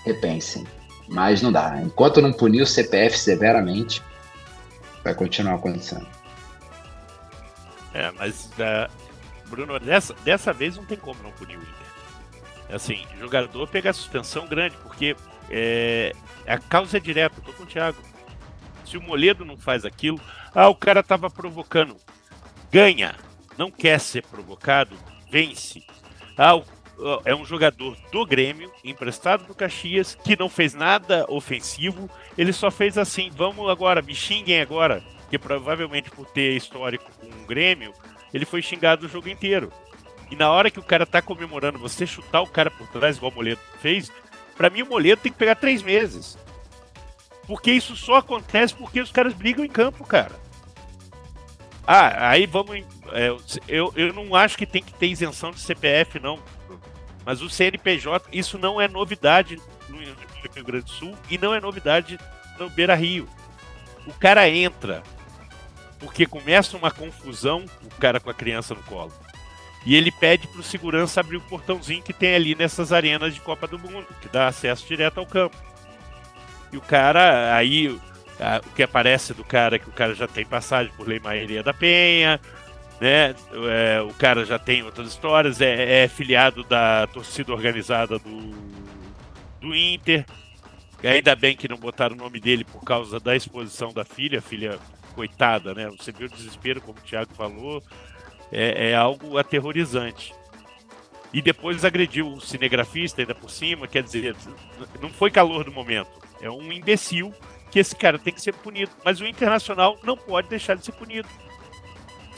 repensem. 0.05 0.64
Mas 1.09 1.43
não 1.43 1.53
dá. 1.53 1.81
Enquanto 1.83 2.23
não 2.23 2.33
punir 2.33 2.63
o 2.63 2.67
CPF 2.67 3.19
severamente, 3.19 4.03
vai 5.03 5.15
continuar 5.15 5.55
acontecendo. 5.55 6.07
É, 7.93 8.11
mas, 8.13 8.47
uh, 8.47 8.91
Bruno, 9.49 9.79
dessa, 9.79 10.15
dessa 10.25 10.53
vez 10.53 10.77
não 10.77 10.85
tem 10.85 10.99
como 10.99 11.23
não 11.23 11.31
punir 11.33 11.57
o 11.57 11.63
Inter. 11.63 12.75
Assim, 12.75 13.07
jogador 13.21 13.69
pegar 13.69 13.93
suspensão 13.93 14.47
grande, 14.47 14.77
porque 14.83 15.15
é, 15.51 16.13
a 16.47 16.59
causa 16.59 16.97
é 16.97 17.01
direta, 17.01 17.41
tô 17.41 17.53
com 17.53 17.65
o 17.65 17.67
Thiago. 17.67 17.99
Se 18.85 18.97
o 18.97 19.03
Moledo 19.03 19.45
não 19.45 19.57
faz 19.57 19.85
aquilo, 19.85 20.21
ah, 20.55 20.69
o 20.69 20.75
cara 20.75 21.03
tava 21.03 21.31
provocando. 21.31 21.97
Ganha. 22.71 23.15
Não 23.57 23.71
quer 23.71 24.01
ser 24.01 24.25
provocado, 24.27 24.97
vence. 25.31 25.85
Ah, 26.37 26.57
o 26.57 26.65
é 27.24 27.34
um 27.34 27.45
jogador 27.45 27.97
do 28.11 28.26
Grêmio, 28.26 28.70
emprestado 28.84 29.45
do 29.47 29.55
Caxias, 29.55 30.16
que 30.24 30.38
não 30.38 30.49
fez 30.49 30.74
nada 30.74 31.24
ofensivo. 31.28 32.09
Ele 32.36 32.53
só 32.53 32.70
fez 32.70 32.97
assim: 32.97 33.30
vamos 33.34 33.68
agora, 33.68 34.03
me 34.03 34.14
xinguem 34.14 34.61
agora. 34.61 35.03
Que 35.30 35.38
provavelmente 35.38 36.11
por 36.11 36.26
ter 36.26 36.57
histórico 36.57 37.11
com 37.18 37.26
o 37.26 37.47
Grêmio, 37.47 37.92
ele 38.32 38.45
foi 38.45 38.62
xingado 38.62 39.07
o 39.07 39.09
jogo 39.09 39.28
inteiro. 39.28 39.72
E 40.30 40.36
na 40.36 40.51
hora 40.51 40.70
que 40.70 40.78
o 40.78 40.84
cara 40.84 41.07
tá 41.07 41.20
comemorando, 41.20 41.78
você 41.78 42.07
chutar 42.07 42.40
o 42.40 42.47
cara 42.47 42.70
por 42.70 42.86
trás, 42.88 43.16
igual 43.16 43.32
o 43.32 43.34
Moledo 43.34 43.61
fez, 43.80 44.11
para 44.57 44.70
mim 44.70 44.82
o 44.82 44.88
Moledo 44.88 45.22
tem 45.22 45.32
que 45.32 45.38
pegar 45.38 45.55
três 45.55 45.82
meses. 45.82 46.38
Porque 47.47 47.70
isso 47.70 47.95
só 47.97 48.16
acontece 48.16 48.74
porque 48.74 49.01
os 49.01 49.12
caras 49.12 49.34
brigam 49.34 49.64
em 49.64 49.68
campo, 49.68 50.05
cara. 50.05 50.45
Ah, 51.86 52.30
aí 52.30 52.47
vamos. 52.47 52.82
É, 53.12 53.28
eu, 53.68 53.92
eu 53.95 54.12
não 54.12 54.34
acho 54.34 54.57
que 54.57 54.64
tem 54.64 54.82
que 54.82 54.95
ter 54.95 55.07
isenção 55.07 55.51
de 55.51 55.61
CPF, 55.61 56.18
não. 56.18 56.38
Mas 57.25 57.41
o 57.41 57.49
CNPJ, 57.49 58.29
isso 58.33 58.59
não 58.59 58.81
é 58.81 58.87
novidade 58.87 59.61
no 59.89 59.99
Rio 59.99 60.64
Grande 60.64 60.85
do 60.85 60.91
Sul 60.91 61.16
e 61.31 61.39
não 61.39 61.55
é 61.55 61.61
novidade 61.61 62.18
no 62.59 62.68
Beira 62.70 62.95
Rio. 62.95 63.29
O 64.07 64.12
cara 64.12 64.49
entra 64.49 65.03
porque 65.99 66.27
começa 66.27 66.77
uma 66.77 66.91
confusão, 66.91 67.64
o 67.83 67.95
cara 67.99 68.20
com 68.20 68.29
a 68.29 68.35
criança 68.35 68.75
no 68.75 68.83
colo. 68.83 69.12
E 69.87 69.95
ele 69.97 70.11
pede 70.11 70.47
para 70.47 70.61
o 70.61 70.62
segurança 70.62 71.20
abrir 71.20 71.37
o 71.37 71.43
portãozinho 71.43 72.03
que 72.03 72.12
tem 72.12 72.35
ali 72.35 72.55
nessas 72.55 72.93
arenas 72.93 73.35
de 73.35 73.41
Copa 73.41 73.66
do 73.66 73.79
Mundo, 73.79 74.07
que 74.20 74.29
dá 74.29 74.49
acesso 74.49 74.87
direto 74.87 75.18
ao 75.18 75.27
campo. 75.27 75.57
E 76.72 76.77
o 76.77 76.81
cara, 76.81 77.55
aí, 77.55 77.99
a, 78.41 78.61
o 78.64 78.70
que 78.70 78.83
aparece 78.83 79.35
do 79.35 79.45
cara 79.45 79.77
é 79.77 79.79
que 79.79 79.89
o 79.89 79.93
cara 79.93 80.14
já 80.14 80.27
tem 80.27 80.45
passagem 80.45 80.93
por 80.97 81.07
Lei 81.07 81.20
Maria 81.20 81.62
da 81.62 81.75
Penha, 81.75 82.41
né? 83.01 83.34
É, 83.70 84.01
o 84.03 84.12
cara 84.14 84.45
já 84.45 84.59
tem 84.59 84.82
outras 84.82 85.09
histórias, 85.09 85.61
é, 85.61 86.05
é 86.05 86.09
filiado 86.09 86.64
da 86.64 87.07
torcida 87.09 87.53
organizada 87.53 88.18
do, 88.18 88.51
do 89.61 89.74
Inter. 89.74 90.24
Ainda 91.03 91.36
bem 91.36 91.55
que 91.55 91.68
não 91.68 91.76
botaram 91.76 92.14
o 92.14 92.18
nome 92.18 92.40
dele 92.40 92.64
por 92.64 92.82
causa 92.82 93.20
da 93.20 93.36
exposição 93.36 93.92
da 93.92 94.05
filha, 94.05 94.40
filha 94.40 94.78
coitada, 95.14 95.74
né? 95.74 95.90
Você 95.90 96.11
viu 96.11 96.26
o 96.26 96.30
desespero, 96.30 96.80
como 96.80 96.99
o 96.99 97.03
Thiago 97.03 97.34
falou, 97.34 97.82
é, 98.51 98.90
é 98.90 98.95
algo 98.95 99.36
aterrorizante. 99.36 100.34
E 101.32 101.42
depois 101.42 101.84
agrediu 101.84 102.32
o 102.32 102.40
cinegrafista 102.40 103.20
ainda 103.20 103.34
por 103.34 103.51
cima, 103.51 103.88
quer 103.88 104.03
dizer, 104.03 104.36
não 105.01 105.11
foi 105.11 105.30
calor 105.30 105.64
do 105.64 105.72
momento. 105.72 106.11
É 106.40 106.49
um 106.49 106.72
imbecil 106.72 107.34
que 107.70 107.80
esse 107.80 107.97
cara 107.97 108.18
tem 108.18 108.32
que 108.32 108.40
ser 108.40 108.55
punido. 108.55 108.92
Mas 109.05 109.20
o 109.20 109.26
Internacional 109.26 109.99
não 110.05 110.16
pode 110.16 110.49
deixar 110.49 110.76
de 110.76 110.84
ser 110.84 110.92
punido. 110.92 111.28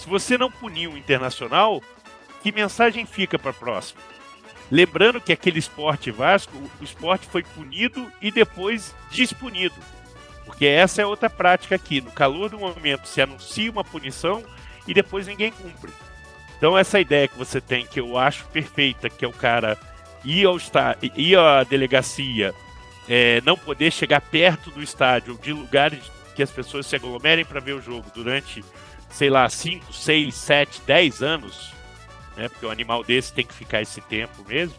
Se 0.06 0.10
você 0.10 0.38
não 0.38 0.48
punir 0.48 0.86
o 0.86 0.96
internacional, 0.96 1.82
que 2.40 2.52
mensagem 2.52 3.04
fica 3.04 3.36
para 3.36 3.50
a 3.50 3.54
próxima? 3.54 4.00
Lembrando 4.70 5.20
que 5.20 5.32
aquele 5.32 5.58
esporte 5.58 6.12
Vasco, 6.12 6.56
o 6.80 6.84
esporte 6.84 7.26
foi 7.26 7.42
punido 7.42 8.06
e 8.22 8.30
depois 8.30 8.94
dispunido. 9.10 9.74
Porque 10.44 10.64
essa 10.64 11.02
é 11.02 11.06
outra 11.06 11.28
prática 11.28 11.74
aqui. 11.74 12.00
No 12.00 12.12
calor 12.12 12.48
do 12.48 12.56
momento 12.56 13.08
se 13.08 13.20
anuncia 13.20 13.68
uma 13.68 13.82
punição 13.82 14.44
e 14.86 14.94
depois 14.94 15.26
ninguém 15.26 15.50
cumpre. 15.50 15.90
Então 16.56 16.78
essa 16.78 17.00
ideia 17.00 17.26
que 17.26 17.36
você 17.36 17.60
tem, 17.60 17.84
que 17.84 17.98
eu 17.98 18.16
acho 18.16 18.46
perfeita, 18.46 19.10
que 19.10 19.24
é 19.24 19.28
o 19.28 19.32
cara 19.32 19.76
ir, 20.24 20.46
ao 20.46 20.56
está, 20.56 20.96
ir 21.02 21.36
à 21.36 21.64
delegacia, 21.64 22.54
é, 23.08 23.40
não 23.44 23.58
poder 23.58 23.90
chegar 23.90 24.20
perto 24.20 24.70
do 24.70 24.80
estádio, 24.80 25.36
de 25.42 25.52
lugares 25.52 26.12
que 26.36 26.44
as 26.44 26.50
pessoas 26.52 26.86
se 26.86 26.94
aglomerem 26.94 27.44
para 27.44 27.58
ver 27.58 27.72
o 27.72 27.82
jogo 27.82 28.04
durante 28.14 28.64
sei 29.10 29.30
lá, 29.30 29.48
5, 29.48 29.92
6, 29.92 30.34
7, 30.34 30.82
10 30.86 31.22
anos, 31.22 31.72
né? 32.36 32.48
Porque 32.48 32.66
o 32.66 32.70
animal 32.70 33.02
desse 33.02 33.32
tem 33.32 33.44
que 33.46 33.54
ficar 33.54 33.80
esse 33.82 34.00
tempo 34.00 34.44
mesmo, 34.46 34.76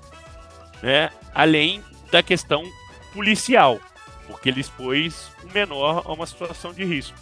né? 0.82 1.10
Além 1.34 1.84
da 2.12 2.22
questão 2.22 2.64
policial, 3.14 3.80
porque 4.28 4.50
ele 4.50 4.62
expôs 4.62 5.32
o 5.44 5.52
menor 5.54 6.04
a 6.06 6.14
uma 6.14 6.26
situação 6.26 6.74
de 6.74 6.84
risco. 6.84 7.18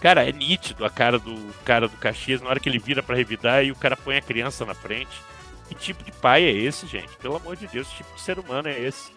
Cara, 0.00 0.28
é 0.28 0.32
nítido 0.32 0.84
a 0.84 0.90
cara 0.90 1.18
do 1.18 1.36
cara 1.64 1.88
do 1.88 1.96
Caxias 1.96 2.40
na 2.40 2.50
hora 2.50 2.60
que 2.60 2.68
ele 2.68 2.78
vira 2.78 3.02
para 3.02 3.16
revidar 3.16 3.64
e 3.64 3.72
o 3.72 3.76
cara 3.76 3.96
põe 3.96 4.16
a 4.16 4.22
criança 4.22 4.64
na 4.64 4.74
frente. 4.74 5.20
Que 5.68 5.74
tipo 5.74 6.04
de 6.04 6.12
pai 6.12 6.44
é 6.44 6.50
esse, 6.50 6.86
gente? 6.86 7.16
Pelo 7.16 7.36
amor 7.36 7.56
de 7.56 7.66
Deus, 7.66 7.88
que 7.88 7.96
tipo 7.96 8.14
de 8.14 8.20
ser 8.20 8.38
humano 8.38 8.68
é 8.68 8.78
esse? 8.78 9.10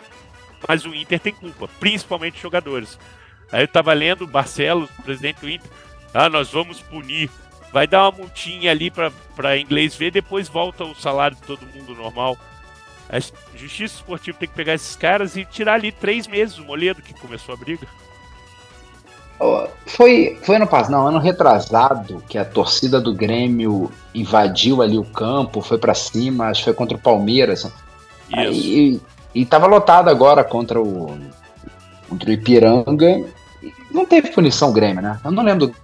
Mas 0.68 0.86
o 0.86 0.94
Inter 0.94 1.20
tem 1.20 1.34
culpa, 1.34 1.68
principalmente 1.80 2.42
jogadores. 2.42 2.98
Aí 3.52 3.64
eu 3.64 3.68
tava 3.68 3.94
lendo 3.94 4.24
o 4.24 4.28
Barcelos, 4.28 4.90
presidente 5.04 5.42
do 5.42 5.50
Inter, 5.50 5.70
ah, 6.14 6.30
nós 6.30 6.50
vamos 6.52 6.82
punir. 6.82 7.30
Vai 7.72 7.86
dar 7.86 8.04
uma 8.10 8.24
multinha 8.24 8.72
ali 8.72 8.92
para 8.92 9.58
inglês 9.58 9.96
ver, 9.96 10.12
depois 10.12 10.48
volta 10.48 10.84
o 10.84 10.96
salário 10.96 11.38
de 11.38 11.44
todo 11.44 11.68
mundo 11.74 11.94
normal. 11.96 12.38
A 13.10 13.20
Justiça 13.56 13.96
Esportiva 13.96 14.38
tem 14.38 14.50
que 14.50 14.56
pegar 14.56 14.74
esses 14.74 14.96
caras 14.96 15.36
e 15.36 15.46
tirar 15.46 15.76
ali 15.76 15.92
três 15.92 16.28
meses 16.28 16.58
o 16.58 16.64
Moledo 16.64 17.02
que 17.02 17.14
começou 17.14 17.54
a 17.54 17.58
briga. 17.58 17.88
Foi, 19.86 20.38
foi 20.44 20.58
ano 20.58 20.68
passado, 20.68 20.92
não, 20.92 21.08
ano 21.08 21.18
retrasado, 21.18 22.22
que 22.28 22.38
a 22.38 22.44
torcida 22.44 23.00
do 23.00 23.14
Grêmio 23.14 23.90
invadiu 24.14 24.82
ali 24.82 24.98
o 24.98 25.06
campo, 25.06 25.62
foi 25.62 25.78
para 25.78 25.94
cima, 25.94 26.48
acho 26.48 26.62
que 26.62 26.66
foi 26.66 26.74
contra 26.74 26.98
o 26.98 27.00
Palmeiras. 27.00 27.64
Isso. 27.64 27.74
Aí, 28.34 29.00
e, 29.34 29.42
e 29.42 29.46
tava 29.46 29.66
lotado 29.66 30.10
agora 30.10 30.44
contra 30.44 30.82
o, 30.82 31.18
contra 32.10 32.30
o 32.30 32.34
Ipiranga. 32.34 33.26
Não 33.92 34.06
teve 34.06 34.32
punição 34.32 34.74
Grêmio, 34.74 35.02
né? 35.02 35.20
Eu 35.24 35.32
não 35.32 35.44
lembro 35.44 35.68
do 35.68 35.76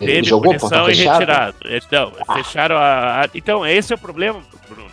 ele 0.00 0.26
jogou 0.26 0.52
fechada? 0.52 0.92
e 0.92 0.94
retirado. 0.94 1.56
Então, 1.64 2.12
ah. 2.26 2.34
fecharam 2.34 2.76
a, 2.76 3.22
a, 3.22 3.30
Então, 3.34 3.66
esse 3.66 3.92
é 3.92 3.96
o 3.96 3.98
problema, 3.98 4.42
Bruno. 4.68 4.90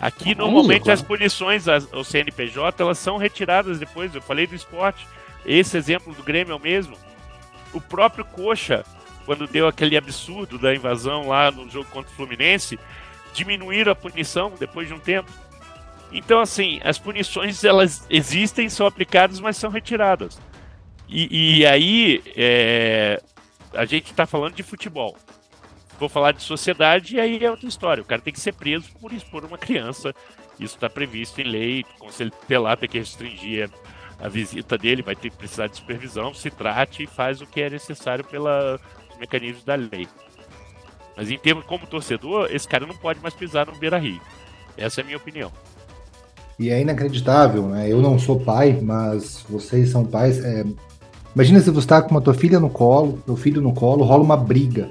Aqui, 0.00 0.34
normalmente, 0.34 0.90
as 0.90 1.00
punições 1.00 1.66
ao 1.68 2.02
CNPJ, 2.02 2.82
elas 2.82 2.98
são 2.98 3.16
retiradas 3.16 3.78
depois. 3.78 4.12
Eu 4.14 4.20
falei 4.20 4.46
do 4.46 4.54
esporte. 4.54 5.06
Esse 5.46 5.76
exemplo 5.76 6.12
do 6.12 6.22
Grêmio 6.22 6.52
é 6.52 6.56
o 6.56 6.60
mesmo. 6.60 6.96
O 7.72 7.80
próprio 7.80 8.24
Coxa, 8.24 8.84
quando 9.24 9.46
deu 9.46 9.68
aquele 9.68 9.96
absurdo 9.96 10.58
da 10.58 10.74
invasão 10.74 11.28
lá 11.28 11.50
no 11.50 11.70
jogo 11.70 11.88
contra 11.90 12.10
o 12.10 12.14
Fluminense, 12.14 12.78
diminuíram 13.32 13.92
a 13.92 13.94
punição 13.94 14.52
depois 14.58 14.88
de 14.88 14.94
um 14.94 14.98
tempo. 14.98 15.30
Então, 16.12 16.40
assim, 16.40 16.80
as 16.84 16.98
punições 16.98 17.64
elas 17.64 18.04
existem, 18.10 18.68
são 18.68 18.86
aplicadas, 18.86 19.40
mas 19.40 19.56
são 19.56 19.70
retiradas. 19.70 20.38
E, 21.08 21.60
e 21.60 21.66
aí, 21.66 22.22
é, 22.36 23.22
a 23.74 23.84
gente 23.84 24.10
está 24.10 24.26
falando 24.26 24.54
de 24.54 24.62
futebol. 24.62 25.16
Vou 25.98 26.08
falar 26.08 26.32
de 26.32 26.42
sociedade 26.42 27.16
e 27.16 27.20
aí 27.20 27.44
é 27.44 27.50
outra 27.50 27.68
história. 27.68 28.02
O 28.02 28.06
cara 28.06 28.20
tem 28.20 28.32
que 28.32 28.40
ser 28.40 28.54
preso 28.54 28.90
por 29.00 29.12
expor 29.12 29.44
uma 29.44 29.58
criança. 29.58 30.14
Isso 30.58 30.74
está 30.74 30.90
previsto 30.90 31.40
em 31.40 31.44
lei. 31.44 31.84
O 31.96 32.06
Conselho 32.06 32.30
Tutelar 32.30 32.76
tem 32.76 32.88
que 32.88 32.98
restringir 32.98 33.70
a, 34.18 34.28
visita 34.28 34.78
dele, 34.78 35.02
vai 35.02 35.14
ter 35.14 35.30
que 35.30 35.36
precisar 35.36 35.68
de 35.68 35.76
supervisão. 35.76 36.34
Se 36.34 36.50
trate 36.50 37.04
e 37.04 37.06
faz 37.06 37.40
o 37.40 37.46
que 37.46 37.60
é 37.60 37.70
necessário 37.70 38.24
pelos 38.24 38.80
mecanismos 39.18 39.64
da 39.64 39.74
lei. 39.74 40.08
Mas 41.16 41.30
em 41.30 41.38
termos 41.38 41.64
como 41.66 41.86
torcedor, 41.86 42.48
esse 42.50 42.66
cara 42.66 42.86
não 42.86 42.96
pode 42.96 43.20
mais 43.20 43.34
pisar 43.34 43.66
no 43.66 43.76
Beira 43.76 43.98
Rio. 43.98 44.20
Essa 44.76 45.00
é 45.00 45.02
a 45.02 45.04
minha 45.04 45.18
opinião. 45.18 45.52
E 46.58 46.70
é 46.70 46.80
inacreditável, 46.80 47.68
né? 47.68 47.90
Eu 47.90 48.00
não 48.00 48.18
sou 48.18 48.40
pai, 48.40 48.78
mas 48.80 49.44
vocês 49.48 49.90
são 49.90 50.04
pais. 50.04 50.42
É... 50.44 50.64
Imagina 51.34 51.60
se 51.60 51.70
você 51.70 51.86
está 51.86 52.02
com 52.02 52.10
uma 52.10 52.20
tua 52.20 52.34
filha 52.34 52.60
no 52.60 52.68
colo, 52.68 53.22
teu 53.24 53.36
filho 53.36 53.60
no 53.60 53.72
colo, 53.72 54.04
rola 54.04 54.22
uma 54.22 54.36
briga. 54.36 54.90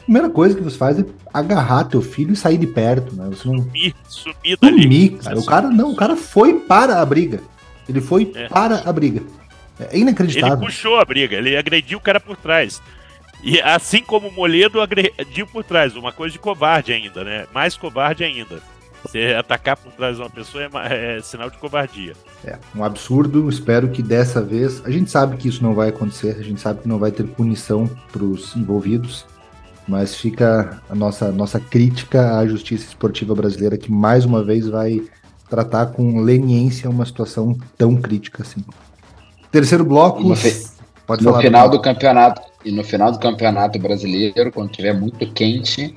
A 0.00 0.04
primeira 0.04 0.30
coisa 0.30 0.54
que 0.54 0.62
você 0.62 0.76
faz 0.76 0.98
é 0.98 1.04
agarrar 1.32 1.84
teu 1.84 2.00
filho 2.00 2.32
e 2.32 2.36
sair 2.36 2.58
de 2.58 2.66
perto, 2.66 3.14
né? 3.14 3.28
Você 3.30 3.48
não... 3.48 3.58
Sumir, 3.58 3.94
sumir 4.08 4.58
dali. 4.60 4.82
Sumir, 4.82 5.18
cara. 5.18 5.38
O 5.38 5.44
cara, 5.44 5.70
não, 5.70 5.92
o 5.92 5.96
cara 5.96 6.16
foi 6.16 6.54
para 6.54 7.00
a 7.00 7.06
briga. 7.06 7.40
Ele 7.88 8.00
foi 8.00 8.30
é. 8.34 8.48
para 8.48 8.82
a 8.88 8.92
briga. 8.92 9.22
É 9.78 9.98
inacreditável. 9.98 10.56
Ele 10.56 10.66
puxou 10.66 10.98
a 10.98 11.04
briga, 11.04 11.36
ele 11.36 11.56
agrediu 11.56 11.98
o 11.98 12.00
cara 12.00 12.20
por 12.20 12.36
trás. 12.36 12.80
E 13.42 13.60
assim 13.60 14.02
como 14.02 14.28
o 14.28 14.32
Moledo 14.32 14.80
agrediu 14.80 15.46
por 15.46 15.64
trás, 15.64 15.96
uma 15.96 16.12
coisa 16.12 16.32
de 16.32 16.38
covarde 16.38 16.92
ainda, 16.92 17.24
né? 17.24 17.46
Mais 17.52 17.76
covarde 17.76 18.22
ainda. 18.22 18.62
Você 19.02 19.34
atacar 19.38 19.76
por 19.76 19.92
trás 19.92 20.16
de 20.16 20.22
uma 20.22 20.30
pessoa 20.30 20.64
é, 20.64 21.16
é, 21.16 21.20
sinal 21.20 21.50
de 21.50 21.58
covardia. 21.58 22.12
É, 22.44 22.58
um 22.74 22.84
absurdo. 22.84 23.48
Espero 23.48 23.88
que 23.88 24.02
dessa 24.02 24.42
vez. 24.42 24.84
A 24.84 24.90
gente 24.90 25.10
sabe 25.10 25.36
que 25.36 25.48
isso 25.48 25.62
não 25.62 25.74
vai 25.74 25.88
acontecer, 25.88 26.36
a 26.38 26.42
gente 26.42 26.60
sabe 26.60 26.82
que 26.82 26.88
não 26.88 26.98
vai 26.98 27.10
ter 27.10 27.24
punição 27.24 27.88
para 28.12 28.22
os 28.22 28.54
envolvidos, 28.56 29.24
mas 29.88 30.14
fica 30.14 30.82
a 30.88 30.94
nossa, 30.94 31.32
nossa 31.32 31.58
crítica 31.58 32.38
à 32.38 32.46
justiça 32.46 32.86
esportiva 32.86 33.34
brasileira, 33.34 33.78
que 33.78 33.90
mais 33.90 34.24
uma 34.24 34.44
vez 34.44 34.68
vai 34.68 35.02
tratar 35.48 35.86
com 35.86 36.20
leniência 36.20 36.88
uma 36.88 37.04
situação 37.04 37.58
tão 37.76 37.96
crítica 37.96 38.42
assim. 38.42 38.64
Terceiro 39.50 39.84
bloco. 39.84 40.22
No, 40.22 40.36
fi 40.36 40.52
pode 41.06 41.24
no 41.24 41.36
final 41.40 41.68
do 41.68 41.80
campeonato 41.80 42.42
e 42.64 42.70
no 42.70 42.84
final 42.84 43.10
do 43.10 43.18
campeonato 43.18 43.78
brasileiro, 43.78 44.52
quando 44.52 44.70
tiver 44.70 44.92
muito 44.92 45.26
quente, 45.32 45.96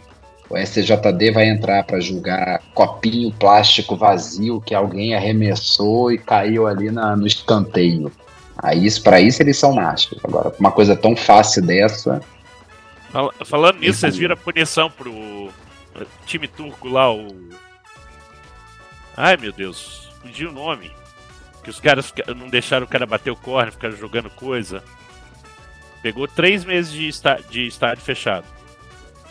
o 0.54 0.58
SJD 0.58 1.32
vai 1.32 1.50
entrar 1.50 1.84
para 1.84 2.00
julgar 2.00 2.62
copinho 2.76 3.32
plástico 3.32 3.96
vazio 3.96 4.62
que 4.62 4.76
alguém 4.76 5.16
arremessou 5.16 6.12
e 6.12 6.18
caiu 6.20 6.68
ali 6.68 6.92
na, 6.92 7.16
no 7.16 7.26
escanteio. 7.26 8.12
Aí, 8.56 8.88
para 9.02 9.20
isso 9.20 9.42
eles 9.42 9.58
são 9.58 9.74
machos. 9.74 10.20
Agora, 10.24 10.54
uma 10.60 10.72
coisa 10.72 10.96
tão 10.96 11.16
fácil 11.16 11.66
dessa. 11.66 12.22
Falando 13.44 13.80
nisso, 13.80 14.00
vocês 14.00 14.16
viram 14.16 14.36
a 14.36 14.38
punição 14.38 14.92
pro 14.92 15.50
time 16.28 16.48
turco 16.48 16.88
lá, 16.88 17.12
o. 17.12 17.50
Ai 19.18 19.36
meu 19.38 19.52
Deus, 19.52 20.12
fugiu 20.22 20.50
o 20.50 20.54
nome. 20.54 20.92
Que 21.64 21.72
os 21.72 21.80
caras 21.80 22.14
não 22.36 22.48
deixaram 22.48 22.86
o 22.86 22.90
cara 22.90 23.08
bater 23.08 23.32
o 23.32 23.36
corner, 23.36 23.72
ficaram 23.72 23.96
jogando 23.96 24.30
coisa. 24.30 24.84
Pegou 26.04 26.28
três 26.28 26.64
meses 26.64 26.92
de, 26.92 27.10
de 27.50 27.66
estádio 27.66 28.04
fechado, 28.04 28.46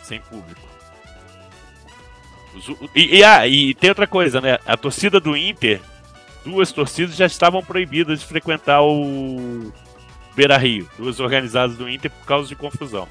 sem 0.01 0.19
público. 0.19 0.72
E, 2.95 3.17
e, 3.17 3.23
ah, 3.23 3.47
e 3.47 3.73
tem 3.73 3.89
outra 3.89 4.07
coisa, 4.07 4.39
né? 4.39 4.59
A 4.65 4.77
torcida 4.77 5.19
do 5.19 5.35
Inter, 5.35 5.81
duas 6.45 6.71
torcidas 6.71 7.15
já 7.15 7.25
estavam 7.25 7.63
proibidas 7.63 8.19
de 8.19 8.25
frequentar 8.25 8.81
o 8.81 9.71
Beira 10.35 10.57
Rio, 10.57 10.89
duas 10.97 11.19
organizadas 11.19 11.77
do 11.77 11.89
Inter 11.89 12.11
por 12.11 12.25
causa 12.25 12.47
de 12.47 12.55
confusão. 12.55 13.07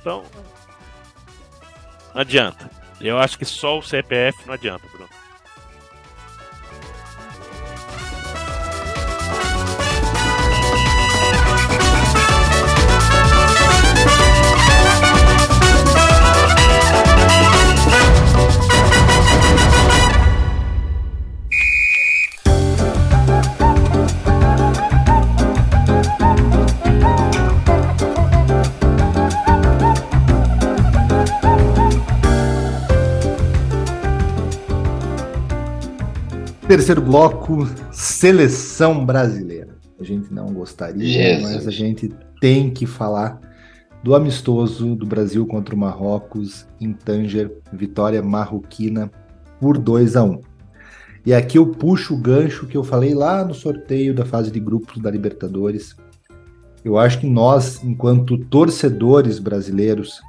Então, 0.00 0.24
não 2.14 2.20
adianta. 2.20 2.70
Eu 3.00 3.18
acho 3.18 3.36
que 3.36 3.44
só 3.44 3.78
o 3.78 3.82
CPF 3.82 4.46
não 4.46 4.54
adianta, 4.54 4.86
Bruno. 4.88 5.08
Terceiro 36.68 37.00
bloco, 37.00 37.64
seleção 37.92 39.06
brasileira. 39.06 39.76
A 40.00 40.02
gente 40.02 40.34
não 40.34 40.46
gostaria, 40.46 41.06
Jesus. 41.06 41.54
mas 41.54 41.68
a 41.68 41.70
gente 41.70 42.12
tem 42.40 42.70
que 42.70 42.84
falar 42.84 43.40
do 44.02 44.16
amistoso 44.16 44.96
do 44.96 45.06
Brasil 45.06 45.46
contra 45.46 45.76
o 45.76 45.78
Marrocos 45.78 46.66
em 46.80 46.92
Tanger, 46.92 47.52
vitória 47.72 48.20
marroquina 48.20 49.08
por 49.60 49.78
2 49.78 50.16
a 50.16 50.24
1. 50.24 50.40
E 51.24 51.32
aqui 51.32 51.56
eu 51.56 51.68
puxo 51.68 52.14
o 52.14 52.18
gancho 52.18 52.66
que 52.66 52.76
eu 52.76 52.82
falei 52.82 53.14
lá 53.14 53.44
no 53.44 53.54
sorteio 53.54 54.12
da 54.12 54.24
fase 54.24 54.50
de 54.50 54.58
grupos 54.58 55.00
da 55.00 55.08
Libertadores. 55.08 55.94
Eu 56.84 56.98
acho 56.98 57.20
que 57.20 57.28
nós, 57.28 57.82
enquanto 57.84 58.36
torcedores 58.38 59.38
brasileiros, 59.38 60.20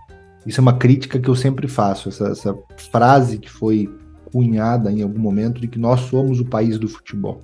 isso 0.45 0.59
é 0.59 0.63
uma 0.63 0.77
crítica 0.77 1.17
que 1.17 1.29
eu 1.29 1.35
sempre 1.35 1.67
faço, 1.67 2.09
essa, 2.09 2.27
essa 2.27 2.55
frase 2.91 3.39
que 3.39 3.49
foi 3.49 3.89
cunhada 4.31 4.91
em 4.91 5.01
algum 5.01 5.19
momento 5.19 5.59
de 5.59 5.67
que 5.67 5.79
nós 5.79 6.01
somos 6.01 6.39
o 6.39 6.45
país 6.45 6.77
do 6.77 6.87
futebol. 6.87 7.41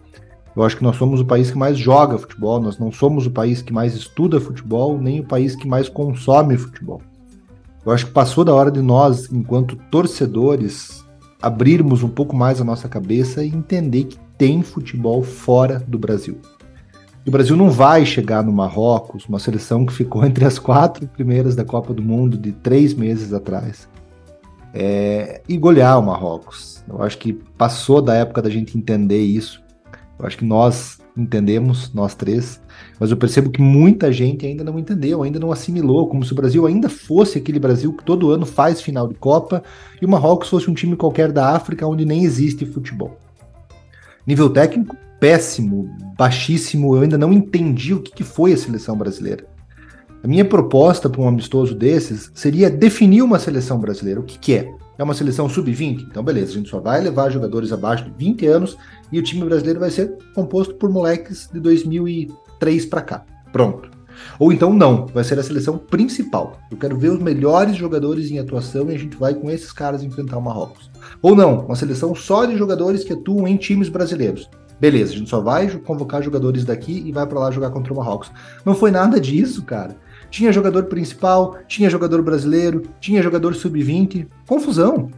Eu 0.55 0.63
acho 0.63 0.77
que 0.77 0.83
nós 0.83 0.95
somos 0.95 1.19
o 1.19 1.25
país 1.25 1.49
que 1.49 1.57
mais 1.57 1.77
joga 1.77 2.17
futebol, 2.17 2.59
nós 2.59 2.77
não 2.77 2.91
somos 2.91 3.25
o 3.25 3.31
país 3.31 3.61
que 3.61 3.73
mais 3.73 3.95
estuda 3.95 4.39
futebol, 4.39 4.99
nem 4.99 5.19
o 5.19 5.25
país 5.25 5.55
que 5.55 5.67
mais 5.67 5.89
consome 5.89 6.57
futebol. 6.57 7.01
Eu 7.85 7.91
acho 7.91 8.05
que 8.05 8.11
passou 8.11 8.45
da 8.45 8.53
hora 8.53 8.71
de 8.71 8.81
nós, 8.81 9.31
enquanto 9.31 9.75
torcedores, 9.89 11.03
abrirmos 11.41 12.03
um 12.03 12.07
pouco 12.07 12.35
mais 12.35 12.61
a 12.61 12.63
nossa 12.63 12.87
cabeça 12.87 13.43
e 13.43 13.49
entender 13.49 14.05
que 14.05 14.17
tem 14.37 14.61
futebol 14.61 15.23
fora 15.23 15.83
do 15.87 15.99
Brasil. 15.99 16.37
E 17.25 17.29
o 17.29 17.31
Brasil 17.31 17.55
não 17.55 17.69
vai 17.69 18.05
chegar 18.05 18.43
no 18.43 18.51
Marrocos, 18.51 19.25
uma 19.25 19.39
seleção 19.39 19.85
que 19.85 19.93
ficou 19.93 20.23
entre 20.25 20.45
as 20.45 20.59
quatro 20.59 21.07
primeiras 21.07 21.55
da 21.55 21.65
Copa 21.65 21.93
do 21.93 22.01
Mundo 22.01 22.37
de 22.37 22.51
três 22.51 22.93
meses 22.93 23.33
atrás, 23.33 23.89
é, 24.73 25.41
e 25.47 25.57
golear 25.57 25.99
o 25.99 26.03
Marrocos. 26.03 26.72
Eu 26.87 27.01
acho 27.01 27.17
que 27.17 27.33
passou 27.33 28.01
da 28.01 28.15
época 28.15 28.41
da 28.41 28.49
gente 28.49 28.77
entender 28.77 29.21
isso. 29.21 29.61
Eu 30.19 30.25
acho 30.25 30.37
que 30.37 30.45
nós 30.45 30.99
entendemos, 31.15 31.93
nós 31.93 32.15
três, 32.15 32.59
mas 32.99 33.11
eu 33.11 33.17
percebo 33.17 33.51
que 33.51 33.61
muita 33.61 34.11
gente 34.11 34.45
ainda 34.45 34.63
não 34.63 34.79
entendeu, 34.79 35.21
ainda 35.21 35.39
não 35.39 35.51
assimilou, 35.51 36.07
como 36.07 36.23
se 36.23 36.33
o 36.33 36.35
Brasil 36.35 36.65
ainda 36.65 36.89
fosse 36.89 37.37
aquele 37.37 37.59
Brasil 37.59 37.93
que 37.93 38.03
todo 38.03 38.31
ano 38.31 38.45
faz 38.45 38.81
final 38.81 39.07
de 39.07 39.13
Copa 39.13 39.63
e 40.01 40.05
o 40.05 40.09
Marrocos 40.09 40.49
fosse 40.49 40.69
um 40.69 40.73
time 40.73 40.95
qualquer 40.95 41.31
da 41.31 41.49
África 41.49 41.85
onde 41.87 42.05
nem 42.05 42.23
existe 42.23 42.65
futebol. 42.65 43.17
Nível 44.25 44.49
técnico 44.49 44.95
péssimo, 45.19 45.89
baixíssimo, 46.17 46.95
eu 46.95 47.01
ainda 47.01 47.17
não 47.17 47.31
entendi 47.31 47.93
o 47.93 48.01
que, 48.01 48.11
que 48.11 48.23
foi 48.23 48.53
a 48.53 48.57
seleção 48.57 48.97
brasileira. 48.97 49.45
A 50.23 50.27
minha 50.27 50.45
proposta 50.45 51.09
para 51.09 51.21
um 51.21 51.27
amistoso 51.27 51.75
desses 51.75 52.31
seria 52.33 52.69
definir 52.69 53.21
uma 53.21 53.39
seleção 53.39 53.79
brasileira. 53.79 54.19
O 54.19 54.23
que, 54.23 54.39
que 54.39 54.53
é? 54.53 54.73
É 54.97 55.03
uma 55.03 55.13
seleção 55.13 55.49
sub-20? 55.49 56.07
Então, 56.09 56.23
beleza, 56.23 56.51
a 56.51 56.55
gente 56.55 56.69
só 56.69 56.79
vai 56.79 57.01
levar 57.01 57.31
jogadores 57.31 57.71
abaixo 57.71 58.05
de 58.05 58.11
20 58.11 58.45
anos 58.47 58.77
e 59.11 59.17
o 59.17 59.23
time 59.23 59.43
brasileiro 59.43 59.79
vai 59.79 59.89
ser 59.89 60.17
composto 60.35 60.75
por 60.75 60.89
moleques 60.89 61.49
de 61.51 61.59
2003 61.59 62.85
para 62.85 63.01
cá. 63.01 63.25
Pronto. 63.51 63.89
Ou 64.39 64.53
então 64.53 64.71
não, 64.71 65.07
vai 65.07 65.23
ser 65.23 65.39
a 65.39 65.43
seleção 65.43 65.77
principal. 65.77 66.59
Eu 66.69 66.77
quero 66.77 66.97
ver 66.97 67.09
os 67.09 67.19
melhores 67.19 67.75
jogadores 67.75 68.29
em 68.29 68.39
atuação 68.39 68.89
e 68.91 68.95
a 68.95 68.99
gente 68.99 69.17
vai 69.17 69.33
com 69.33 69.49
esses 69.49 69.71
caras 69.71 70.03
enfrentar 70.03 70.37
o 70.37 70.41
Marrocos. 70.41 70.91
Ou 71.21 71.35
não, 71.35 71.65
uma 71.65 71.75
seleção 71.75 72.13
só 72.13 72.45
de 72.45 72.57
jogadores 72.57 73.03
que 73.03 73.13
atuam 73.13 73.47
em 73.47 73.57
times 73.57 73.89
brasileiros. 73.89 74.49
Beleza, 74.79 75.13
a 75.13 75.17
gente 75.17 75.29
só 75.29 75.39
vai 75.39 75.69
convocar 75.79 76.21
jogadores 76.21 76.65
daqui 76.65 77.03
e 77.05 77.11
vai 77.11 77.25
para 77.25 77.39
lá 77.39 77.51
jogar 77.51 77.69
contra 77.69 77.93
o 77.93 77.97
Marrocos. 77.97 78.31
Não 78.65 78.75
foi 78.75 78.91
nada 78.91 79.19
disso, 79.19 79.63
cara. 79.63 79.95
Tinha 80.33 80.51
jogador 80.51 80.85
principal, 80.85 81.59
tinha 81.67 81.87
jogador 81.91 82.23
brasileiro, 82.23 82.89
tinha 82.99 83.21
jogador 83.21 83.53
sub-20. 83.53 84.27
Confusão. 84.47 85.11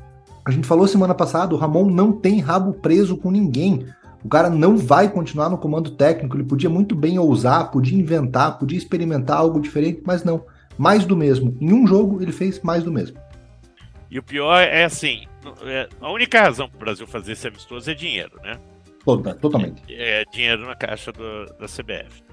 A 0.44 0.52
gente 0.52 0.68
falou 0.68 0.86
semana 0.90 1.16
passada, 1.16 1.56
o 1.56 1.58
Ramon 1.58 1.90
não 1.90 2.12
tem 2.12 2.42
rabo 2.42 2.74
preso 2.74 3.16
com 3.16 3.32
ninguém. 3.32 3.88
O 4.22 4.28
cara 4.28 4.50
não 4.50 4.76
vai 4.76 5.08
continuar 5.10 5.50
no 5.50 5.58
comando 5.58 5.92
técnico. 5.92 6.36
Ele 6.36 6.44
podia 6.44 6.70
muito 6.70 6.94
bem 6.94 7.18
ousar, 7.18 7.72
podia 7.72 7.98
inventar, 7.98 8.60
podia 8.60 8.78
experimentar 8.78 9.38
algo 9.38 9.62
diferente, 9.62 10.02
mas 10.06 10.26
não. 10.26 10.44
Mais 10.78 11.06
do 11.06 11.16
mesmo. 11.16 11.56
Em 11.62 11.72
um 11.72 11.88
jogo, 11.88 12.22
ele 12.22 12.34
fez 12.34 12.60
mais 12.60 12.84
do 12.84 12.92
mesmo. 12.92 13.18
E 14.12 14.20
o 14.20 14.24
pior 14.24 14.60
é 14.60 14.84
assim: 14.84 15.22
é, 15.64 15.88
a 16.02 16.12
única 16.12 16.42
razão 16.42 16.68
para 16.68 16.76
o 16.76 16.80
Brasil 16.80 17.08
fazer 17.08 17.32
esse 17.32 17.48
amistoso 17.48 17.90
é 17.90 17.94
dinheiro, 17.94 18.38
né? 18.44 18.60
Toda, 19.06 19.34
totalmente. 19.34 19.82
É, 19.88 20.24
é 20.24 20.26
dinheiro 20.26 20.66
na 20.66 20.76
caixa 20.76 21.14
do, 21.14 21.46
da 21.58 21.68
CBF. 21.68 22.25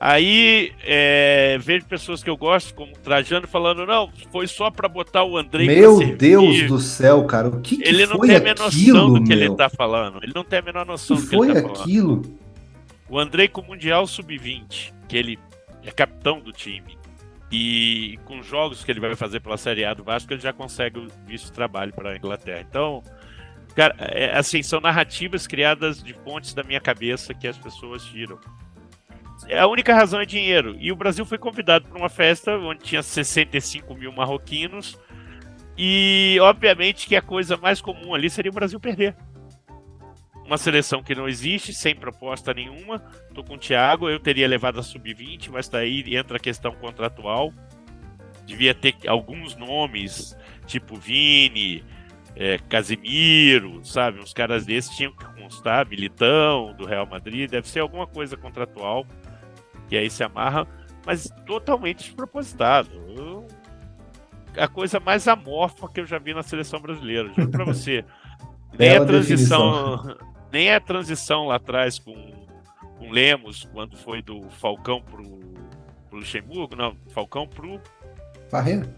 Aí 0.00 0.72
é, 0.82 1.56
vejo 1.60 1.86
pessoas 1.86 2.22
que 2.22 2.28
eu 2.28 2.36
gosto, 2.36 2.74
como 2.74 2.92
Trajano, 2.98 3.46
falando: 3.46 3.86
não, 3.86 4.10
foi 4.32 4.46
só 4.46 4.70
para 4.70 4.88
botar 4.88 5.24
o 5.24 5.36
André. 5.36 5.66
Meu 5.66 6.16
Deus 6.16 6.66
do 6.66 6.78
céu, 6.78 7.24
cara, 7.24 7.48
o 7.48 7.60
que, 7.60 7.76
que 7.76 7.88
Ele 7.88 8.06
não 8.06 8.18
tem 8.18 8.36
a 8.36 8.40
menor 8.40 8.64
noção 8.64 9.12
do 9.12 9.22
que 9.22 9.34
meu? 9.34 9.38
ele 9.38 9.56
tá 9.56 9.68
falando. 9.68 10.18
Ele 10.22 10.32
não 10.34 10.44
tem 10.44 10.58
a 10.58 10.62
menor 10.62 10.84
noção 10.84 11.16
do 11.16 11.22
que 11.22 11.36
foi 11.36 11.50
ele 11.50 11.62
tá 11.62 11.68
aquilo? 11.68 12.22
falando. 12.22 12.38
O 13.08 13.18
André 13.18 13.48
com 13.48 13.60
o 13.60 13.66
Mundial 13.66 14.06
Sub-20, 14.06 14.92
que 15.08 15.16
ele 15.16 15.38
é 15.84 15.90
capitão 15.90 16.40
do 16.40 16.50
time, 16.52 16.98
e 17.52 18.18
com 18.24 18.40
os 18.40 18.46
jogos 18.46 18.82
que 18.82 18.90
ele 18.90 18.98
vai 18.98 19.14
fazer 19.14 19.38
pela 19.40 19.56
Série 19.56 19.84
A 19.84 19.94
do 19.94 20.02
Vasco, 20.02 20.32
ele 20.32 20.40
já 20.40 20.52
consegue 20.52 20.98
o 20.98 21.06
visto 21.24 21.46
de 21.46 21.52
trabalho 21.52 21.92
para 21.92 22.10
a 22.10 22.16
Inglaterra. 22.16 22.66
Então, 22.68 23.02
cara, 23.76 23.94
é, 23.98 24.36
assim, 24.36 24.62
são 24.62 24.80
narrativas 24.80 25.46
criadas 25.46 26.02
de 26.02 26.12
fontes 26.12 26.52
da 26.52 26.64
minha 26.64 26.80
cabeça 26.80 27.32
que 27.32 27.46
as 27.46 27.56
pessoas 27.56 28.04
tiram. 28.04 28.38
É, 29.48 29.58
a 29.58 29.66
única 29.66 29.94
razão 29.94 30.20
é 30.20 30.26
dinheiro. 30.26 30.76
E 30.78 30.90
o 30.90 30.96
Brasil 30.96 31.24
foi 31.24 31.38
convidado 31.38 31.86
para 31.86 31.98
uma 31.98 32.08
festa 32.08 32.56
onde 32.56 32.82
tinha 32.82 33.02
65 33.02 33.94
mil 33.94 34.12
marroquinos. 34.12 34.98
E, 35.76 36.38
obviamente, 36.40 37.06
que 37.06 37.16
a 37.16 37.22
coisa 37.22 37.56
mais 37.56 37.80
comum 37.80 38.14
ali 38.14 38.30
seria 38.30 38.50
o 38.50 38.54
Brasil 38.54 38.78
perder. 38.78 39.14
Uma 40.46 40.58
seleção 40.58 41.02
que 41.02 41.14
não 41.14 41.28
existe, 41.28 41.72
sem 41.72 41.94
proposta 41.94 42.54
nenhuma. 42.54 43.00
Tô 43.34 43.42
com 43.42 43.54
o 43.54 43.58
Thiago, 43.58 44.08
eu 44.08 44.20
teria 44.20 44.46
levado 44.46 44.78
a 44.78 44.82
sub-20, 44.82 45.50
mas 45.50 45.68
daí 45.68 46.04
entra 46.14 46.36
a 46.36 46.40
questão 46.40 46.72
contratual. 46.72 47.52
Devia 48.46 48.74
ter 48.74 48.94
alguns 49.06 49.56
nomes, 49.56 50.36
tipo 50.66 50.96
Vini, 50.96 51.82
é, 52.36 52.58
Casimiro, 52.68 53.82
sabe? 53.84 54.20
Uns 54.20 54.34
caras 54.34 54.66
desses 54.66 54.94
tinham 54.94 55.12
que 55.12 55.24
constar, 55.40 55.88
Militão, 55.88 56.74
do 56.76 56.84
Real 56.84 57.06
Madrid, 57.06 57.50
deve 57.50 57.66
ser 57.66 57.80
alguma 57.80 58.06
coisa 58.06 58.36
contratual 58.36 59.06
que 59.94 59.98
aí 59.98 60.10
se 60.10 60.24
amarra, 60.24 60.66
mas 61.06 61.32
totalmente 61.46 61.98
despropositado. 61.98 62.90
Eu, 63.16 63.46
a 64.56 64.66
coisa 64.66 64.98
mais 64.98 65.28
amorfa 65.28 65.88
que 65.88 66.00
eu 66.00 66.06
já 66.06 66.18
vi 66.18 66.34
na 66.34 66.42
seleção 66.42 66.80
brasileira, 66.80 67.32
juro 67.32 67.48
pra 67.48 67.64
você. 67.64 68.04
nem 68.76 68.96
a 68.96 69.04
transição, 69.04 70.16
nem 70.52 70.72
a 70.72 70.80
transição 70.80 71.46
lá 71.46 71.56
atrás 71.56 72.00
com, 72.00 72.12
com 72.98 73.08
Lemos, 73.08 73.68
quando 73.72 73.96
foi 73.96 74.20
do 74.20 74.42
Falcão 74.50 75.00
pro, 75.00 75.22
pro 76.08 76.18
Luxemburgo, 76.18 76.74
não, 76.74 76.96
Falcão 77.10 77.46
pro 77.46 77.80
Parreira. 78.50 78.88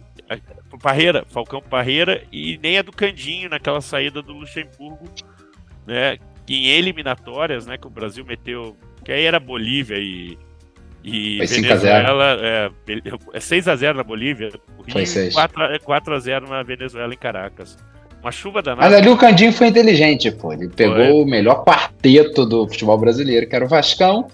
Pro 0.71 0.79
Parreira, 0.79 1.27
Falcão 1.29 1.61
Parreira, 1.61 2.25
e 2.33 2.57
nem 2.63 2.79
a 2.79 2.83
do 2.83 2.91
Candinho 2.91 3.51
naquela 3.51 3.83
saída 3.83 4.23
do 4.23 4.33
Luxemburgo, 4.33 5.05
né? 5.87 6.17
Em 6.49 6.69
eliminatórias, 6.69 7.67
né? 7.67 7.77
Que 7.77 7.87
o 7.87 7.91
Brasil 7.91 8.25
meteu. 8.25 8.77
Que 9.05 9.13
aí 9.13 9.25
era 9.25 9.39
Bolívia 9.39 9.99
e, 9.99 10.39
e 11.07 11.39
Foi 11.39 11.61
Venezuela, 11.61 12.37
é, 12.41 12.71
é 13.33 13.39
6x0 13.39 13.95
na 13.95 14.03
Bolívia, 14.03 14.51
Foi 14.91 15.07
6. 15.07 15.37
4x0 15.37 16.49
na 16.49 16.65
Venezuela 16.65 17.15
em 17.15 17.17
Caracas. 17.17 17.79
Uma 18.21 18.33
chuva 18.33 18.61
danada. 18.61 18.89
Mas 18.89 18.99
ali 18.99 19.09
o 19.09 19.17
Candinho 19.17 19.53
foi 19.53 19.69
inteligente, 19.69 20.33
pô. 20.33 20.53
Ele 20.53 20.69
pegou 20.69 20.97
foi. 20.97 21.13
o 21.13 21.25
melhor 21.25 21.65
quarteto 21.65 22.45
do 22.45 22.67
futebol 22.67 22.99
brasileiro, 22.99 23.49
que 23.49 23.55
era 23.55 23.65
o 23.65 23.69
Vascão. 23.69 24.27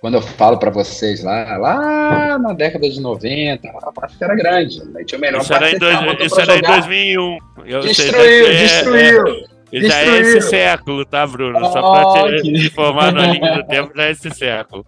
Quando 0.00 0.14
eu 0.14 0.22
falo 0.22 0.56
para 0.56 0.70
vocês 0.70 1.22
lá, 1.22 1.58
lá 1.58 2.38
na 2.38 2.54
década 2.54 2.88
de 2.88 2.98
90, 2.98 3.68
a 3.68 3.90
Vasco 3.90 4.24
era 4.24 4.34
grande. 4.34 4.80
Aí 4.96 5.04
tinha 5.04 5.18
o 5.18 5.20
melhor 5.20 5.42
isso 5.42 5.52
era 5.52 5.70
em, 5.70 5.78
dois, 5.78 5.98
isso 6.24 6.40
era 6.40 6.56
em 6.56 6.62
2001. 6.62 7.38
Eu 7.66 7.80
destruiu, 7.80 8.46
sei, 8.46 8.56
destruiu. 8.56 9.28
É, 9.28 9.49
já 9.72 10.00
é 10.00 10.18
esse 10.18 10.40
século, 10.42 11.04
tá, 11.04 11.26
Bruno? 11.26 11.58
Oh, 11.60 11.72
Só 11.72 11.92
pra 11.92 12.32
te, 12.32 12.42
te 12.42 12.66
informar 12.66 13.12
na 13.12 13.26
linha 13.32 13.56
do 13.56 13.66
tempo, 13.66 13.92
já 13.94 14.04
é 14.04 14.10
esse 14.10 14.30
século. 14.30 14.84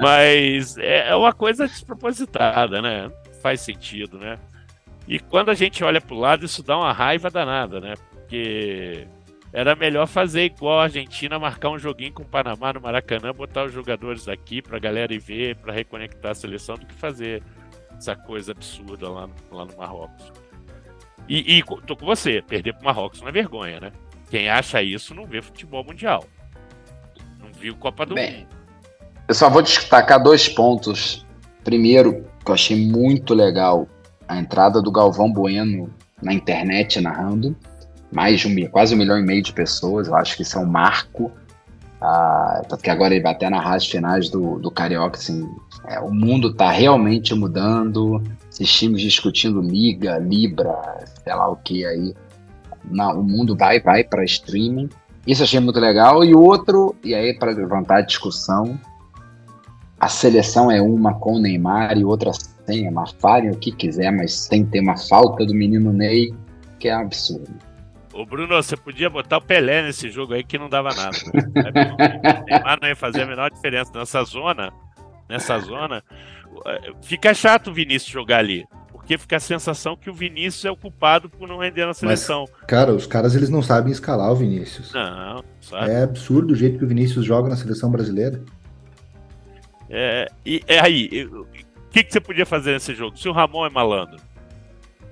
Mas 0.00 0.76
é, 0.76 1.08
é 1.08 1.14
uma 1.14 1.32
coisa 1.32 1.66
despropositada, 1.66 2.82
né? 2.82 3.04
Não 3.04 3.40
faz 3.40 3.60
sentido, 3.60 4.18
né? 4.18 4.38
E 5.06 5.18
quando 5.18 5.50
a 5.50 5.54
gente 5.54 5.82
olha 5.82 6.00
para 6.00 6.14
o 6.14 6.18
lado, 6.18 6.44
isso 6.44 6.62
dá 6.62 6.76
uma 6.76 6.92
raiva 6.92 7.30
danada, 7.30 7.80
né? 7.80 7.94
Porque 8.10 9.06
era 9.52 9.74
melhor 9.74 10.06
fazer 10.06 10.44
igual 10.44 10.80
a 10.80 10.84
Argentina, 10.84 11.38
marcar 11.38 11.70
um 11.70 11.78
joguinho 11.78 12.12
com 12.12 12.22
o 12.22 12.26
Panamá 12.26 12.72
no 12.72 12.80
Maracanã, 12.80 13.32
botar 13.32 13.64
os 13.64 13.72
jogadores 13.72 14.28
aqui 14.28 14.62
para 14.62 14.76
a 14.76 14.80
galera 14.80 15.12
ir 15.12 15.18
ver, 15.18 15.56
para 15.56 15.72
reconectar 15.72 16.32
a 16.32 16.34
seleção, 16.34 16.76
do 16.76 16.86
que 16.86 16.94
fazer 16.94 17.42
essa 17.96 18.16
coisa 18.16 18.52
absurda 18.52 19.08
lá 19.08 19.28
lá 19.50 19.64
no 19.64 19.76
Marrocos. 19.76 20.41
E, 21.28 21.58
e 21.58 21.64
tô 21.86 21.96
com 21.96 22.04
você, 22.04 22.42
perder 22.42 22.74
para 22.74 22.82
o 22.82 22.84
Marrocos 22.84 23.20
não 23.20 23.28
é 23.28 23.32
vergonha, 23.32 23.80
né? 23.80 23.92
Quem 24.30 24.48
acha 24.48 24.82
isso 24.82 25.14
não 25.14 25.26
vê 25.26 25.42
futebol 25.42 25.84
mundial. 25.84 26.24
Não 27.38 27.52
viu 27.52 27.76
Copa 27.76 28.06
do 28.06 28.14
Bem, 28.14 28.40
Mundo. 28.40 28.46
Eu 29.28 29.34
só 29.34 29.48
vou 29.48 29.62
destacar 29.62 30.22
dois 30.22 30.48
pontos. 30.48 31.26
Primeiro, 31.64 32.24
que 32.44 32.50
eu 32.50 32.54
achei 32.54 32.76
muito 32.76 33.34
legal 33.34 33.86
a 34.26 34.38
entrada 34.38 34.80
do 34.82 34.90
Galvão 34.90 35.32
Bueno 35.32 35.92
na 36.22 36.32
internet 36.32 37.00
narrando. 37.00 37.56
Mais 38.10 38.40
de 38.40 38.48
um, 38.48 38.70
quase 38.70 38.94
um 38.94 38.98
milhão 38.98 39.18
e 39.18 39.22
meio 39.22 39.42
de 39.42 39.52
pessoas. 39.52 40.08
Eu 40.08 40.14
acho 40.14 40.36
que 40.36 40.42
isso 40.42 40.58
é 40.58 40.60
um 40.60 40.66
marco. 40.66 41.30
Ah, 42.00 42.62
porque 42.68 42.90
agora 42.90 43.14
ele 43.14 43.22
vai 43.22 43.32
até 43.32 43.48
narrar 43.48 43.76
as 43.76 43.86
finais 43.86 44.28
do, 44.28 44.58
do 44.58 44.70
Carioca. 44.70 45.18
Assim, 45.18 45.48
é, 45.86 46.00
o 46.00 46.10
mundo 46.10 46.48
está 46.48 46.70
realmente 46.70 47.34
mudando. 47.34 48.22
Esses 48.52 48.70
times 48.70 49.00
discutindo 49.00 49.62
Liga, 49.62 50.18
Libra, 50.18 50.78
sei 51.24 51.34
lá 51.34 51.48
o 51.48 51.56
que 51.56 51.86
aí. 51.86 52.14
Não, 52.84 53.20
o 53.20 53.22
mundo 53.22 53.56
vai, 53.56 53.80
vai 53.80 54.04
para 54.04 54.24
streaming. 54.24 54.90
Isso 55.26 55.42
achei 55.42 55.58
muito 55.58 55.80
legal. 55.80 56.22
E 56.22 56.34
outro, 56.34 56.94
e 57.02 57.14
aí 57.14 57.32
para 57.38 57.52
levantar 57.52 57.98
a 57.98 58.02
discussão, 58.02 58.78
a 59.98 60.08
seleção 60.08 60.70
é 60.70 60.82
uma 60.82 61.14
com 61.14 61.36
o 61.36 61.38
Neymar 61.38 61.96
e 61.96 62.04
outra 62.04 62.32
sem, 62.66 62.86
é 62.86 62.92
falem 63.18 63.50
o 63.50 63.56
que 63.56 63.72
quiser, 63.72 64.12
mas 64.12 64.46
tem 64.46 64.64
que 64.64 64.72
ter 64.72 64.80
uma 64.80 64.96
falta 64.96 65.46
do 65.46 65.54
menino 65.54 65.90
Ney, 65.90 66.34
que 66.78 66.88
é 66.88 66.96
um 66.96 67.00
absurdo. 67.00 67.50
Ô 68.12 68.26
Bruno, 68.26 68.54
você 68.54 68.76
podia 68.76 69.08
botar 69.08 69.38
o 69.38 69.40
Pelé 69.40 69.82
nesse 69.82 70.10
jogo 70.10 70.34
aí 70.34 70.44
que 70.44 70.58
não 70.58 70.68
dava 70.68 70.90
nada. 70.90 71.16
o 71.24 72.44
Neymar 72.44 72.78
não 72.82 72.88
ia 72.88 72.96
fazer 72.96 73.22
a 73.22 73.26
menor 73.26 73.50
diferença 73.50 73.90
nessa 73.94 74.22
zona. 74.24 74.70
Nessa 75.28 75.58
zona. 75.58 76.04
Fica 77.02 77.34
chato 77.34 77.70
o 77.70 77.74
Vinícius 77.74 78.10
jogar 78.10 78.38
ali. 78.38 78.66
Porque 78.90 79.18
fica 79.18 79.36
a 79.36 79.40
sensação 79.40 79.96
que 79.96 80.08
o 80.08 80.14
Vinícius 80.14 80.64
é 80.64 80.70
o 80.70 80.76
culpado 80.76 81.28
por 81.28 81.48
não 81.48 81.58
render 81.58 81.84
na 81.84 81.92
seleção. 81.92 82.46
Mas, 82.52 82.66
cara, 82.66 82.94
os 82.94 83.06
caras 83.06 83.34
eles 83.34 83.50
não 83.50 83.60
sabem 83.60 83.92
escalar 83.92 84.30
o 84.30 84.36
Vinícius. 84.36 84.92
Não, 84.92 85.42
sabe. 85.60 85.90
É 85.90 86.04
absurdo 86.04 86.52
o 86.52 86.56
jeito 86.56 86.78
que 86.78 86.84
o 86.84 86.88
Vinícius 86.88 87.24
joga 87.24 87.48
na 87.48 87.56
seleção 87.56 87.90
brasileira. 87.90 88.40
É, 89.90 90.28
e 90.46 90.62
é 90.68 90.78
aí, 90.78 91.26
o 91.26 91.46
que, 91.90 92.04
que 92.04 92.12
você 92.12 92.20
podia 92.20 92.46
fazer 92.46 92.72
nesse 92.72 92.94
jogo? 92.94 93.16
Se 93.18 93.28
o 93.28 93.32
Ramon 93.32 93.66
é 93.66 93.70
malandro, 93.70 94.18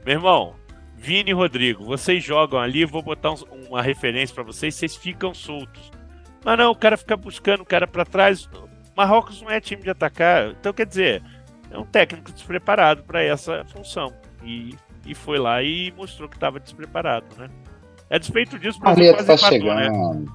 meu 0.07 0.15
irmão, 0.15 0.55
Vini 0.97 1.31
e 1.31 1.35
Rodrigo, 1.35 1.85
vocês 1.85 2.23
jogam 2.23 2.61
ali, 2.61 2.85
vou 2.85 3.03
botar 3.03 3.33
um, 3.33 3.37
uma 3.69 3.83
referência 3.83 4.35
para 4.35 4.45
vocês, 4.45 4.75
vocês 4.75 4.95
ficam 4.95 5.35
soltos. 5.35 5.91
Mas 6.45 6.57
não, 6.57 6.71
o 6.71 6.77
cara 6.77 6.97
fica 6.97 7.17
buscando 7.17 7.63
o 7.63 7.67
cara 7.67 7.87
para 7.87 8.05
trás. 8.05 8.49
Marrocos 8.97 9.43
não 9.43 9.51
é 9.51 9.61
time 9.61 9.83
de 9.83 9.91
atacar, 9.91 10.51
então 10.51 10.73
quer 10.73 10.87
dizer, 10.87 11.23
é 11.71 11.79
um 11.79 11.85
técnico 11.85 12.33
despreparado 12.33 13.03
para 13.03 13.23
essa 13.23 13.65
função. 13.67 14.13
E, 14.43 14.75
e 15.07 15.15
foi 15.15 15.39
lá 15.39 15.63
e 15.63 15.93
mostrou 15.97 16.29
que 16.29 16.37
estava 16.37 16.59
despreparado, 16.59 17.27
né? 17.39 17.49
É 18.09 18.19
despeito 18.19 18.59
disso, 18.59 18.79
mas 18.83 18.97
Carleta 18.97 19.25
tá 19.25 19.35
empatou, 19.35 19.49
chegando. 19.49 20.21
Né? 20.21 20.33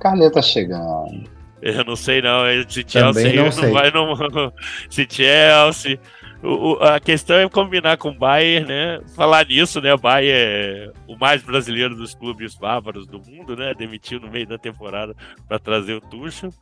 Carleta 0.00 0.34
tá 0.34 0.42
chegando. 0.42 1.38
Eu 1.60 1.84
não 1.84 1.96
sei 1.96 2.22
não, 2.22 2.44
se 2.68 2.84
Chelsea 2.86 3.34
não, 3.34 3.50
não 3.50 3.72
vai 3.72 3.90
no 3.90 4.52
se 4.88 5.06
Chelsea. 5.10 5.98
O, 6.42 6.74
o, 6.74 6.74
a 6.76 7.00
questão 7.00 7.36
é 7.36 7.48
combinar 7.48 7.96
com 7.96 8.10
o 8.10 8.14
Bayern, 8.14 8.68
né? 8.68 9.00
Falar 9.16 9.44
nisso, 9.44 9.80
né? 9.80 9.92
O 9.92 9.98
Bayern 9.98 10.32
é 10.32 10.92
o 11.08 11.16
mais 11.16 11.42
brasileiro 11.42 11.96
dos 11.96 12.14
clubes 12.14 12.54
bárbaros 12.54 13.08
do 13.08 13.18
mundo, 13.18 13.56
né? 13.56 13.74
Demitiu 13.74 14.20
no 14.20 14.30
meio 14.30 14.46
da 14.46 14.56
temporada 14.56 15.16
para 15.48 15.58
trazer 15.58 15.94
o 15.94 16.00
Tuchel. 16.00 16.52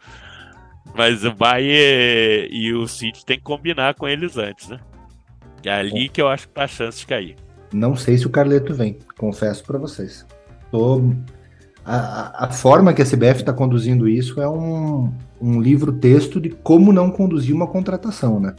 Mas 0.95 1.25
o 1.25 1.33
Bayern 1.33 2.49
e 2.51 2.73
o 2.73 2.87
City 2.87 3.25
tem 3.25 3.37
que 3.37 3.45
combinar 3.45 3.95
com 3.95 4.09
eles 4.09 4.37
antes, 4.37 4.69
né? 4.69 4.81
É 5.65 5.73
ali 5.73 6.09
que 6.09 6.23
eu 6.23 6.29
acho 6.29 6.49
que 6.49 6.55
tá 6.55 6.65
a 6.65 6.69
chance 6.69 7.01
de 7.01 7.07
cair. 7.07 7.37
Não 7.73 7.97
sei 7.97 8.17
se 8.17 8.27
o 8.27 8.31
Carleto 8.31 8.73
vem, 8.73 8.99
confesso 9.19 9.65
para 9.65 9.79
vocês. 9.79 10.25
Tô 10.71 11.03
a, 11.87 12.47
a 12.47 12.51
forma 12.51 12.93
que 12.93 13.01
a 13.01 13.05
CBF 13.05 13.41
está 13.41 13.53
conduzindo 13.53 14.09
isso 14.09 14.41
é 14.41 14.49
um, 14.49 15.13
um 15.41 15.61
livro-texto 15.61 16.41
de 16.41 16.51
como 16.51 16.93
não 16.93 17.11
conduzir 17.11 17.55
uma 17.55 17.69
contratação, 17.69 18.41
né? 18.41 18.57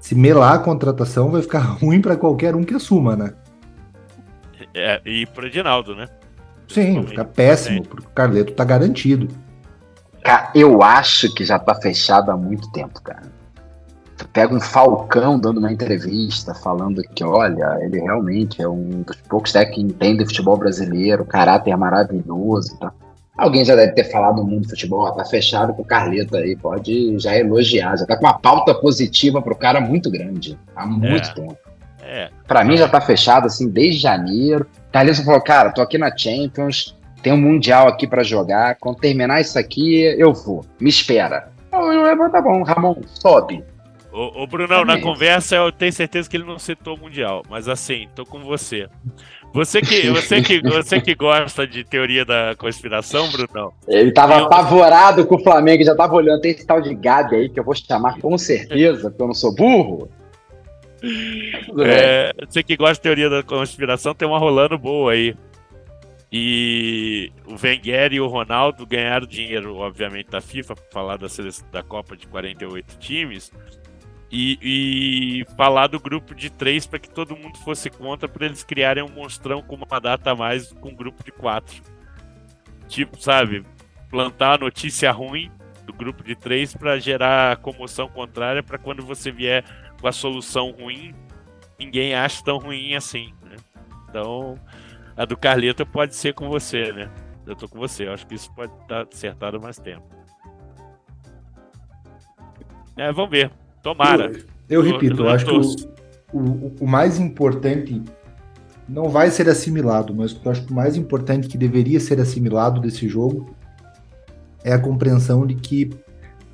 Se 0.00 0.16
melar 0.16 0.54
a 0.54 0.58
contratação, 0.58 1.30
vai 1.30 1.42
ficar 1.42 1.60
ruim 1.78 2.00
para 2.00 2.16
qualquer 2.16 2.56
um 2.56 2.64
que 2.64 2.74
assuma, 2.74 3.14
né? 3.14 3.34
É, 4.74 5.00
e 5.04 5.26
pro 5.26 5.46
Edinaldo, 5.46 5.94
né? 5.94 6.08
Sim, 6.66 7.04
fica 7.04 7.24
péssimo, 7.24 7.82
porque 7.82 8.06
o 8.06 8.10
Carleto 8.10 8.52
tá 8.52 8.64
garantido. 8.64 9.28
Cara, 10.22 10.50
eu 10.54 10.82
acho 10.82 11.32
que 11.34 11.44
já 11.44 11.58
tá 11.58 11.74
fechado 11.74 12.30
há 12.30 12.36
muito 12.36 12.70
tempo, 12.72 13.00
cara. 13.02 13.22
Tu 14.16 14.28
pega 14.28 14.54
um 14.54 14.60
Falcão 14.60 15.38
dando 15.38 15.58
uma 15.58 15.72
entrevista, 15.72 16.54
falando 16.54 17.00
que, 17.02 17.24
olha, 17.24 17.78
ele 17.80 18.00
realmente 18.00 18.60
é 18.60 18.68
um 18.68 19.02
dos 19.02 19.16
poucos 19.28 19.52
que 19.52 19.80
entende 19.80 20.26
futebol 20.26 20.58
brasileiro, 20.58 21.24
caráter 21.24 21.74
maravilhoso, 21.76 22.76
tá? 22.78 22.92
Alguém 23.38 23.64
já 23.64 23.74
deve 23.74 23.92
ter 23.92 24.04
falado 24.04 24.36
no 24.36 24.44
mundo 24.44 24.64
do 24.64 24.68
futebol, 24.68 25.06
ó, 25.06 25.12
tá 25.12 25.24
fechado 25.24 25.72
com 25.72 25.80
o 25.80 25.84
Carleto 25.84 26.36
aí, 26.36 26.54
pode 26.54 27.18
já 27.18 27.34
elogiar, 27.34 27.96
já 27.96 28.04
tá 28.04 28.14
com 28.14 28.26
uma 28.26 28.38
pauta 28.38 28.74
positiva 28.74 29.40
pro 29.40 29.56
cara 29.56 29.80
muito 29.80 30.10
grande, 30.10 30.58
há 30.76 30.84
muito 30.84 31.30
É. 31.30 31.32
tempo. 31.32 31.56
É. 32.02 32.28
Pra 32.46 32.62
mim 32.62 32.76
já 32.76 32.88
tá 32.88 33.00
fechado 33.00 33.46
assim 33.46 33.70
desde 33.70 34.00
janeiro. 34.00 34.66
Carlinhos 34.92 35.20
falou, 35.20 35.40
cara, 35.40 35.70
tô 35.70 35.80
aqui 35.80 35.96
na 35.96 36.14
Champions, 36.14 36.94
tem 37.22 37.32
um 37.32 37.36
Mundial 37.40 37.88
aqui 37.88 38.06
pra 38.06 38.22
jogar. 38.22 38.76
Quando 38.80 38.96
terminar 38.98 39.40
isso 39.40 39.58
aqui, 39.58 40.02
eu 40.18 40.32
vou. 40.32 40.64
Me 40.80 40.88
espera. 40.88 41.50
Eu, 41.72 41.92
eu, 41.92 42.06
eu, 42.06 42.30
tá 42.30 42.40
bom, 42.40 42.62
Ramon, 42.62 42.96
sobe. 43.06 43.62
Ô, 44.12 44.42
ô 44.42 44.46
Brunão, 44.46 44.80
na 44.84 44.94
Também. 44.94 45.02
conversa 45.02 45.54
eu 45.56 45.70
tenho 45.70 45.92
certeza 45.92 46.28
que 46.28 46.36
ele 46.36 46.44
não 46.44 46.58
citou 46.58 46.96
o 46.96 46.98
Mundial, 47.00 47.44
mas 47.48 47.68
assim, 47.68 48.08
tô 48.14 48.26
com 48.26 48.40
você. 48.40 48.88
Você 49.54 49.80
que, 49.80 50.10
você 50.10 50.42
que, 50.42 50.60
você 50.60 51.00
que 51.00 51.14
gosta 51.14 51.64
de 51.64 51.84
teoria 51.84 52.24
da 52.24 52.56
conspiração, 52.58 53.28
Brunão, 53.30 53.72
Ele 53.86 54.10
tava 54.10 54.38
Eu- 54.38 54.46
apavorado 54.46 55.24
com 55.26 55.36
o 55.36 55.42
Flamengo, 55.42 55.84
já 55.84 55.94
tava 55.94 56.14
olhando. 56.16 56.40
Tem 56.40 56.50
esse 56.50 56.66
tal 56.66 56.80
de 56.80 56.92
Gabi 56.92 57.36
aí 57.36 57.48
que 57.48 57.60
eu 57.60 57.64
vou 57.64 57.74
chamar 57.74 58.18
com 58.18 58.36
certeza, 58.36 59.10
porque 59.10 59.22
eu 59.22 59.26
não 59.28 59.34
sou 59.34 59.54
burro. 59.54 60.08
É, 61.84 62.32
você 62.48 62.62
que 62.62 62.76
gosta 62.76 62.94
de 62.94 63.00
teoria 63.00 63.30
da 63.30 63.42
conspiração, 63.42 64.14
tem 64.14 64.26
uma 64.28 64.38
rolando 64.38 64.76
boa 64.76 65.12
aí. 65.12 65.34
E 66.32 67.32
o 67.44 67.56
Wenger 67.60 68.12
e 68.12 68.20
o 68.20 68.28
Ronaldo 68.28 68.86
ganharam 68.86 69.26
dinheiro, 69.26 69.76
obviamente, 69.76 70.30
da 70.30 70.40
FIFA, 70.40 70.76
pra 70.76 70.84
falar 70.92 71.16
da, 71.16 71.28
seleção, 71.28 71.68
da 71.70 71.82
Copa 71.82 72.16
de 72.16 72.26
48 72.28 72.98
times. 72.98 73.50
E, 74.32 74.58
e 74.62 75.54
falar 75.56 75.88
do 75.88 75.98
grupo 75.98 76.36
de 76.36 76.50
três 76.50 76.86
para 76.86 77.00
que 77.00 77.10
todo 77.10 77.36
mundo 77.36 77.58
fosse 77.58 77.90
contra, 77.90 78.28
para 78.28 78.46
eles 78.46 78.62
criarem 78.62 79.02
um 79.02 79.08
monstrão 79.08 79.60
com 79.60 79.74
uma 79.74 80.00
data 80.00 80.30
a 80.30 80.36
mais 80.36 80.72
com 80.74 80.90
um 80.90 80.94
grupo 80.94 81.24
de 81.24 81.32
quatro. 81.32 81.82
Tipo, 82.86 83.20
sabe, 83.20 83.64
plantar 84.08 84.54
a 84.54 84.58
notícia 84.58 85.10
ruim 85.10 85.50
do 85.84 85.92
grupo 85.92 86.22
de 86.22 86.36
três 86.36 86.72
para 86.72 86.96
gerar 87.00 87.56
comoção 87.56 88.08
contrária, 88.08 88.62
para 88.62 88.78
quando 88.78 89.04
você 89.04 89.32
vier 89.32 89.64
com 90.00 90.06
a 90.06 90.12
solução 90.12 90.70
ruim, 90.70 91.12
ninguém 91.76 92.14
acha 92.14 92.44
tão 92.44 92.58
ruim 92.58 92.94
assim. 92.94 93.34
Né? 93.42 93.56
Então, 94.08 94.56
a 95.20 95.26
do 95.26 95.36
Carleta 95.36 95.84
pode 95.84 96.16
ser 96.16 96.32
com 96.32 96.48
você, 96.48 96.90
né? 96.92 97.10
Eu 97.46 97.54
tô 97.54 97.68
com 97.68 97.78
você, 97.78 98.06
eu 98.06 98.14
acho 98.14 98.26
que 98.26 98.34
isso 98.34 98.50
pode 98.54 98.72
estar 98.80 99.06
acertado 99.12 99.58
há 99.58 99.60
mais 99.60 99.78
tempo. 99.78 100.02
É, 102.96 103.12
vamos 103.12 103.30
ver. 103.30 103.50
Tomara. 103.82 104.32
Eu 104.66 104.80
repito, 104.80 105.24
eu 105.24 105.28
acho 105.28 105.44
que 105.44 105.52
o, 105.52 106.40
o, 106.40 106.76
o 106.80 106.86
mais 106.86 107.20
importante 107.20 108.02
não 108.88 109.10
vai 109.10 109.30
ser 109.30 109.46
assimilado, 109.50 110.14
mas 110.14 110.34
eu 110.42 110.50
acho 110.50 110.64
que 110.64 110.72
o 110.72 110.74
mais 110.74 110.96
importante 110.96 111.48
que 111.48 111.58
deveria 111.58 112.00
ser 112.00 112.18
assimilado 112.18 112.80
desse 112.80 113.06
jogo 113.06 113.54
é 114.64 114.72
a 114.72 114.78
compreensão 114.78 115.46
de 115.46 115.54
que, 115.54 115.90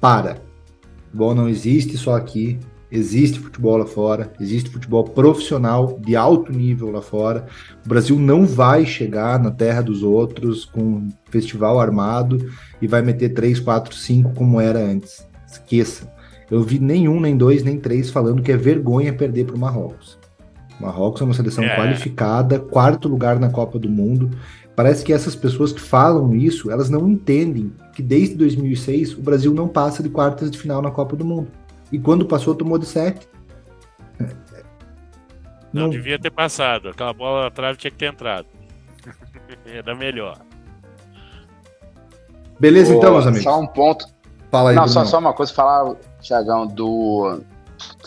para, 0.00 0.38
futebol 1.04 1.36
não 1.36 1.48
existe 1.48 1.96
só 1.96 2.16
aqui, 2.16 2.58
existe 2.90 3.38
futebol 3.38 3.76
lá 3.76 3.86
fora, 3.86 4.32
existe 4.40 4.70
futebol 4.70 5.04
profissional 5.04 5.98
de 6.00 6.14
alto 6.16 6.52
nível 6.52 6.90
lá 6.90 7.02
fora. 7.02 7.46
O 7.84 7.88
Brasil 7.88 8.18
não 8.18 8.46
vai 8.46 8.86
chegar 8.86 9.38
na 9.42 9.50
terra 9.50 9.80
dos 9.82 10.02
outros 10.02 10.64
com 10.64 10.80
um 10.82 11.08
festival 11.30 11.80
armado 11.80 12.48
e 12.80 12.86
vai 12.86 13.02
meter 13.02 13.30
3, 13.30 13.60
4, 13.60 13.94
5 13.94 14.32
como 14.34 14.60
era 14.60 14.78
antes. 14.78 15.26
Esqueça. 15.46 16.10
Eu 16.50 16.62
vi 16.62 16.78
nenhum, 16.78 17.20
nem 17.20 17.36
dois, 17.36 17.62
nem 17.64 17.78
três 17.78 18.10
falando 18.10 18.42
que 18.42 18.52
é 18.52 18.56
vergonha 18.56 19.12
perder 19.12 19.46
para 19.46 19.56
o 19.56 19.58
Marrocos. 19.58 20.18
O 20.78 20.84
Marrocos 20.84 21.20
é 21.20 21.24
uma 21.24 21.34
seleção 21.34 21.64
É. 21.64 21.74
qualificada, 21.74 22.60
quarto 22.60 23.08
lugar 23.08 23.40
na 23.40 23.48
Copa 23.48 23.78
do 23.78 23.88
Mundo. 23.88 24.30
Parece 24.76 25.02
que 25.02 25.12
essas 25.12 25.34
pessoas 25.34 25.72
que 25.72 25.80
falam 25.80 26.34
isso, 26.36 26.70
elas 26.70 26.90
não 26.90 27.08
entendem 27.08 27.72
que 27.94 28.02
desde 28.02 28.34
2006 28.34 29.16
o 29.16 29.22
Brasil 29.22 29.54
não 29.54 29.66
passa 29.66 30.02
de 30.02 30.08
quartas 30.10 30.50
de 30.50 30.58
final 30.58 30.82
na 30.82 30.90
Copa 30.90 31.16
do 31.16 31.24
Mundo. 31.24 31.48
E 31.90 31.98
quando 31.98 32.26
passou, 32.26 32.54
tomou 32.54 32.78
de 32.78 32.86
sete. 32.86 33.28
Não, 35.72 35.82
Não, 35.84 35.90
devia 35.90 36.18
ter 36.18 36.30
passado. 36.30 36.88
Aquela 36.88 37.12
bola 37.12 37.44
na 37.44 37.50
trave 37.50 37.78
tinha 37.78 37.90
que 37.90 37.96
ter 37.96 38.06
entrado. 38.06 38.46
Era 39.66 39.94
melhor. 39.94 40.38
Beleza, 42.58 42.94
então, 42.94 43.12
meus 43.12 43.26
amigos. 43.26 43.44
Só 43.44 43.60
um 43.60 43.66
ponto. 43.66 44.06
Fala 44.50 44.70
aí, 44.70 44.76
não, 44.76 44.88
só, 44.88 45.04
só 45.04 45.18
uma 45.18 45.32
coisa, 45.32 45.52
falar, 45.52 45.94
Tiagão, 46.20 46.66
do. 46.66 47.40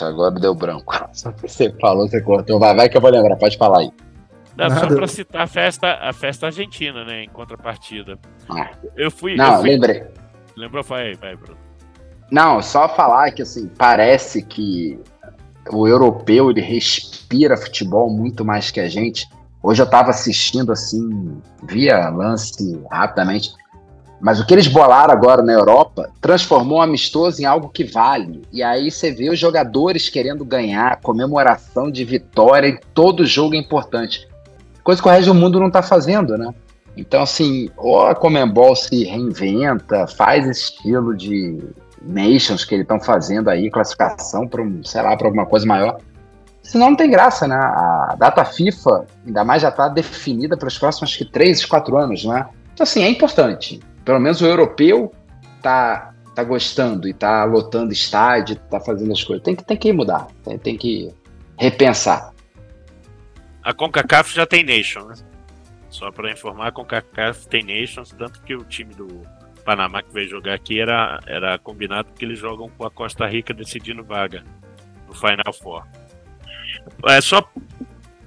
Agora 0.01 0.31
deu 0.31 0.55
branco. 0.55 0.95
Só 1.13 1.31
que 1.31 1.47
Você 1.47 1.71
falou, 1.79 2.07
você 2.07 2.21
cortou. 2.21 2.59
Vai, 2.59 2.75
vai 2.75 2.89
que 2.89 2.97
eu 2.97 3.01
vou 3.01 3.11
lembrar, 3.11 3.35
pode 3.35 3.57
falar 3.57 3.79
aí. 3.79 3.91
Não, 4.57 4.69
só 4.69 4.87
pra 4.87 5.07
citar 5.07 5.41
a 5.43 5.47
festa, 5.47 5.99
a 6.01 6.11
festa 6.11 6.47
argentina, 6.47 7.05
né? 7.05 7.23
Em 7.23 7.29
contrapartida. 7.29 8.17
Ah. 8.49 8.71
Eu 8.97 9.09
fui. 9.11 9.35
Não, 9.35 9.53
eu 9.53 9.59
fui... 9.59 9.69
lembrei. 9.69 10.03
Lembrou? 10.57 10.83
Vai, 10.83 11.13
vai, 11.13 11.35
Bruno. 11.35 11.68
Não, 12.31 12.61
só 12.61 12.87
falar 12.87 13.31
que 13.31 13.41
assim, 13.41 13.69
parece 13.77 14.41
que 14.41 14.99
o 15.71 15.87
europeu 15.87 16.49
ele 16.49 16.61
respira 16.61 17.57
futebol 17.57 18.09
muito 18.09 18.45
mais 18.45 18.71
que 18.71 18.79
a 18.79 18.87
gente. 18.87 19.27
Hoje 19.61 19.81
eu 19.81 19.89
tava 19.89 20.11
assistindo 20.11 20.71
assim, 20.71 21.37
via 21.63 22.09
lance 22.09 22.79
rapidamente. 22.91 23.51
Mas 24.21 24.39
o 24.39 24.45
que 24.45 24.53
eles 24.53 24.67
bolaram 24.67 25.13
agora 25.13 25.41
na 25.41 25.53
Europa 25.53 26.11
transformou 26.19 26.79
o 26.79 26.81
amistoso 26.81 27.41
em 27.41 27.45
algo 27.45 27.69
que 27.69 27.85
vale. 27.85 28.41
E 28.51 28.61
aí 28.61 28.91
você 28.91 29.11
vê 29.11 29.29
os 29.29 29.39
jogadores 29.39 30.09
querendo 30.09 30.43
ganhar, 30.43 30.99
comemoração 31.01 31.89
de 31.89 32.03
vitória, 32.03 32.67
e 32.67 32.79
todo 32.93 33.25
jogo 33.25 33.55
é 33.55 33.57
importante. 33.57 34.27
Coisa 34.83 35.01
que 35.01 35.07
o 35.07 35.11
resto 35.11 35.27
do 35.27 35.35
mundo 35.35 35.59
não 35.59 35.71
tá 35.71 35.81
fazendo, 35.81 36.37
né? 36.37 36.53
Então, 36.97 37.21
assim, 37.21 37.69
ou 37.77 38.07
a 38.07 38.13
Comembol 38.13 38.75
se 38.75 39.05
reinventa, 39.05 40.05
faz 40.05 40.45
esse 40.45 40.63
estilo 40.63 41.15
de 41.15 41.57
Nations 42.01 42.63
que 42.63 42.75
eles 42.75 42.83
estão 42.83 42.99
fazendo 42.99 43.49
aí, 43.49 43.69
classificação 43.69 44.47
para 44.47 44.61
um, 44.61 44.83
sei 44.83 45.01
lá, 45.01 45.15
para 45.15 45.27
alguma 45.27 45.45
coisa 45.45 45.65
maior. 45.65 45.99
Senão 46.61 46.91
não 46.91 46.95
tem 46.95 47.09
graça, 47.09 47.47
né? 47.47 47.55
A 47.55 48.15
data 48.17 48.45
FIFA, 48.45 49.05
ainda 49.25 49.43
mais 49.43 49.61
já 49.61 49.69
está 49.69 49.87
definida 49.87 50.55
para 50.55 50.67
os 50.67 50.77
próximos 50.77 51.09
acho 51.09 51.17
que 51.17 51.25
3, 51.25 51.65
4 51.65 51.97
anos, 51.97 52.25
né? 52.25 52.47
Então, 52.73 52.83
assim, 52.83 53.03
é 53.03 53.09
importante. 53.09 53.79
Pelo 54.05 54.19
menos 54.19 54.41
o 54.41 54.45
europeu 54.45 55.11
tá, 55.61 56.13
tá 56.35 56.43
gostando 56.43 57.07
e 57.07 57.13
tá 57.13 57.43
lotando 57.43 57.91
estádio, 57.91 58.55
tá 58.69 58.79
fazendo 58.79 59.11
as 59.11 59.23
coisas. 59.23 59.43
Tem 59.43 59.55
que, 59.55 59.63
tem 59.63 59.77
que 59.77 59.91
mudar, 59.91 60.27
tem, 60.43 60.57
tem 60.57 60.77
que 60.77 61.13
repensar. 61.57 62.33
A 63.63 63.73
CONCACAF 63.73 64.33
já 64.33 64.45
tem 64.45 64.63
Nation, 64.63 65.03
né? 65.03 65.15
Só 65.89 66.11
pra 66.11 66.31
informar, 66.31 66.67
a 66.67 66.71
CONCACAF 66.71 67.47
tem 67.47 67.63
Nations, 67.63 68.11
tanto 68.17 68.41
que 68.43 68.55
o 68.55 68.63
time 68.63 68.93
do 68.93 69.07
Panamá 69.69 70.01
que 70.01 70.11
veio 70.11 70.27
jogar 70.27 70.55
aqui 70.55 70.79
era, 70.79 71.19
era 71.27 71.59
combinado 71.59 72.11
que 72.17 72.25
eles 72.25 72.39
jogam 72.39 72.67
com 72.69 72.87
a 72.87 72.89
Costa 72.89 73.27
Rica 73.27 73.53
decidindo 73.53 74.03
vaga 74.03 74.43
no 75.07 75.13
Final 75.13 75.53
Four. 75.61 75.85
É 77.05 77.21
só 77.21 77.47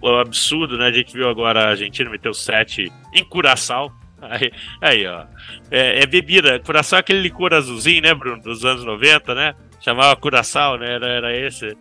o 0.00 0.08
absurdo, 0.20 0.78
né? 0.78 0.86
A 0.86 0.92
gente 0.92 1.12
viu 1.12 1.28
agora 1.28 1.64
a 1.64 1.68
Argentina 1.70 2.08
meteu 2.08 2.32
7 2.32 2.92
em 3.12 3.24
Curaçao. 3.24 3.92
Aí, 4.22 4.52
aí 4.80 5.04
ó. 5.04 5.26
É, 5.68 6.04
é 6.04 6.06
bebida. 6.06 6.60
Curaçao 6.60 6.98
é 6.98 7.00
aquele 7.00 7.20
licor 7.20 7.52
azulzinho, 7.52 8.02
né, 8.02 8.14
Bruno? 8.14 8.40
Dos 8.40 8.64
anos 8.64 8.84
90, 8.84 9.34
né? 9.34 9.56
Chamava 9.80 10.14
Curaçao, 10.14 10.78
né? 10.78 10.92
Era, 10.92 11.08
era 11.08 11.36
esse. 11.36 11.76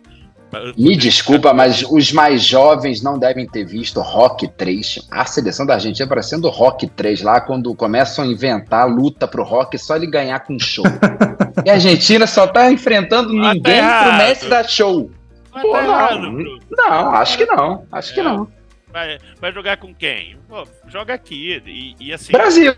Me 0.76 0.96
desculpa, 0.96 1.52
mas 1.54 1.82
os 1.82 2.12
mais 2.12 2.42
jovens 2.42 3.02
não 3.02 3.18
devem 3.18 3.46
ter 3.46 3.64
visto 3.64 4.00
Rock 4.00 4.48
3. 4.48 5.06
A 5.10 5.24
seleção 5.24 5.64
da 5.64 5.74
Argentina 5.74 6.06
parecendo 6.08 6.48
Rock 6.50 6.86
3 6.88 7.22
lá, 7.22 7.40
quando 7.40 7.74
começam 7.74 8.24
a 8.24 8.28
inventar 8.28 8.88
luta 8.88 9.26
pro 9.26 9.42
Rock, 9.44 9.78
só 9.78 9.96
ele 9.96 10.06
ganhar 10.06 10.40
com 10.40 10.58
show. 10.58 10.84
e 11.64 11.70
a 11.70 11.74
Argentina 11.74 12.26
só 12.26 12.46
tá 12.46 12.70
enfrentando 12.70 13.28
tá 13.28 13.34
ninguém 13.54 13.62
pro 13.62 13.72
errado. 13.72 14.18
Messi 14.18 14.48
dar 14.48 14.68
show. 14.68 15.10
Mas 15.52 15.62
Pô, 15.62 15.72
tá 15.72 15.82
não. 15.82 15.90
errado. 15.90 16.60
Não, 16.70 17.14
acho 17.14 17.38
que 17.38 17.46
não. 17.46 17.86
Acho 17.90 18.14
que 18.14 18.20
É. 18.20 18.22
não. 18.22 18.48
Vai, 18.92 19.18
vai 19.40 19.52
jogar 19.52 19.78
com 19.78 19.94
quem? 19.94 20.36
Pô, 20.48 20.64
joga 20.86 21.14
aqui. 21.14 21.62
E, 21.66 21.96
e 21.98 22.12
assim. 22.12 22.30
Brasil, 22.30 22.74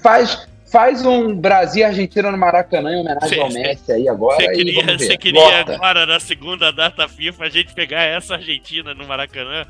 faz, 0.00 0.46
faz 0.70 1.04
um 1.04 1.34
Brasil 1.34 1.80
e 1.82 1.84
Argentina 1.84 2.30
no 2.30 2.38
Maracanã 2.38 2.92
em 2.92 3.00
homenagem 3.00 3.28
Cê- 3.28 3.40
ao 3.40 3.50
Messi 3.52 3.92
aí 3.92 4.08
agora. 4.08 4.36
Você 4.36 4.52
queria, 4.52 4.98
você 4.98 5.16
queria 5.16 5.40
Bota. 5.40 5.74
agora, 5.74 6.06
na 6.06 6.20
segunda 6.20 6.70
data 6.72 7.08
FIFA, 7.08 7.44
a 7.44 7.48
gente 7.48 7.74
pegar 7.74 8.02
essa 8.02 8.34
Argentina 8.34 8.94
no 8.94 9.06
Maracanã, 9.06 9.64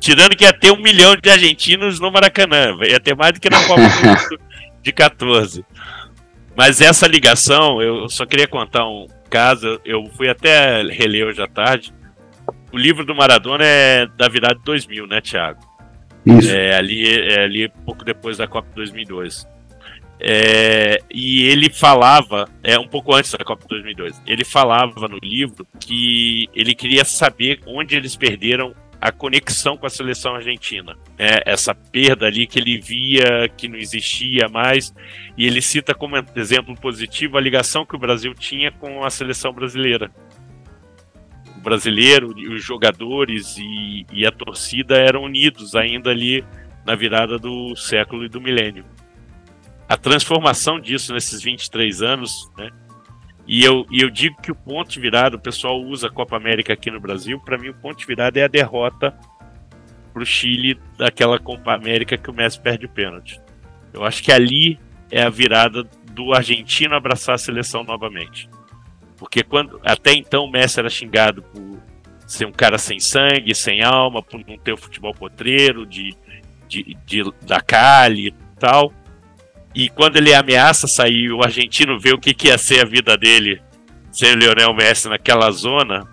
tirando 0.00 0.36
que 0.36 0.44
ia 0.44 0.52
ter 0.52 0.72
um 0.72 0.80
milhão 0.82 1.14
de 1.16 1.30
argentinos 1.30 2.00
no 2.00 2.10
Maracanã, 2.10 2.76
ia 2.82 2.98
ter 3.00 3.14
mais 3.14 3.32
do 3.32 3.40
que 3.40 3.48
na 3.50 3.62
Copa 3.66 3.80
do 3.80 3.88
Mundo 4.06 4.40
de 4.82 4.92
14. 4.92 5.64
Mas 6.56 6.80
essa 6.80 7.06
ligação, 7.06 7.80
eu 7.80 8.08
só 8.08 8.26
queria 8.26 8.46
contar 8.46 8.86
um 8.86 9.06
caso, 9.30 9.80
eu 9.84 10.04
fui 10.16 10.28
até 10.28 10.82
reler 10.82 11.26
hoje 11.26 11.40
à 11.40 11.46
tarde. 11.46 11.94
O 12.70 12.76
livro 12.76 13.04
do 13.04 13.14
Maradona 13.14 13.64
é 13.64 14.06
da 14.18 14.28
virada 14.28 14.56
de 14.56 14.64
2000, 14.64 15.06
né, 15.06 15.20
Thiago? 15.20 15.60
Isso. 16.26 16.50
É, 16.50 16.74
ali, 16.74 17.06
é, 17.32 17.44
ali 17.44 17.68
pouco 17.84 18.04
depois 18.04 18.36
da 18.38 18.46
Copa 18.46 18.68
2002. 18.74 19.46
É, 20.24 21.00
e 21.12 21.42
ele 21.48 21.68
falava, 21.68 22.48
é 22.62 22.78
um 22.78 22.86
pouco 22.86 23.12
antes 23.12 23.32
da 23.32 23.44
Copa 23.44 23.66
2002, 23.68 24.22
ele 24.24 24.44
falava 24.44 25.08
no 25.08 25.18
livro 25.20 25.66
que 25.80 26.48
ele 26.54 26.76
queria 26.76 27.04
saber 27.04 27.60
onde 27.66 27.96
eles 27.96 28.14
perderam 28.14 28.72
a 29.00 29.10
conexão 29.10 29.76
com 29.76 29.84
a 29.84 29.90
seleção 29.90 30.36
argentina. 30.36 30.96
É, 31.18 31.42
essa 31.44 31.74
perda 31.74 32.26
ali 32.26 32.46
que 32.46 32.60
ele 32.60 32.78
via 32.78 33.48
que 33.56 33.66
não 33.66 33.76
existia 33.76 34.48
mais, 34.48 34.94
e 35.36 35.44
ele 35.44 35.60
cita 35.60 35.92
como 35.92 36.14
exemplo 36.36 36.76
positivo 36.76 37.36
a 37.36 37.40
ligação 37.40 37.84
que 37.84 37.96
o 37.96 37.98
Brasil 37.98 38.32
tinha 38.32 38.70
com 38.70 39.04
a 39.04 39.10
seleção 39.10 39.52
brasileira. 39.52 40.08
O 41.56 41.60
brasileiro, 41.60 42.28
os 42.28 42.62
jogadores 42.62 43.56
e, 43.58 44.06
e 44.12 44.24
a 44.24 44.30
torcida 44.30 44.96
eram 44.96 45.24
unidos 45.24 45.74
ainda 45.74 46.10
ali 46.10 46.44
na 46.86 46.94
virada 46.94 47.38
do 47.38 47.74
século 47.74 48.24
e 48.24 48.28
do 48.28 48.40
milênio. 48.40 48.84
A 49.92 49.96
transformação 49.98 50.80
disso 50.80 51.12
nesses 51.12 51.42
23 51.42 52.00
anos, 52.00 52.50
né, 52.56 52.70
e 53.46 53.62
eu, 53.62 53.84
e 53.90 54.00
eu 54.00 54.08
digo 54.08 54.40
que 54.40 54.50
o 54.50 54.54
ponto 54.54 54.90
de 54.90 54.98
virada, 54.98 55.36
o 55.36 55.38
pessoal 55.38 55.78
usa 55.82 56.06
a 56.06 56.10
Copa 56.10 56.34
América 56.34 56.72
aqui 56.72 56.90
no 56.90 56.98
Brasil, 56.98 57.38
para 57.38 57.58
mim 57.58 57.68
o 57.68 57.74
ponto 57.74 57.98
de 57.98 58.06
virada 58.06 58.40
é 58.40 58.44
a 58.44 58.48
derrota 58.48 59.14
para 60.10 60.22
o 60.22 60.24
Chile 60.24 60.80
daquela 60.96 61.38
Copa 61.38 61.74
América 61.74 62.16
que 62.16 62.30
o 62.30 62.32
Messi 62.32 62.58
perde 62.58 62.86
o 62.86 62.88
pênalti. 62.88 63.38
Eu 63.92 64.02
acho 64.02 64.22
que 64.22 64.32
ali 64.32 64.80
é 65.10 65.24
a 65.24 65.28
virada 65.28 65.84
do 66.10 66.32
argentino 66.32 66.94
abraçar 66.94 67.34
a 67.34 67.38
seleção 67.38 67.84
novamente. 67.84 68.48
Porque 69.18 69.42
quando 69.42 69.78
até 69.84 70.14
então 70.14 70.46
o 70.46 70.50
Messi 70.50 70.80
era 70.80 70.88
xingado 70.88 71.42
por 71.42 71.78
ser 72.26 72.46
um 72.46 72.52
cara 72.52 72.78
sem 72.78 72.98
sangue, 72.98 73.54
sem 73.54 73.82
alma, 73.82 74.22
por 74.22 74.40
não 74.48 74.56
ter 74.56 74.72
o 74.72 74.78
futebol 74.78 75.12
potreiro, 75.12 75.84
de, 75.84 76.16
de, 76.66 76.96
de 77.04 77.30
da 77.42 77.60
Cali 77.60 78.28
e 78.28 78.34
tal. 78.58 78.90
E 79.74 79.88
quando 79.88 80.16
ele 80.16 80.34
ameaça 80.34 80.86
sair, 80.86 81.30
o 81.32 81.42
argentino 81.42 81.98
vê 81.98 82.12
o 82.12 82.18
que, 82.18 82.34
que 82.34 82.48
ia 82.48 82.58
ser 82.58 82.80
a 82.80 82.88
vida 82.88 83.16
dele 83.16 83.60
sem 84.10 84.32
o 84.32 84.36
Lionel 84.36 84.74
Messi 84.74 85.08
naquela 85.08 85.50
zona, 85.50 86.06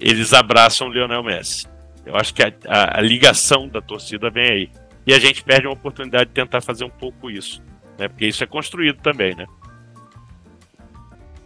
eles 0.00 0.32
abraçam 0.32 0.88
o 0.88 0.92
Lionel 0.92 1.22
Messi. 1.22 1.66
Eu 2.04 2.16
acho 2.16 2.34
que 2.34 2.42
a, 2.42 2.52
a, 2.66 2.98
a, 2.98 3.00
ligação 3.00 3.68
da 3.68 3.80
torcida 3.80 4.28
vem 4.28 4.50
aí. 4.50 4.70
E 5.06 5.14
a 5.14 5.18
gente 5.18 5.42
perde 5.42 5.66
uma 5.66 5.74
oportunidade 5.74 6.26
de 6.26 6.34
tentar 6.34 6.60
fazer 6.60 6.84
um 6.84 6.90
pouco 6.90 7.30
isso. 7.30 7.62
Né? 7.98 8.08
Porque 8.08 8.26
isso 8.26 8.42
é 8.42 8.46
construído 8.46 9.00
também, 9.00 9.34
né? 9.34 9.46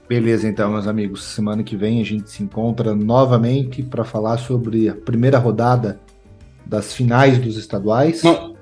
Beleza, 0.08 0.48
então, 0.48 0.72
meus 0.72 0.86
amigos. 0.86 1.22
Semana 1.22 1.62
que 1.62 1.76
vem 1.76 2.00
a 2.00 2.04
gente 2.04 2.30
se 2.30 2.42
encontra 2.42 2.94
novamente 2.94 3.82
para 3.82 4.04
falar 4.04 4.38
sobre 4.38 4.88
a 4.88 4.94
primeira 4.94 5.38
rodada 5.38 6.00
das 6.64 6.94
finais 6.94 7.38
dos 7.38 7.56
estaduais. 7.56 8.22
Não, 8.22 8.56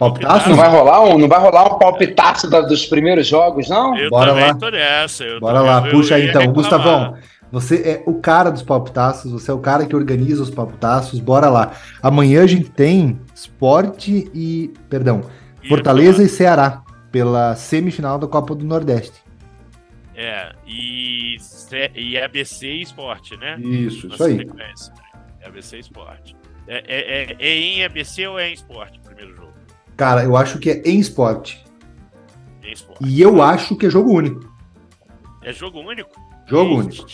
Palpitaço? 0.00 0.48
Não 0.48 0.56
vai 0.56 0.70
rolar 0.70 1.04
um, 1.04 1.18
não 1.18 1.28
vai 1.28 1.38
rolar 1.38 1.74
um 1.74 1.78
palpitaço 1.78 2.48
da, 2.48 2.62
dos 2.62 2.86
primeiros 2.86 3.26
jogos, 3.26 3.68
não? 3.68 3.94
Eu 3.98 4.08
Bora 4.08 4.32
lá. 4.32 4.54
Nessa, 4.70 5.38
Bora 5.38 5.60
lá, 5.60 5.82
puxa 5.82 6.14
aí 6.14 6.30
então. 6.30 6.50
Gustavão, 6.54 7.18
você 7.52 7.82
é 7.82 8.02
o 8.06 8.14
cara 8.14 8.48
dos 8.48 8.62
palpitaços, 8.62 9.30
você 9.30 9.50
é 9.50 9.54
o 9.54 9.58
cara 9.58 9.84
que 9.84 9.94
organiza 9.94 10.42
os 10.42 10.48
palpitaços. 10.48 11.20
Bora 11.20 11.50
lá. 11.50 11.72
Amanhã 12.02 12.42
a 12.42 12.46
gente 12.46 12.70
tem 12.70 13.20
esporte 13.34 14.30
e. 14.34 14.72
Perdão, 14.88 15.20
Fortaleza 15.68 16.22
e 16.22 16.28
Ceará 16.30 16.82
pela 17.12 17.54
semifinal 17.54 18.18
da 18.18 18.26
Copa 18.26 18.54
do 18.54 18.64
Nordeste. 18.64 19.20
É, 20.14 20.50
e, 20.66 21.36
e 21.94 22.18
ABC 22.18 22.66
e 22.66 22.80
esporte, 22.80 23.36
né? 23.36 23.58
Isso, 23.60 24.06
isso 24.06 24.24
aí. 24.24 24.48
É 25.42 25.46
ABC 25.46 25.76
e 25.76 25.80
esporte. 25.80 26.34
É, 26.66 26.78
é, 26.86 27.22
é, 27.22 27.36
é 27.38 27.58
em 27.58 27.84
ABC 27.84 28.26
ou 28.26 28.38
é 28.38 28.48
em 28.48 28.54
esporte 28.54 28.98
o 28.98 29.02
primeiro 29.02 29.36
jogo? 29.36 29.49
Cara, 30.00 30.24
eu 30.24 30.34
acho 30.34 30.58
que 30.58 30.70
é 30.70 30.82
em 30.86 30.98
esporte. 30.98 31.62
Em 32.64 32.72
esporte. 32.72 33.04
E 33.04 33.20
eu 33.20 33.42
acho 33.42 33.76
que 33.76 33.84
é 33.84 33.90
jogo 33.90 34.10
único. 34.10 34.50
É 35.42 35.52
jogo 35.52 35.80
único? 35.80 36.10
Jogo 36.46 36.76
único. 36.76 37.06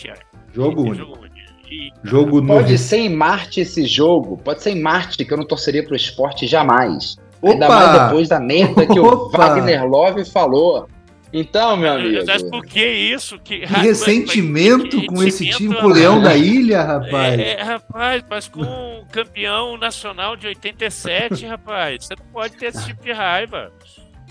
Jogo 0.53 0.81
único. 0.83 0.97
Jogo 0.97 1.19
único. 1.19 1.97
Jogo 2.01 2.47
Pode 2.47 2.71
no... 2.71 2.77
ser 2.77 2.99
em 2.99 3.09
Marte 3.09 3.59
esse 3.59 3.85
jogo. 3.85 4.37
Pode 4.37 4.63
ser 4.63 4.69
em 4.69 4.81
Marte, 4.81 5.25
que 5.25 5.33
eu 5.33 5.37
não 5.37 5.45
torceria 5.45 5.83
pro 5.85 5.97
esporte 5.97 6.47
jamais. 6.47 7.17
Opa! 7.41 7.51
Ainda 7.51 7.67
mais 7.67 8.03
depois 8.03 8.29
da 8.29 8.39
merda 8.39 8.87
que 8.87 8.97
o 8.97 9.27
Wagner 9.35 9.85
Love 9.85 10.23
falou. 10.23 10.87
Então, 11.31 11.75
meu 11.75 11.93
amigo. 11.93 12.23
Mas 12.25 12.43
por 12.43 12.65
que 12.65 12.85
isso? 12.85 13.37
Que, 13.39 13.59
que 13.59 13.65
ressentimento 13.65 14.99
que, 14.99 15.07
com 15.07 15.21
esse 15.23 15.49
time 15.49 15.75
com 15.75 15.87
o 15.87 15.89
Leão 15.89 16.21
da 16.21 16.35
Ilha, 16.35 16.81
rapaz. 16.83 17.39
É, 17.39 17.61
rapaz, 17.61 18.23
mas 18.29 18.47
com 18.47 18.61
o 18.61 19.05
campeão 19.11 19.77
nacional 19.77 20.35
de 20.35 20.47
87, 20.47 21.45
rapaz. 21.45 22.05
Você 22.05 22.15
não 22.17 22.25
pode 22.31 22.55
ter 22.55 22.67
esse 22.67 22.85
tipo 22.85 23.03
de 23.03 23.11
raiva. 23.11 23.71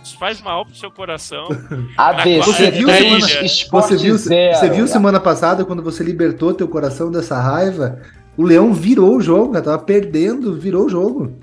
Isso 0.03 0.17
faz 0.19 0.41
mal 0.41 0.65
pro 0.65 0.75
seu 0.75 0.91
coração. 0.91 1.49
ABC 1.99 2.47
você 2.47 2.71
viu, 2.71 2.89
semana, 2.89 3.27
você 3.71 3.97
viu, 3.97 4.19
você 4.19 4.71
viu 4.71 4.87
semana 4.87 5.21
passada 5.21 5.65
quando 5.65 5.83
você 5.83 6.05
libertou 6.05 6.55
teu 6.55 6.69
coração 6.69 7.11
dessa 7.11 7.41
raiva? 7.41 8.01
O 8.37 8.45
Leão 8.45 8.73
virou 8.73 9.17
o 9.17 9.21
jogo, 9.21 9.53
cara. 9.53 9.65
Tava 9.65 9.79
perdendo, 9.83 10.55
virou 10.59 10.87
o 10.87 10.89
jogo. 10.89 11.39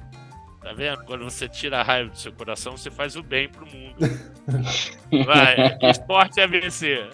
Tá 0.64 0.72
vendo? 0.74 1.04
Quando 1.04 1.26
você 1.26 1.50
tira 1.50 1.82
a 1.82 1.84
raiva 1.84 2.10
do 2.10 2.18
seu 2.18 2.32
coração, 2.32 2.78
você 2.78 2.90
faz 2.90 3.18
o 3.18 3.22
bem 3.22 3.50
pro 3.50 3.66
mundo. 3.66 3.96
Vai, 5.26 5.78
esporte 5.92 6.40
ABC. 6.40 7.10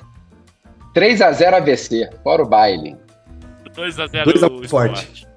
3x0 0.93 1.53
ABC, 1.53 2.09
fora 2.23 2.43
o 2.43 2.47
baile. 2.47 2.95
2x0 3.75 4.23
2x0 4.23 4.63
esporte. 4.63 5.27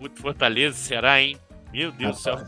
Puto 0.00 0.20
Fortaleza, 0.20 0.76
Ceará, 0.76 1.20
hein? 1.20 1.36
Meu 1.72 1.92
Deus 1.92 2.16
do 2.16 2.22
céu. 2.22 2.38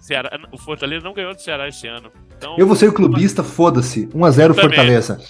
Ceará, 0.00 0.30
o 0.50 0.58
Fortaleza 0.58 1.04
não 1.04 1.12
ganhou 1.12 1.34
do 1.34 1.40
Ceará 1.40 1.68
esse 1.68 1.86
ano. 1.86 2.10
Então, 2.36 2.56
eu 2.58 2.66
vou 2.66 2.74
ser 2.74 2.88
o 2.88 2.92
clubista, 2.92 3.44
foda-se. 3.44 4.06
1x0 4.08 4.54
Fortaleza. 4.54 5.20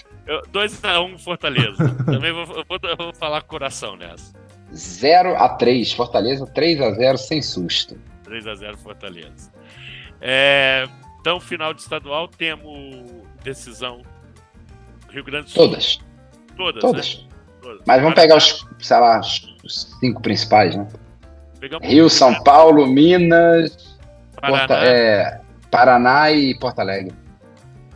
2x1 0.52 1.18
Fortaleza. 1.18 1.94
Também 2.04 2.32
vou, 2.32 2.46
vou, 2.46 2.64
vou 2.96 3.14
falar 3.14 3.42
coração 3.42 3.96
nessa. 3.96 4.32
0 4.76 5.36
a 5.36 5.48
3 5.48 5.92
Fortaleza 5.92 6.46
3 6.46 6.80
a 6.80 6.90
0 6.92 7.18
sem 7.18 7.42
susto. 7.42 7.98
3 8.24 8.46
a 8.46 8.54
0 8.54 8.76
Fortaleza. 8.76 9.52
É, 10.20 10.86
então, 11.20 11.40
final 11.40 11.74
de 11.74 11.80
estadual, 11.80 12.28
temos 12.28 13.04
decisão 13.42 14.02
Rio 15.10 15.24
Grande 15.24 15.46
do 15.46 15.50
Sul. 15.50 15.68
Todas. 15.68 15.98
Todas. 16.56 16.80
Todas. 16.80 17.18
Né? 17.18 17.28
Todas. 17.60 17.82
Mas 17.86 18.00
vamos 18.00 18.14
pegar 18.14 18.36
os, 18.36 18.66
sei 18.78 18.96
lá, 18.98 19.20
os 19.20 19.96
cinco 20.00 20.22
principais, 20.22 20.76
né? 20.76 20.86
Pegamos 21.58 21.88
Rio, 21.88 22.08
São 22.08 22.42
Paulo, 22.42 22.86
Minas, 22.86 23.98
Paraná. 24.40 24.58
Porta, 24.58 24.74
é, 24.86 25.40
Paraná 25.70 26.30
e 26.30 26.58
Porto 26.58 26.78
Alegre. 26.78 27.14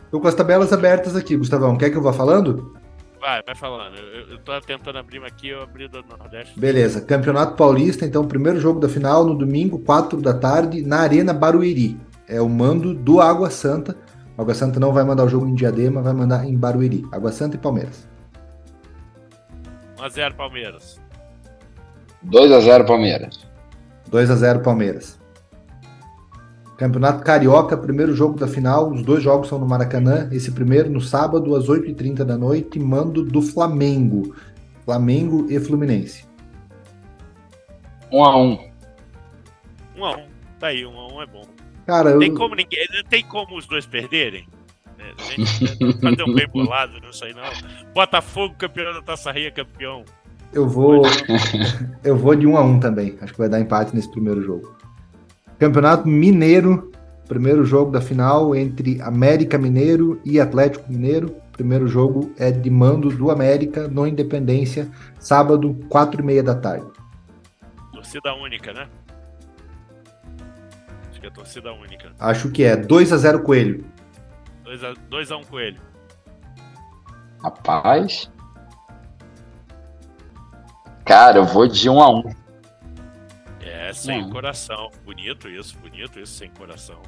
Estou 0.05 0.19
com 0.19 0.27
as 0.27 0.35
tabelas 0.35 0.73
abertas 0.73 1.15
aqui, 1.15 1.37
Gustavão. 1.37 1.77
Quer 1.77 1.89
que 1.89 1.95
eu 1.95 2.01
vá 2.01 2.11
falando? 2.11 2.75
Vai, 3.21 3.43
vai 3.43 3.53
falando. 3.53 3.95
Eu, 3.97 4.31
eu 4.31 4.37
tô 4.39 4.59
tentando 4.61 4.97
abrir 4.97 5.23
aqui, 5.23 5.49
eu 5.49 5.61
abri 5.61 5.87
do 5.87 6.03
Nordeste. 6.03 6.59
Beleza. 6.59 6.99
Campeonato 7.01 7.55
Paulista, 7.55 8.03
então, 8.03 8.27
primeiro 8.27 8.59
jogo 8.59 8.79
da 8.79 8.89
final 8.89 9.23
no 9.23 9.37
domingo, 9.37 9.77
4 9.77 10.19
da 10.19 10.33
tarde, 10.33 10.81
na 10.81 11.01
Arena 11.01 11.31
Barueri. 11.31 11.99
É 12.27 12.41
o 12.41 12.49
mando 12.49 12.95
do 12.95 13.21
Água 13.21 13.51
Santa. 13.51 13.95
Água 14.35 14.55
Santa 14.55 14.79
não 14.79 14.91
vai 14.91 15.03
mandar 15.03 15.25
o 15.25 15.29
jogo 15.29 15.47
em 15.47 15.53
Diadema, 15.53 16.01
vai 16.01 16.13
mandar 16.13 16.45
em 16.45 16.57
Barueri. 16.57 17.05
Água 17.11 17.31
Santa 17.31 17.57
e 17.57 17.59
Palmeiras. 17.59 18.09
1x0 19.97 20.33
Palmeiras. 20.35 20.99
2x0 22.25 22.87
Palmeiras. 22.87 23.47
2x0 24.09 24.63
Palmeiras. 24.63 25.20
Campeonato 26.81 27.23
Carioca, 27.23 27.77
primeiro 27.77 28.15
jogo 28.15 28.39
da 28.39 28.47
final. 28.47 28.89
Os 28.89 29.03
dois 29.03 29.21
jogos 29.21 29.47
são 29.47 29.59
no 29.59 29.67
Maracanã. 29.67 30.27
Esse 30.31 30.51
primeiro 30.51 30.89
no 30.89 30.99
sábado, 30.99 31.55
às 31.55 31.67
8h30 31.67 32.23
da 32.23 32.35
noite, 32.35 32.79
mando 32.79 33.23
do 33.23 33.39
Flamengo. 33.39 34.35
Flamengo 34.83 35.45
e 35.47 35.59
Fluminense. 35.59 36.25
1x1. 38.11 38.71
1x1. 39.95 40.25
Tá 40.59 40.67
aí, 40.67 40.81
1x1 40.81 41.21
é 41.21 41.25
bom. 41.27 41.43
Cara, 41.85 42.17
tem 42.17 42.29
eu... 42.29 42.35
como 42.35 42.55
ninguém, 42.55 42.87
tem 43.07 43.23
como 43.25 43.59
os 43.59 43.67
dois 43.67 43.85
perderem? 43.85 44.47
É, 44.97 45.13
a 45.15 45.23
gente 45.23 45.67
fazer 46.01 46.23
um 46.23 46.33
bem 46.33 46.47
bolado, 46.47 46.99
não 46.99 47.13
sei 47.13 47.31
não. 47.31 47.43
Botafogo, 47.93 48.55
campeão 48.57 48.91
da 48.91 49.03
Taça 49.03 49.31
Ria, 49.31 49.51
campeão. 49.51 50.03
Eu 50.51 50.67
vou. 50.67 51.03
eu 52.03 52.17
vou 52.17 52.33
de 52.33 52.47
1 52.47 52.57
a 52.57 52.63
1 52.63 52.79
também. 52.79 53.19
Acho 53.21 53.33
que 53.33 53.37
vai 53.37 53.49
dar 53.49 53.59
empate 53.59 53.95
nesse 53.95 54.09
primeiro 54.09 54.41
jogo. 54.41 54.80
Campeonato 55.61 56.07
Mineiro, 56.07 56.91
primeiro 57.27 57.63
jogo 57.63 57.91
da 57.91 58.01
final 58.01 58.55
entre 58.55 58.99
América 58.99 59.59
Mineiro 59.59 60.19
e 60.25 60.39
Atlético 60.39 60.91
Mineiro. 60.91 61.35
Primeiro 61.51 61.87
jogo 61.87 62.33
é 62.39 62.49
de 62.49 62.67
mando 62.67 63.09
do 63.11 63.29
América 63.29 63.87
no 63.87 64.07
Independência, 64.07 64.89
sábado, 65.19 65.77
quatro 65.87 66.19
e 66.19 66.25
meia 66.25 66.41
da 66.41 66.55
tarde. 66.55 66.87
Torcida 67.93 68.33
única, 68.33 68.73
né? 68.73 68.89
Acho 71.11 71.21
que 71.21 71.27
é 71.27 71.29
torcida 71.29 71.73
única. 71.73 72.11
Acho 72.19 72.49
que 72.49 72.63
é 72.63 72.75
2 72.75 73.13
a 73.13 73.17
0 73.17 73.43
Coelho. 73.43 73.85
2 74.63 74.83
a, 74.83 74.93
2 75.11 75.31
a 75.31 75.37
1 75.37 75.43
Coelho. 75.43 75.81
Rapaz. 77.43 78.31
Cara, 81.05 81.37
eu 81.37 81.45
vou 81.45 81.67
de 81.67 81.87
1 81.87 82.01
a 82.01 82.09
1 82.09 82.19
é, 82.19 82.40
É, 83.81 83.93
sem 83.93 84.29
coração. 84.29 84.91
Bonito 85.03 85.49
isso, 85.49 85.75
bonito 85.81 86.19
isso, 86.19 86.33
sem 86.33 86.49
coração. 86.49 87.01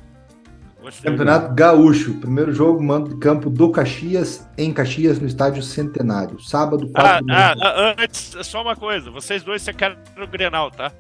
Gostei. 0.82 1.12
Campeonato 1.12 1.54
Gaúcho. 1.54 2.16
Primeiro 2.16 2.52
jogo, 2.52 2.82
mando 2.82 3.12
de 3.12 3.18
campo 3.18 3.50
do 3.50 3.70
Caxias, 3.70 4.50
em 4.58 4.74
Caxias, 4.74 5.20
no 5.20 5.28
estádio 5.28 5.62
Centenário. 5.62 6.42
Sábado, 6.42 6.90
4 6.92 7.26
ah, 7.30 7.54
ah, 7.56 7.56
ah, 7.62 7.96
antes, 8.00 8.36
só 8.42 8.64
uma 8.64 8.76
coisa. 8.76 9.12
Vocês 9.12 9.44
dois 9.44 9.62
se 9.62 9.72
querem 9.72 9.98
no 10.18 10.26
Grenal, 10.26 10.72
tá? 10.72 10.92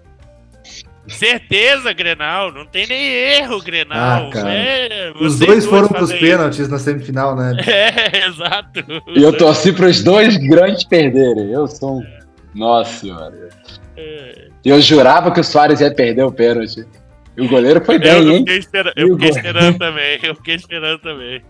Certeza, 1.07 1.91
Grenal. 1.91 2.51
Não 2.51 2.67
tem 2.67 2.85
nem 2.87 3.03
erro, 3.03 3.59
Grenal. 3.61 4.29
Ah, 4.31 4.49
é, 4.49 5.11
os 5.19 5.39
dois 5.39 5.65
foram 5.65 5.87
pros 5.87 6.13
pênaltis 6.13 6.69
na 6.69 6.77
semifinal, 6.77 7.35
né? 7.35 7.51
É, 7.67 8.27
exato. 8.27 8.79
E 9.07 9.23
eu 9.23 9.35
torci 9.35 9.73
pros 9.73 10.03
dois 10.03 10.37
grandes 10.37 10.83
perderem. 10.83 11.51
Eu 11.51 11.67
sou 11.67 11.99
um... 11.99 12.03
Nossa 12.53 12.99
senhora. 12.99 13.49
É. 13.97 14.52
Eu 14.63 14.79
jurava 14.81 15.31
que 15.31 15.39
o 15.39 15.43
Soares 15.43 15.81
ia 15.81 15.93
perder 15.93 16.23
o 16.23 16.31
pênalti. 16.31 16.85
E 17.35 17.41
o 17.41 17.49
goleiro 17.49 17.83
foi 17.83 17.99
bem, 17.99 18.11
eu 18.11 18.31
hein? 18.31 18.39
Fiquei 18.39 18.57
espera... 18.57 18.93
Eu 18.95 19.09
fiquei 19.13 19.29
esperando 19.29 19.77
também. 19.77 20.19
Eu 20.23 20.35
fiquei 20.35 20.55
esperando 20.55 20.99
também. 20.99 21.43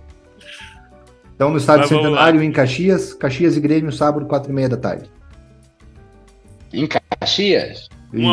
Então, 1.36 1.52
no 1.52 1.58
estádio 1.58 1.88
Centenário, 1.88 2.42
em 2.42 2.52
Caxias, 2.52 3.14
Caxias 3.14 3.58
e 3.58 3.60
Grêmio, 3.60 3.92
sábado, 3.92 4.26
4 4.26 4.52
e 4.52 4.54
meia 4.54 4.70
da 4.70 4.78
tarde. 4.78 5.10
Em 6.72 6.88
Caxias? 6.88 7.90
1 8.14 8.32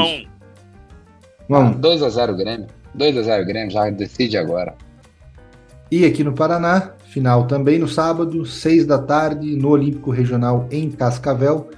a 1.51 1.59
1 1.59 1.81
2x0 1.81 2.37
Grêmio. 2.37 2.67
2x0 2.97 3.45
Grêmio, 3.45 3.71
já 3.71 3.91
decide 3.91 4.37
agora. 4.37 4.75
E 5.91 6.07
aqui 6.07 6.23
no 6.23 6.33
Paraná, 6.33 6.93
final 7.07 7.47
também 7.47 7.79
no 7.79 7.89
sábado, 7.89 8.47
6 8.47 8.87
da 8.87 8.99
tarde, 8.99 9.57
no 9.57 9.71
Olímpico 9.71 10.11
Regional 10.11 10.69
em 10.71 10.89
Cascavel, 10.91 11.69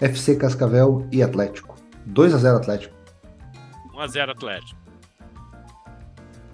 FC 0.00 0.34
Cascavel 0.34 1.06
e 1.12 1.22
Atlético. 1.22 1.79
2x0 2.12 2.56
Atlético. 2.56 2.94
1x0 3.94 4.30
Atlético. 4.30 4.80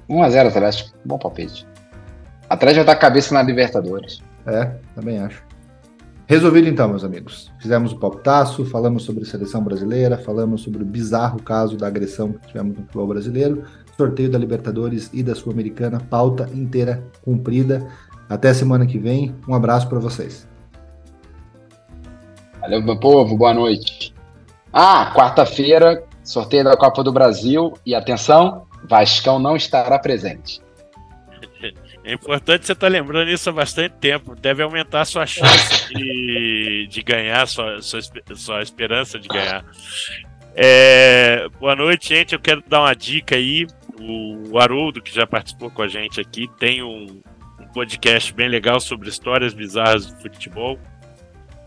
1x0 0.08 0.48
Atlético. 0.48 0.98
Bom 1.04 1.18
palpite. 1.18 1.66
Atlético 2.48 2.84
vai 2.84 2.94
dar 2.94 3.00
cabeça 3.00 3.34
na 3.34 3.42
Libertadores. 3.42 4.22
É, 4.46 4.64
também 4.94 5.18
acho. 5.18 5.44
Resolvido 6.28 6.68
então, 6.68 6.88
meus 6.88 7.04
amigos. 7.04 7.52
Fizemos 7.60 7.92
o 7.92 7.98
palpitaço, 7.98 8.64
falamos 8.64 9.04
sobre 9.04 9.22
a 9.22 9.26
seleção 9.26 9.62
brasileira, 9.62 10.18
falamos 10.18 10.62
sobre 10.62 10.82
o 10.82 10.86
bizarro 10.86 11.40
caso 11.40 11.76
da 11.76 11.86
agressão 11.86 12.32
que 12.32 12.48
tivemos 12.48 12.76
no 12.76 12.82
futebol 12.82 13.06
brasileiro, 13.06 13.62
sorteio 13.96 14.28
da 14.28 14.36
Libertadores 14.36 15.08
e 15.12 15.22
da 15.22 15.36
Sul-Americana, 15.36 16.00
pauta 16.00 16.48
inteira 16.52 17.02
cumprida. 17.22 17.86
Até 18.28 18.52
semana 18.52 18.86
que 18.86 18.98
vem. 18.98 19.36
Um 19.46 19.54
abraço 19.54 19.88
para 19.88 20.00
vocês. 20.00 20.48
Valeu, 22.60 22.82
meu 22.82 22.98
povo. 22.98 23.36
Boa 23.36 23.54
noite. 23.54 24.15
Ah, 24.78 25.10
quarta-feira, 25.16 26.04
sorteio 26.22 26.62
da 26.62 26.76
Copa 26.76 27.02
do 27.02 27.10
Brasil. 27.10 27.72
E 27.86 27.94
atenção, 27.94 28.66
Vascão 28.86 29.38
não 29.38 29.56
estará 29.56 29.98
presente. 29.98 30.60
É 32.04 32.12
importante 32.12 32.66
você 32.66 32.72
estar 32.72 32.86
tá 32.86 32.92
lembrando 32.92 33.30
isso 33.30 33.48
há 33.48 33.52
bastante 33.54 33.94
tempo. 33.94 34.36
Deve 34.36 34.62
aumentar 34.62 35.00
a 35.00 35.04
sua 35.06 35.24
chance 35.24 35.88
de, 35.94 36.86
de 36.90 37.02
ganhar, 37.02 37.48
sua, 37.48 37.80
sua, 37.80 38.00
sua 38.34 38.60
esperança 38.60 39.18
de 39.18 39.26
ganhar. 39.28 39.64
É, 40.54 41.48
boa 41.58 41.74
noite, 41.74 42.10
gente. 42.10 42.34
Eu 42.34 42.38
quero 42.38 42.62
dar 42.68 42.82
uma 42.82 42.94
dica 42.94 43.34
aí. 43.34 43.66
O 43.98 44.58
Haroldo, 44.58 45.00
que 45.00 45.12
já 45.12 45.26
participou 45.26 45.70
com 45.70 45.80
a 45.80 45.88
gente 45.88 46.20
aqui, 46.20 46.50
tem 46.58 46.82
um, 46.82 47.22
um 47.58 47.66
podcast 47.72 48.30
bem 48.34 48.50
legal 48.50 48.78
sobre 48.78 49.08
histórias 49.08 49.54
bizarras 49.54 50.04
do 50.04 50.20
futebol 50.20 50.78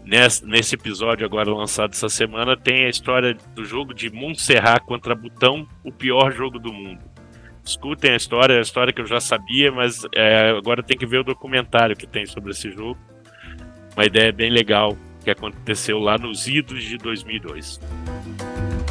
nesse, 0.09 0.43
nesse 0.43 0.75
episódio 0.75 1.23
agora 1.23 1.53
lançado 1.53 1.91
essa 1.91 2.09
semana, 2.09 2.57
tem 2.57 2.85
a 2.85 2.89
história 2.89 3.37
do 3.53 3.63
jogo 3.63 3.93
de 3.93 4.09
Montserrat 4.09 4.83
contra 4.83 5.13
Butão, 5.13 5.67
o 5.83 5.91
pior 5.91 6.33
jogo 6.33 6.57
do 6.57 6.73
mundo. 6.73 6.99
Escutem 7.63 8.13
a 8.13 8.15
história, 8.15 8.55
é 8.55 8.57
a 8.57 8.61
história 8.61 8.91
que 8.91 8.99
eu 8.99 9.05
já 9.05 9.19
sabia, 9.19 9.71
mas 9.71 10.01
é, 10.15 10.49
agora 10.49 10.81
tem 10.81 10.97
que 10.97 11.05
ver 11.05 11.19
o 11.19 11.23
documentário 11.23 11.95
que 11.95 12.07
tem 12.07 12.25
sobre 12.25 12.51
esse 12.51 12.71
jogo. 12.71 12.97
Uma 13.95 14.05
ideia 14.05 14.31
bem 14.31 14.49
legal 14.49 14.97
que 15.23 15.29
aconteceu 15.29 15.99
lá 15.99 16.17
nos 16.17 16.47
idos 16.47 16.83
de 16.83 16.97
2002. 16.97 17.79
Música 17.79 18.89